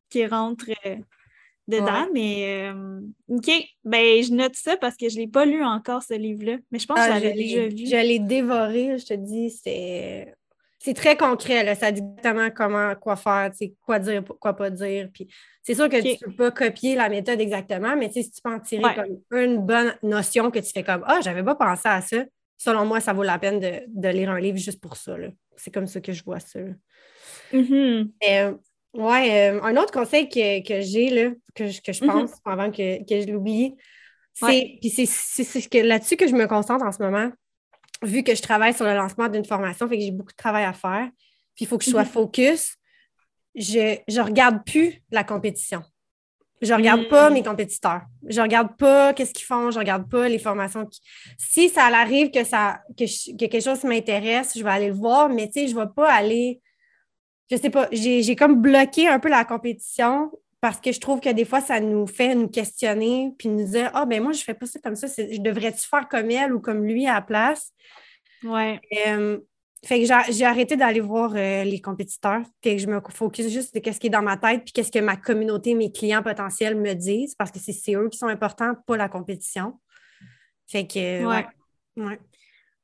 qui 0.10 0.26
rentre 0.26 0.66
euh, 0.86 0.98
dedans, 1.68 2.08
mais 2.14 2.70
euh, 2.70 3.00
OK. 3.30 3.50
Ben, 3.84 4.22
je 4.22 4.34
note 4.34 4.56
ça 4.56 4.76
parce 4.78 4.98
que 4.98 5.10
je 5.10 5.16
ne 5.16 5.22
l'ai 5.22 5.28
pas 5.28 5.46
lu 5.46 5.64
encore, 5.64 6.04
ce 6.04 6.14
livre-là. 6.14 6.58
Mais 6.70 6.80
je 6.80 6.86
pense 6.86 6.98
que 6.98 7.02
ah, 7.02 7.08
je 7.08 7.14
l'avais 7.14 7.34
déjà 7.34 7.68
vu. 7.68 7.88
Je 7.88 8.08
l'ai 8.08 8.20
dévoré, 8.20 8.98
je 9.00 9.06
te 9.06 9.14
dis, 9.14 9.50
c'est 9.50 10.36
c'est 10.84 10.94
très 10.94 11.16
concret. 11.16 11.64
Là. 11.64 11.76
Ça 11.76 11.94
dit 11.94 12.02
exactement 12.02 12.50
comment, 12.52 12.94
quoi 12.96 13.16
faire, 13.16 13.52
quoi 13.86 14.00
dire, 14.00 14.22
quoi 14.40 14.54
pas 14.54 14.70
dire. 14.70 15.08
Puis 15.14 15.30
c'est 15.62 15.76
sûr 15.76 15.88
que 15.88 16.02
tu 16.02 16.10
ne 16.10 16.26
peux 16.26 16.36
pas 16.36 16.52
copier 16.52 16.96
la 16.96 17.08
méthode 17.08 17.40
exactement, 17.40 17.96
mais 17.96 18.12
si 18.12 18.30
tu 18.30 18.42
peux 18.42 18.52
en 18.52 18.60
tirer 18.60 18.84
comme 19.30 19.40
une 19.40 19.66
bonne 19.66 19.96
notion 20.04 20.52
que 20.52 20.60
tu 20.60 20.72
fais 20.74 20.84
comme 20.84 21.04
Ah, 21.08 21.20
j'avais 21.24 21.44
pas 21.44 21.56
pensé 21.56 21.88
à 21.88 22.02
ça. 22.02 22.18
Selon 22.58 22.86
moi, 22.86 23.00
ça 23.00 23.14
vaut 23.14 23.24
la 23.24 23.40
peine 23.40 23.60
de, 23.60 24.10
lire 24.10 24.30
un 24.30 24.40
livre 24.40 24.58
juste 24.58 24.82
pour 24.82 24.98
ça. 24.98 25.16
C'est 25.56 25.74
comme 25.74 25.88
ça 25.88 26.02
que 26.02 26.12
je 26.12 26.24
vois 26.24 26.42
ça. 26.42 26.60
Euh, 27.54 28.54
ouais, 28.94 29.52
euh, 29.52 29.62
un 29.62 29.78
autre 29.78 29.94
conseil 29.94 30.28
que, 30.28 30.68
que 30.68 30.82
j'ai, 30.82 31.34
que, 31.56 31.68
je, 31.68 31.82
que 31.82 31.94
je 31.94 32.04
mm-hmm. 32.04 32.08
pense 32.08 32.32
avant 32.44 32.72
que, 32.72 33.00
que 33.08 33.22
je 33.22 33.32
l'oublie, 33.32 33.76
c'est, 34.34 34.80
c'est 34.82 35.84
là-dessus 35.84 36.18
que 36.18 36.28
je 36.28 36.34
me 36.34 36.48
concentre 36.48 36.84
en 36.84 36.92
ce 36.92 37.02
moment 37.02 37.32
vu 38.04 38.24
que 38.24 38.36
je 38.36 38.42
travaille 38.42 38.74
sur 38.74 38.86
le 38.86 38.96
lancement 38.96 39.30
d'une 39.30 39.46
formation, 39.46 39.88
fait 39.88 39.98
que 39.98 40.04
j'ai 40.04 40.12
beaucoup 40.12 40.32
de 40.32 40.38
travail 40.38 40.66
à 40.66 40.74
faire, 40.74 41.10
puis 41.56 41.66
il 41.66 41.68
faut 41.68 41.78
que 41.78 41.86
je 41.86 41.90
sois 41.90 42.04
mhm. 42.04 42.10
focus, 42.10 42.76
je 43.56 44.00
ne 44.10 44.22
regarde 44.22 44.66
plus 44.66 45.02
la 45.12 45.24
compétition. 45.24 45.84
Je 46.64 46.72
ne 46.72 46.78
regarde 46.78 47.10
pas 47.10 47.30
mm. 47.30 47.34
mes 47.34 47.44
compétiteurs. 47.44 48.02
Je 48.26 48.38
ne 48.38 48.44
regarde 48.44 48.78
pas 48.78 49.14
qu'est-ce 49.14 49.34
qu'ils 49.34 49.46
font, 49.46 49.70
je 49.70 49.76
ne 49.76 49.80
regarde 49.80 50.10
pas 50.10 50.30
les 50.30 50.40
formations. 50.40 50.88
Si 51.38 51.68
ça 51.68 51.88
arrive 51.88 52.32
que, 52.32 52.46
ça, 52.46 52.82
que, 52.98 53.36
quelque 53.36 53.60
chose 53.60 53.84
m'intéresse, 53.84 54.54
je 54.58 54.64
vais 54.64 54.70
aller 54.70 54.88
le 54.88 54.94
voir, 54.94 55.28
mais 55.28 55.48
tu 55.48 55.60
sais, 55.60 55.68
je 55.68 55.76
ne 55.76 55.82
vais 55.82 55.90
pas 55.94 56.10
aller. 56.10 56.62
Je 57.52 57.58
sais 57.58 57.70
pas, 57.70 57.90
j'ai 57.92 58.36
comme 58.38 58.62
bloqué 58.62 59.10
un 59.10 59.20
peu 59.20 59.28
la 59.28 59.44
compétition 59.44 60.32
parce 60.64 60.80
que 60.80 60.94
je 60.94 61.00
trouve 61.02 61.20
que 61.20 61.28
des 61.28 61.44
fois, 61.44 61.60
ça 61.60 61.82
nous 61.82 62.08
fait 62.08 62.36
nous 62.36 62.48
questionner 62.48 63.34
puis 63.38 63.50
nous 63.50 63.68
dire 63.68 63.92
Ah, 63.94 64.06
ben 64.06 64.24
moi, 64.24 64.32
je 64.32 64.42
fais 64.42 64.54
pas 64.54 64.66
ça 64.66 64.80
comme 64.80 64.96
ça, 64.96 65.08
je 65.08 65.42
devrais-tu 65.42 65.86
faire 65.86 66.08
comme 66.08 66.32
elle 66.32 66.54
ou 66.54 66.62
comme 66.62 66.86
lui 66.86 67.06
à 67.06 67.16
la 67.16 67.22
place? 67.22 67.74
Ouais. 68.46 68.80
Euh, 69.06 69.40
fait 69.86 70.00
que 70.00 70.06
j'ai 70.32 70.46
arrêté 70.46 70.78
d'aller 70.78 71.02
voir 71.02 71.34
euh, 71.36 71.66
les 71.66 71.82
compétiteurs, 71.82 72.44
puis 72.62 72.78
que 72.78 72.82
je 72.82 72.88
me 72.88 73.02
focus 73.10 73.50
juste 73.50 73.76
de 73.76 73.92
ce 73.92 74.00
qui 74.00 74.08
est 74.08 74.10
dans 74.10 74.22
ma 74.22 74.38
tête, 74.38 74.64
puis 74.64 74.72
qu'est-ce 74.72 74.90
que 74.90 75.00
ma 75.00 75.18
communauté, 75.18 75.76
mes 75.76 75.92
clients 75.92 76.24
potentiels 76.24 76.80
me 76.80 76.94
disent, 76.94 77.36
parce 77.36 77.52
que 77.52 77.60
c'est 77.60 77.96
eux 77.96 78.08
qui 78.08 78.18
sont 78.18 78.28
importants, 78.28 78.74
pas 78.88 78.96
la 78.96 79.10
compétition. 79.10 79.82
Fait 80.68 80.88
que, 80.88 81.26
ouais. 81.26 81.46
ouais. 81.98 82.20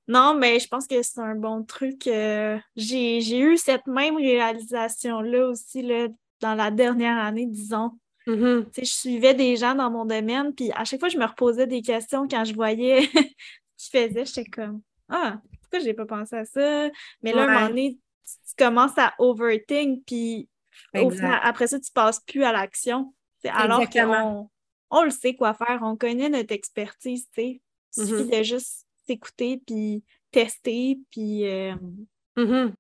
Non, 0.10 0.34
mais 0.34 0.60
je 0.60 0.68
pense 0.68 0.86
que 0.86 1.02
c'est 1.02 1.22
un 1.22 1.36
bon 1.36 1.64
truc. 1.64 2.08
Euh, 2.08 2.58
j'ai 2.76 3.40
eu 3.40 3.56
cette 3.56 3.88
même 3.88 4.18
réalisation-là 4.18 5.48
aussi 5.48 5.82
là, 5.82 6.10
dans 6.42 6.56
la 6.56 6.72
dernière 6.72 7.18
année, 7.18 7.46
disons. 7.46 7.92
Mm-hmm. 8.28 8.66
Je 8.78 8.86
suivais 8.86 9.34
des 9.34 9.56
gens 9.56 9.76
dans 9.76 9.90
mon 9.90 10.06
domaine, 10.06 10.54
puis 10.54 10.72
à 10.74 10.86
chaque 10.86 11.00
fois, 11.00 11.10
je 11.10 11.18
me 11.18 11.26
reposais 11.26 11.68
des 11.68 11.82
questions 11.82 12.28
quand 12.28 12.46
je 12.46 12.54
voyais 12.54 13.02
ce 13.78 13.90
qu'ils 13.90 14.10
faisaient. 14.10 14.26
J'étais 14.26 14.50
comme 14.50 14.82
Ah, 15.08 15.40
pourquoi 15.62 15.80
j'ai 15.80 15.94
pas 15.94 16.06
pensé 16.06 16.36
à 16.36 16.46
ça? 16.46 16.90
Mais 17.22 17.34
là, 17.34 17.44
à 17.44 17.46
un 17.46 17.54
moment 17.54 17.68
donné, 17.70 17.98
tu, 18.26 18.56
commences 18.58 18.98
à 18.98 19.14
overthink, 19.20 20.04
puis 20.06 20.48
après 20.94 21.68
ça, 21.68 21.80
tu 21.80 21.92
passes 21.92 22.20
plus 22.20 22.44
à 22.44 22.52
l'action. 22.52 23.14
Alors 23.46 23.90
qu'on 23.90 24.50
on 24.92 25.04
le 25.04 25.12
sait 25.12 25.36
quoi 25.36 25.54
faire, 25.54 25.80
on 25.84 25.96
connaît 25.96 26.30
notre 26.30 26.54
expertise, 26.54 27.28
tu 27.34 27.42
sais. 27.42 27.62
Il 27.98 28.06
suffit 28.06 28.24
mm-hmm. 28.24 28.38
de 28.40 28.44
juste 28.44 28.86
s'écouter, 29.08 29.62
puis 29.66 30.04
tester, 30.32 31.00
puis 31.12 31.48
euh, 31.48 31.76
mm-hmm 32.38 32.74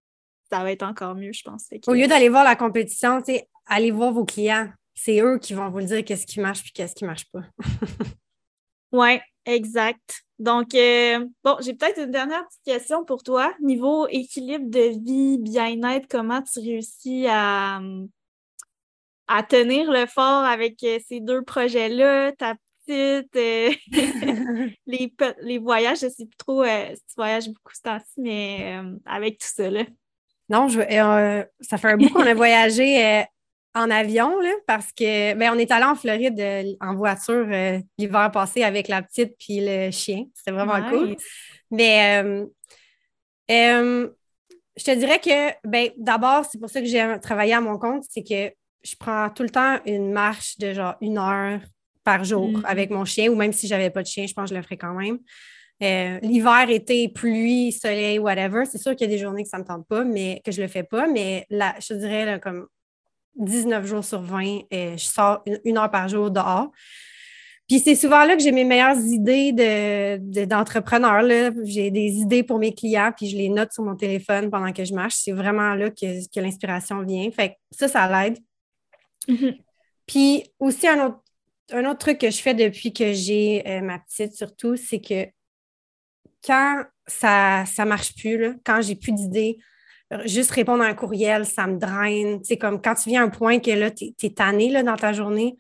ça 0.50 0.64
va 0.64 0.72
être 0.72 0.84
encore 0.84 1.16
mieux, 1.16 1.32
je 1.32 1.44
pense. 1.44 1.68
Au 1.88 1.94
lieu 1.94 2.08
d'aller 2.08 2.30
voir 2.30 2.44
la 2.44 2.56
compétition, 2.56 3.22
allez 3.66 3.92
voir 3.92 4.12
vos 4.12 4.26
clients. 4.26 4.70
C'est 4.96 5.22
eux 5.22 5.38
qui 5.38 5.54
vont 5.54 5.70
vous 5.70 5.80
le 5.80 5.86
dire 5.86 6.04
qu'est-ce 6.04 6.26
qui 6.26 6.40
marche 6.40 6.62
puis 6.62 6.72
qu'est-ce 6.74 6.96
qui 6.96 7.06
ne 7.06 7.10
marche 7.10 7.26
pas. 7.32 7.44
oui, 8.92 9.20
exact. 9.46 10.24
Donc, 10.40 10.74
euh, 10.74 11.26
bon, 11.44 11.58
j'ai 11.62 11.74
peut-être 11.74 12.02
une 12.02 12.12
dernière 12.12 12.46
petite 12.48 12.64
question 12.66 13.06
pour 13.06 13.24
toi. 13.24 13.54
Niveau 13.62 14.08
équilibre 14.08 14.70
de 14.70 15.00
vie, 15.04 15.38
bien-être, 15.38 16.08
comment 16.10 16.42
tu 16.42 16.60
réussis 16.60 17.28
à, 17.28 17.82
à 19.28 19.44
tenir 19.44 19.92
le 19.92 20.06
fort 20.06 20.44
avec 20.44 20.84
euh, 20.84 21.00
ces 21.08 21.20
deux 21.20 21.44
projets-là, 21.44 22.32
ta 22.34 22.56
petite, 22.86 23.36
euh, 23.36 23.72
les, 24.86 25.14
les, 25.42 25.58
voyages, 25.60 26.00
je 26.00 26.06
ne 26.08 26.12
sais 26.12 26.26
plus 26.26 26.38
trop 26.38 26.66
si 26.66 27.04
tu 27.08 27.14
voyages 27.18 27.48
beaucoup 27.48 27.74
ce 27.74 27.82
temps-ci, 27.82 28.20
mais 28.22 28.82
avec 29.06 29.40
tout 29.40 29.48
ça, 29.48 29.70
là. 29.70 29.84
Non, 30.50 30.68
je, 30.68 30.80
euh, 30.80 31.44
ça 31.62 31.78
fait 31.78 31.92
un 31.92 31.98
bout 31.98 32.10
qu'on 32.10 32.26
a 32.26 32.34
voyagé 32.36 33.06
euh, 33.06 33.22
en 33.76 33.90
avion, 33.92 34.40
là, 34.40 34.52
parce 34.66 34.92
que 34.92 35.34
ben, 35.36 35.52
on 35.54 35.60
est 35.60 35.72
allé 35.72 35.86
en 35.86 35.96
Floride 35.96 36.40
euh, 36.40 36.64
en 36.82 36.96
voiture 36.96 37.48
l'hiver 37.98 38.32
passé 38.32 38.64
avec 38.64 38.88
la 38.88 39.02
petite 39.02 39.36
puis 39.38 39.60
le 39.62 39.92
chien. 39.92 40.26
C'était 40.34 40.52
vraiment 40.52 40.82
cool. 40.90 41.16
Mais 41.72 42.24
je 43.48 44.86
te 44.86 44.96
dirais 44.96 45.20
que 45.20 45.68
ben, 45.68 45.90
d'abord, 45.98 46.46
c'est 46.50 46.58
pour 46.58 46.70
ça 46.70 46.82
que 46.82 46.88
j'ai 46.88 47.18
travaillé 47.22 47.54
à 47.54 47.62
mon 47.62 47.78
compte, 47.78 48.06
c'est 48.10 48.24
que 48.24 48.54
je 48.82 48.96
prends 48.98 49.30
tout 49.30 49.44
le 49.44 49.50
temps 49.50 49.78
une 49.86 50.12
marche 50.12 50.58
de 50.58 50.74
genre 50.74 50.96
une 51.02 51.18
heure 51.18 51.60
par 52.04 52.24
jour 52.24 52.50
mm. 52.50 52.64
avec 52.66 52.90
mon 52.90 53.06
chien, 53.06 53.30
ou 53.30 53.36
même 53.36 53.52
si 53.52 53.68
je 53.68 53.74
n'avais 53.74 53.90
pas 53.90 54.02
de 54.02 54.08
chien, 54.08 54.26
je 54.26 54.34
pense 54.34 54.50
que 54.50 54.56
je 54.56 54.56
le 54.56 54.64
ferais 54.64 54.78
quand 54.78 54.94
même. 54.94 55.20
Euh, 55.82 56.20
l'hiver, 56.22 56.70
été, 56.70 57.08
pluie, 57.08 57.72
soleil, 57.72 58.20
whatever. 58.20 58.65
C'est 58.65 58.78
sûr 58.78 58.96
qu'il 58.96 59.10
y 59.10 59.13
a 59.13 59.15
des 59.15 59.22
journées 59.22 59.44
que 59.44 59.50
ça 59.50 59.58
ne 59.58 59.63
me 59.63 59.68
tente 59.68 59.88
pas, 59.88 60.04
mais 60.04 60.42
que 60.44 60.52
je 60.52 60.60
ne 60.60 60.65
le 60.65 60.72
fais 60.72 60.84
pas. 60.84 61.08
Mais 61.08 61.46
là, 61.50 61.76
je 61.80 61.94
dirais 61.94 62.39
comme 62.44 62.68
19 63.36 63.86
jours 63.86 64.04
sur 64.04 64.22
20, 64.22 64.60
euh, 64.74 64.98
je 64.98 65.06
sors 65.06 65.42
une, 65.63 65.78
heure 65.78 65.89
par 65.89 66.10
jour 66.10 66.30
dehors. 66.30 66.70
Puis 67.68 67.80
c'est 67.80 67.96
souvent 67.96 68.26
là 68.26 68.36
que 68.36 68.42
j'ai 68.42 68.52
mes 68.52 68.65
meilleures 68.65 68.98
idées 68.98 69.54
d'entrepreneur. 70.48 71.22
De, 71.24 71.63
j'ai 71.65 71.92
des 71.92 72.15
idées 72.15 72.44
pour 72.44 72.58
mes 72.58 72.74
clients, 72.74 73.12
puis 73.15 73.30
je 73.30 73.38
les 73.38 73.48
note 73.48 73.72
sur 73.72 73.84
mon 73.84 73.96
téléphone 73.96 74.50
pendant 74.50 74.74
que 74.74 74.84
je 74.84 74.94
marche. 74.94 75.15
C'est 75.18 75.32
vraiment 75.32 75.76
là 75.76 75.92
que, 75.92 76.28
que 76.30 76.39
l'inspiration 76.39 77.04
vient. 77.04 77.30
Fait 77.32 77.50
que 77.50 77.56
ça, 77.72 77.88
ça 77.88 78.08
l'aide. 78.08 78.39
Mm-hmm. 79.28 79.60
Puis 80.08 80.44
aussi, 80.58 80.88
un 80.88 81.06
autre, 81.06 81.20
un 81.72 81.86
autre 81.86 82.00
truc 82.00 82.18
que 82.18 82.32
je 82.32 82.42
fais 82.42 82.56
depuis 82.56 82.92
que 82.92 83.13
j'ai 83.13 83.63
euh, 83.68 83.82
ma 83.82 84.00
petite, 84.00 84.34
surtout, 84.34 84.76
c'est 84.76 85.00
que 85.00 85.28
quand 86.45 86.84
ça 87.08 87.63
ne 87.63 87.86
marche 87.86 88.15
plus, 88.15 88.38
là, 88.38 88.54
quand 88.63 88.82
j'ai 88.82 88.95
plus 88.95 89.13
d'idées, 89.13 89.60
juste 90.25 90.52
répondre 90.52 90.84
à 90.84 90.88
un 90.88 90.93
courriel, 90.93 91.45
ça 91.45 91.67
me 91.67 91.78
draine. 91.78 92.39
C'est 92.43 92.58
comme 92.58 92.82
quand 92.82 92.95
tu 92.95 93.10
viens 93.10 93.21
à 93.21 93.25
un 93.25 93.30
point 93.30 93.60
que 93.60 93.71
là, 93.71 93.91
tu 93.91 94.13
es, 94.21 94.30
tanné 94.30 94.69
là, 94.69 94.84
dans 94.84 94.95
ta 94.95 95.13
journée, 95.13 95.56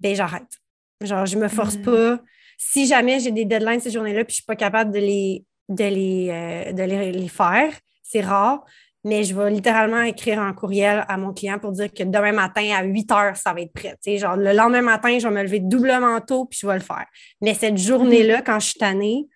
ben 0.00 0.14
j'arrête. 0.14 0.58
Genre, 1.02 1.26
je 1.26 1.36
me 1.36 1.48
force 1.48 1.76
mm. 1.76 1.82
pas. 1.82 2.20
Si 2.58 2.86
jamais 2.86 3.20
j'ai 3.20 3.32
des 3.32 3.44
deadlines 3.44 3.80
ces 3.80 3.90
journées-là, 3.90 4.24
puis 4.24 4.32
je 4.32 4.36
suis 4.36 4.44
pas 4.44 4.56
capable 4.56 4.92
de 4.92 4.98
les, 4.98 5.44
de 5.68 5.84
les, 5.84 6.28
euh, 6.30 6.72
de 6.72 6.82
les, 6.82 7.28
faire, 7.28 7.72
c'est 8.02 8.20
rare, 8.20 8.64
mais 9.04 9.24
je 9.24 9.34
vais 9.34 9.50
littéralement 9.50 10.02
écrire 10.02 10.40
un 10.40 10.52
courriel 10.52 11.04
à 11.08 11.16
mon 11.16 11.32
client 11.32 11.58
pour 11.58 11.72
dire 11.72 11.92
que 11.92 12.04
demain 12.04 12.32
matin 12.32 12.64
à 12.76 12.84
8 12.84 13.10
heures, 13.10 13.36
ça 13.36 13.52
va 13.52 13.62
être 13.62 13.72
prêt. 13.72 13.96
genre, 14.16 14.36
le 14.36 14.52
lendemain 14.52 14.82
matin, 14.82 15.18
je 15.18 15.26
vais 15.26 15.34
me 15.34 15.42
lever 15.42 15.60
doublement 15.60 16.20
tôt, 16.20 16.46
puis 16.46 16.60
je 16.62 16.66
vais 16.66 16.74
le 16.74 16.80
faire. 16.80 17.06
Mais 17.40 17.54
cette 17.54 17.78
journée-là, 17.78 18.40
mm. 18.40 18.44
quand 18.44 18.60
je 18.60 18.66
suis 18.66 18.78
tannée, 18.78 19.26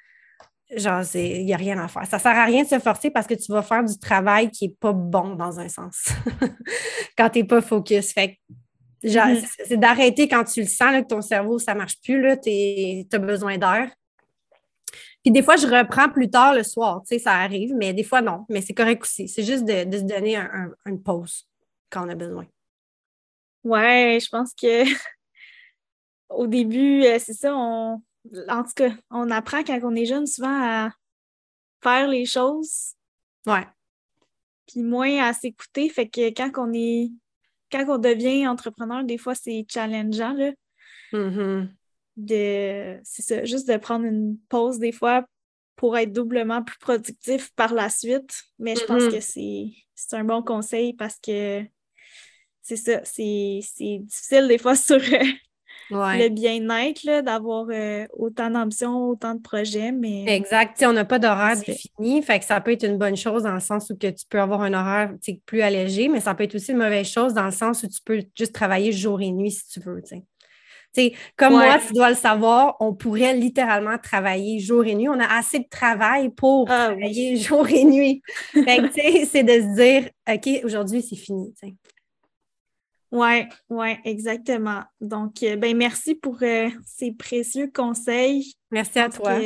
genre, 0.75 1.03
il 1.15 1.45
n'y 1.45 1.55
a 1.55 1.57
rien 1.57 1.79
à 1.79 1.89
faire. 1.89 2.07
Ça 2.07 2.17
ne 2.17 2.23
sert 2.23 2.37
à 2.37 2.45
rien 2.45 2.65
de 2.65 2.69
se 2.69 2.79
forcer 2.79 3.11
parce 3.11 3.27
que 3.27 3.35
tu 3.35 3.53
vas 3.53 3.63
faire 3.63 3.85
du 3.85 3.99
travail 3.99 4.51
qui 4.51 4.69
n'est 4.69 4.75
pas 4.75 4.93
bon 4.93 5.35
dans 5.35 5.61
un 5.61 5.69
sens 5.69 6.09
quand 7.19 7.31
tu 7.31 7.41
n'es 7.41 7.45
pas 7.45 7.61
focus. 7.61 8.13
Fait 8.13 8.39
mm-hmm. 9.03 9.47
c'est 9.67 9.77
d'arrêter 9.77 10.29
quand 10.29 10.45
tu 10.45 10.61
le 10.61 10.67
sens 10.67 11.03
que 11.03 11.07
ton 11.07 11.23
cerveau, 11.23 11.59
ça 11.59 11.75
ne 11.75 11.79
marche 11.79 12.01
plus, 12.03 12.23
tu 12.43 13.17
as 13.17 13.19
besoin 13.19 13.59
d'air. 13.59 13.91
Puis 15.23 15.33
des 15.33 15.43
fois, 15.43 15.57
je 15.57 15.67
reprends 15.67 16.09
plus 16.09 16.31
tard 16.31 16.55
le 16.55 16.63
soir, 16.63 17.03
tu 17.03 17.17
sais, 17.17 17.19
ça 17.19 17.33
arrive, 17.33 17.75
mais 17.75 17.93
des 17.93 18.05
fois, 18.05 18.23
non. 18.23 18.45
Mais 18.49 18.61
c'est 18.61 18.75
correct 18.75 19.03
aussi. 19.03 19.27
C'est 19.27 19.43
juste 19.43 19.65
de, 19.65 19.97
se 19.97 20.05
donner 20.05 20.39
une 20.85 21.03
pause 21.03 21.49
quand 21.91 22.07
on 22.07 22.11
a 22.11 22.15
besoin. 22.15 22.47
Ouais, 23.65 24.21
je 24.23 24.29
pense 24.29 24.55
que 24.55 24.85
au 26.29 26.47
début, 26.47 27.03
euh, 27.03 27.19
c'est 27.19 27.33
ça, 27.33 27.53
on, 27.57 28.01
en 28.49 28.63
tout 28.63 28.73
cas, 28.77 28.91
on 29.11 29.31
apprend 29.31 29.63
quand 29.63 29.79
on 29.83 29.95
est 29.95 30.07
jeune 30.07 30.27
souvent 30.27 30.61
à 30.63 30.91
faire 31.83 32.09
les 32.09 32.27
choses. 32.27 32.95
Ouais. 33.47 33.67
puis 34.67 34.83
moins 34.83 35.25
à 35.25 35.33
s'écouter. 35.33 35.89
Fait 35.89 36.09
que 36.09 36.29
quand 36.31 36.51
on 36.57 36.73
est 36.73 37.11
quand 37.71 37.85
on 37.89 37.99
devient 37.99 38.47
entrepreneur, 38.47 39.05
des 39.05 39.19
fois, 39.19 39.35
c'est 39.35 39.65
challengeant, 39.69 40.35
là. 40.35 40.53
Mm-hmm. 41.13 41.69
De, 42.17 43.01
c'est 43.05 43.23
ça, 43.23 43.45
juste 43.45 43.69
de 43.69 43.77
prendre 43.77 44.05
une 44.07 44.39
pause 44.49 44.79
des 44.79 44.93
fois 44.93 45.25
pour 45.77 45.97
être 45.99 46.13
doublement 46.13 46.63
plus 46.63 46.79
productif 46.79 47.53
par 47.55 47.75
la 47.75 47.91
suite. 47.91 48.43
Mais 48.59 48.75
je 48.75 48.85
pense 48.85 49.03
Mhm. 49.05 49.13
que 49.13 49.21
c'est, 49.21 50.17
un 50.17 50.25
bon 50.25 50.43
conseil 50.43 50.95
parce 50.95 51.19
que 51.19 51.63
c'est 52.63 52.77
ça, 52.77 53.05
c'est, 53.05 53.61
c'est 53.63 53.99
difficile 53.99 54.49
des 54.49 54.59
fois 54.59 54.75
sur 54.77 54.97
euh, 54.97 55.25
Ouais. 55.91 56.19
le 56.25 56.29
bien-être, 56.31 57.23
d'avoir 57.23 57.67
euh, 57.71 58.07
autant 58.13 58.51
d'ambition, 58.51 59.09
autant 59.11 59.35
de 59.35 59.41
projets, 59.41 59.93
mais 59.93 60.25
Exact. 60.27 60.75
Tu 60.75 60.81
sais, 60.81 60.87
on 60.87 60.93
n'a 60.93 61.05
pas 61.05 61.19
d'horaire 61.19 61.57
défini, 61.57 62.23
fait 62.23 62.39
que 62.41 62.45
ça 62.45 62.61
peut 62.61 62.73
être 62.73 62.85
une 62.85 62.99
bonne 62.99 63.17
chose 63.17 63.45
dans 63.45 63.55
le 63.55 63.61
sens 63.61 63.91
où 63.91 63.97
que 63.97 64.09
tu 64.09 64.25
peux 64.29 64.41
avoir 64.41 64.63
un 64.63 64.75
horaire 64.75 65.13
plus 65.47 65.63
allégé, 65.63 66.09
mais 66.09 66.21
ça 66.21 66.35
peut 66.35 66.45
être 66.45 66.55
aussi 66.55 66.73
une 66.73 66.79
mauvaise 66.79 67.09
chose 67.09 67.35
dans 67.35 67.45
le 67.45 67.51
sens 67.53 67.83
où 67.83 67.87
tu 67.89 68.01
peux 68.05 68.23
juste 68.37 68.53
travailler 68.55 68.91
jour 68.93 69.21
et 69.21 69.31
nuit 69.31 69.53
si 69.53 69.69
tu 69.69 69.81
veux. 69.81 70.03
comme 71.37 71.55
Ouais. 71.55 71.67
moi, 71.67 71.79
tu 71.87 71.93
dois 71.93 72.09
le 72.11 72.17
savoir, 72.17 72.77
on 72.81 72.95
pourrait 72.95 73.35
littéralement 73.35 73.99
travailler 73.99 74.59
jour 74.59 74.85
et 74.85 74.95
nuit. 74.95 75.09
On 75.09 75.21
a 75.21 75.27
assez 75.27 75.59
de 75.61 75.69
travail 75.71 76.31
pour 76.31 76.67
Ah 76.71 76.89
oui. 76.91 76.97
travailler 77.01 77.37
jour 77.37 77.69
et 77.69 77.85
nuit. 77.85 78.23
C'est 78.55 79.43
de 79.43 79.53
se 79.53 79.75
dire, 79.77 80.11
OK, 80.29 80.65
aujourd'hui, 80.65 81.03
c'est 81.03 81.17
fini. 81.17 81.55
Sais. 83.11 83.49
Ouais, 83.69 84.01
exactement. 84.05 84.83
Donc, 85.01 85.43
euh, 85.43 85.57
ben 85.57 85.77
merci 85.77 86.15
pour 86.15 86.39
euh, 86.43 86.69
ces 86.85 87.13
précieux 87.13 87.71
conseils. 87.73 88.55
Merci 88.71 88.99
à 88.99 89.09
toi. 89.09 89.39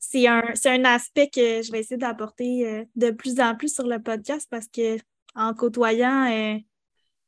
C'est 0.00 0.28
un, 0.28 0.42
un 0.66 0.84
aspect 0.84 1.28
que 1.28 1.62
je 1.62 1.72
vais 1.72 1.80
essayer 1.80 1.96
d'apporter 1.96 2.66
euh, 2.68 2.84
de 2.94 3.10
plus 3.10 3.40
en 3.40 3.56
plus 3.56 3.74
sur 3.74 3.86
le 3.86 4.00
podcast 4.00 4.46
parce 4.48 4.68
que 4.68 4.96
en 5.34 5.54
côtoyant 5.54 6.60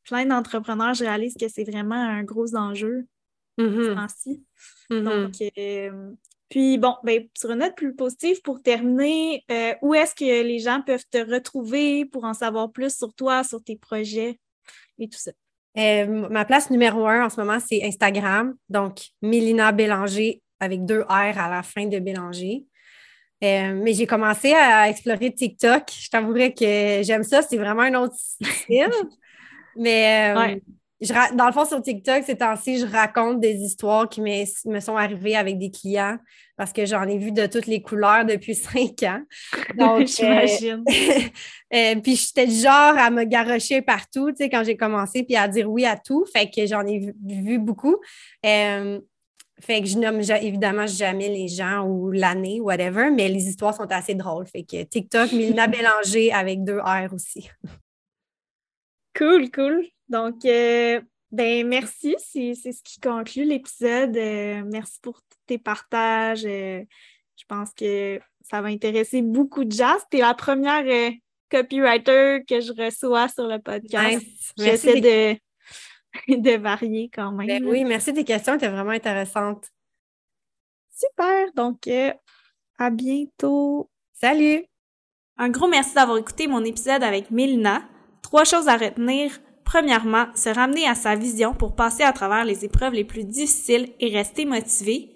plein 0.05 0.25
d'entrepreneurs, 0.25 0.95
je 0.95 1.05
réalise 1.05 1.35
que 1.35 1.49
c'est 1.49 1.65
vraiment 1.65 1.97
un 1.97 2.23
gros 2.23 2.55
enjeu 2.55 3.07
mhm. 3.59 3.95
Donc, 4.91 5.33
puis 6.49 6.79
bon, 6.79 6.97
ben, 7.05 7.29
sur 7.37 7.51
une 7.51 7.61
note 7.61 7.77
plus 7.77 7.95
positive, 7.95 8.41
pour 8.43 8.61
terminer, 8.61 9.45
où 9.83 9.95
est-ce 9.95 10.15
que 10.15 10.25
les 10.25 10.59
gens 10.59 10.83
peuvent 10.85 11.05
te 11.11 11.19
retrouver 11.19 12.07
pour 12.07 12.25
en 12.25 12.35
savoir 12.35 12.73
plus 12.73 12.97
sur 12.97 13.15
toi, 13.15 13.45
sur 13.45 13.63
tes 13.63 13.77
projets 13.77 14.41
et 14.99 15.09
tout 15.09 15.19
ça? 15.19 15.33
Euh, 15.79 16.29
ma 16.29 16.45
place 16.45 16.71
numéro 16.71 17.07
un 17.07 17.27
en 17.27 17.31
ce 17.31 17.41
moment, 17.41 17.59
c'est 17.61 17.83
Instagram. 17.85 18.55
Donc, 18.69 19.01
Mélina 19.23 19.73
Bélanger 19.73 20.43
avec 20.59 20.85
deux 20.85 21.03
R 21.03 21.39
à 21.39 21.49
la 21.51 21.63
fin 21.63 21.87
de 21.87 21.99
Bélanger. 21.99 22.65
Euh, 23.43 23.73
mais 23.83 23.95
j'ai 23.95 24.07
commencé 24.07 24.53
à 24.53 24.89
explorer 24.91 25.33
TikTok. 25.33 25.85
Je 25.99 26.11
t'avouerais 26.11 26.53
que 26.53 27.03
j'aime 27.03 27.23
ça. 27.23 27.41
C'est 27.43 27.57
vraiment 27.57 27.83
un 27.83 27.95
autre 27.95 28.15
style. 28.19 28.91
mais 29.77 30.35
euh, 30.35 30.39
Ouais. 30.39 30.63
Je 31.01 31.35
dans 31.35 31.47
le 31.47 31.53
fond, 31.53 31.65
sur 31.65 31.81
TikTok, 31.81 32.25
ces 32.25 32.37
temps-ci, 32.37 32.79
je 32.79 32.87
raconte 32.87 33.41
des 33.41 33.55
histoires 33.55 34.09
qui 34.09 34.21
me, 34.21 34.81
sont 34.81 34.97
arrivées 34.97 35.37
avec 35.37 35.59
des 35.59 35.71
clients 35.71 36.19
parce 36.57 36.75
que 36.75 36.85
j'en 36.85 37.05
ai 37.05 37.17
vu 37.17 37.33
de 37.33 37.47
toutes 37.47 37.67
les 37.67 37.81
couleurs 37.81 38.27
depuis 38.27 38.55
cinq 38.55 39.03
ans. 39.05 39.23
Donc, 39.77 40.01
euh, 40.03 40.07
J'imagine. 40.07 40.85
euh, 41.75 41.95
puis 42.03 42.17
j'étais 42.17 42.47
du 42.47 42.55
genre 42.55 42.99
à 42.99 43.11
me 43.11 43.25
garrocher 43.25 43.81
partout, 43.81 44.31
tu 44.31 44.37
sais, 44.37 44.51
quand 44.51 44.63
j'ai 44.63 44.77
commencé, 44.77 45.23
puis 45.23 45.37
à 45.37 45.49
dire 45.49 45.71
oui 45.71 45.87
à 45.87 45.97
tout. 45.97 46.27
Fait 46.31 46.51
que 46.51 46.67
j'en 46.67 46.87
ai 46.87 46.99
vu, 46.99 47.15
vu 47.25 47.59
beaucoup. 47.59 47.97
Euh, 48.45 49.01
fait 49.59 49.81
que 49.81 49.87
je 49.87 49.99
nomme 49.99 50.21
évidemment 50.21 50.87
jamais 50.87 51.29
les 51.29 51.49
gens 51.49 51.87
ou 51.87 52.11
l'année, 52.11 52.61
whatever, 52.61 53.11
mais 53.11 53.29
les 53.29 53.47
histoires 53.47 53.75
sont 53.75 53.91
assez 53.91 54.15
drôles. 54.15 54.47
Fait 54.47 54.63
que 54.63 54.83
TikTok, 54.85 55.33
Mélina 55.33 55.67
Bélanger 55.67 56.33
avec 56.33 56.65
deux 56.65 56.79
R 56.79 57.13
aussi. 57.13 57.51
Cool, 59.15 59.51
cool. 59.51 59.87
Donc, 60.11 60.45
euh, 60.45 61.01
ben 61.33 61.67
merci. 61.67 62.15
C'est 62.19 62.55
c'est 62.55 62.73
ce 62.73 62.83
qui 62.83 63.01
conclut 63.01 63.45
l'épisode. 63.45 64.17
Euh, 64.17 64.63
merci 64.67 64.99
pour 65.01 65.21
tes 65.47 65.57
partages. 65.59 66.45
Euh, 66.45 66.83
je 67.37 67.45
pense 67.49 67.73
que 67.73 68.21
ça 68.51 68.61
va 68.61 68.69
intéresser 68.69 69.23
beaucoup 69.23 69.65
de 69.65 69.73
gens. 69.73 69.97
C'était 70.01 70.19
la 70.23 70.35
première 70.35 70.85
euh, 70.85 71.11
copywriter 71.51 72.41
que 72.47 72.61
je 72.61 72.73
reçois 72.73 73.29
sur 73.29 73.47
le 73.47 73.59
podcast. 73.61 74.19
Nice. 74.21 74.53
Merci 74.59 74.87
J'essaie 74.89 75.01
des- 75.01 75.41
de, 76.29 76.37
de 76.43 76.57
varier 76.61 77.09
quand 77.15 77.31
même. 77.33 77.47
Ben 77.47 77.65
oui, 77.65 77.85
merci 77.85 78.13
des 78.13 78.25
questions, 78.25 78.55
étaient 78.55 78.69
vraiment 78.69 78.91
intéressantes. 78.91 79.69
Super. 80.95 81.53
Donc, 81.55 81.87
euh, 81.87 82.13
à 82.79 82.91
bientôt. 82.91 83.89
Salut! 84.13 84.65
Un 85.39 85.49
gros 85.49 85.69
merci 85.69 85.95
d'avoir 85.95 86.19
écouté 86.19 86.47
mon 86.47 86.63
épisode 86.65 87.03
avec 87.03 87.31
Mélina. 87.31 87.83
Trois 88.23 88.45
choses 88.45 88.69
à 88.69 88.77
retenir. 88.77 89.39
Premièrement, 89.71 90.27
se 90.35 90.49
ramener 90.49 90.89
à 90.89 90.97
sa 90.97 91.15
vision 91.15 91.55
pour 91.55 91.77
passer 91.77 92.03
à 92.03 92.13
travers 92.13 92.45
les 92.45 92.65
épreuves 92.65 92.93
les 92.93 93.05
plus 93.05 93.23
difficiles 93.23 93.93
et 94.01 94.09
rester 94.09 94.45
motivé. 94.45 95.11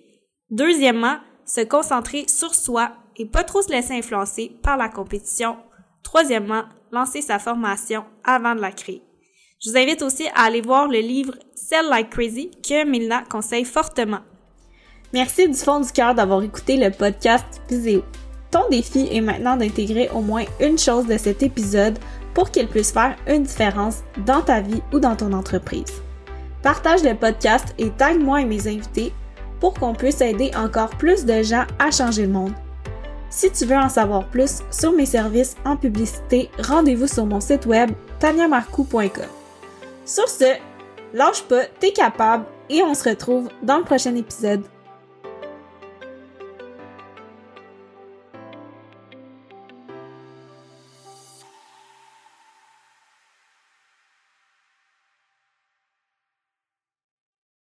Deuxièmement, 0.49 1.17
se 1.45 1.63
concentrer 1.63 2.27
sur 2.29 2.55
soi 2.55 2.93
et 3.17 3.27
pas 3.27 3.43
trop 3.43 3.63
se 3.63 3.71
laisser 3.71 3.95
influencer 3.95 4.53
par 4.63 4.77
la 4.77 4.89
compétition. 4.89 5.57
Troisièmement, 6.05 6.63
lancer 6.93 7.21
sa 7.21 7.41
formation 7.41 8.05
avant 8.23 8.55
de 8.55 8.61
la 8.61 8.71
créer. 8.71 9.03
Je 9.61 9.71
vous 9.71 9.77
invite 9.77 10.03
aussi 10.03 10.29
à 10.37 10.45
aller 10.45 10.61
voir 10.61 10.87
le 10.87 11.01
livre 11.01 11.35
Sell 11.57 11.89
Like 11.91 12.11
Crazy 12.11 12.53
que 12.63 12.85
Mélina 12.85 13.25
conseille 13.29 13.65
fortement. 13.65 14.21
Merci 15.13 15.49
du 15.49 15.59
fond 15.59 15.81
du 15.81 15.91
cœur 15.91 16.15
d'avoir 16.15 16.41
écouté 16.45 16.77
le 16.77 16.93
podcast 16.93 17.61
Viséo. 17.69 18.05
Ton 18.53 18.69
défi 18.71 19.09
est 19.11 19.21
maintenant 19.21 19.57
d'intégrer 19.57 20.11
au 20.15 20.21
moins 20.21 20.45
une 20.61 20.79
chose 20.79 21.07
de 21.07 21.19
cet 21.19 21.43
épisode 21.43 21.99
pour 22.35 22.51
qu'il 22.51 22.69
puisse 22.69 22.93
faire 22.93 23.17
une 23.27 23.45
différence 23.45 24.03
dans 24.27 24.43
ta 24.43 24.61
vie 24.61 24.83
ou 24.93 24.99
dans 24.99 25.17
ton 25.17 25.33
entreprise. 25.33 26.03
Partage 26.63 27.03
le 27.03 27.15
podcast 27.15 27.75
et 27.79 27.91
tag 27.91 28.21
moi 28.21 28.41
et 28.41 28.45
mes 28.45 28.67
invités 28.67 29.13
pour 29.61 29.75
qu'on 29.75 29.95
puisse 29.95 30.21
aider 30.21 30.51
encore 30.57 30.91
plus 30.91 31.25
de 31.25 31.43
gens 31.43 31.65
à 31.79 31.91
changer 31.91 32.23
le 32.23 32.33
monde. 32.33 32.53
Si 33.31 33.51
tu 33.51 33.65
veux 33.65 33.77
en 33.77 33.89
savoir 33.89 34.29
plus 34.29 34.63
sur 34.71 34.93
mes 34.93 35.07
services 35.07 35.57
en 35.65 35.77
publicité, 35.77 36.51
rendez-vous 36.59 37.07
sur 37.07 37.27
mon 37.27 37.41
site 37.41 37.67
web 37.67 37.91
taniamarcou.com. 38.21 39.25
Sur 40.05 40.29
ce, 40.29 40.57
lâche 41.13 41.43
pas, 41.43 41.65
t'es 41.81 41.93
capable 41.93 42.45
et 42.69 42.83
on 42.83 42.95
se 42.95 43.09
retrouve 43.09 43.49
dans 43.63 43.79
le 43.79 43.85
prochain 43.85 44.15
épisode. 44.15 44.63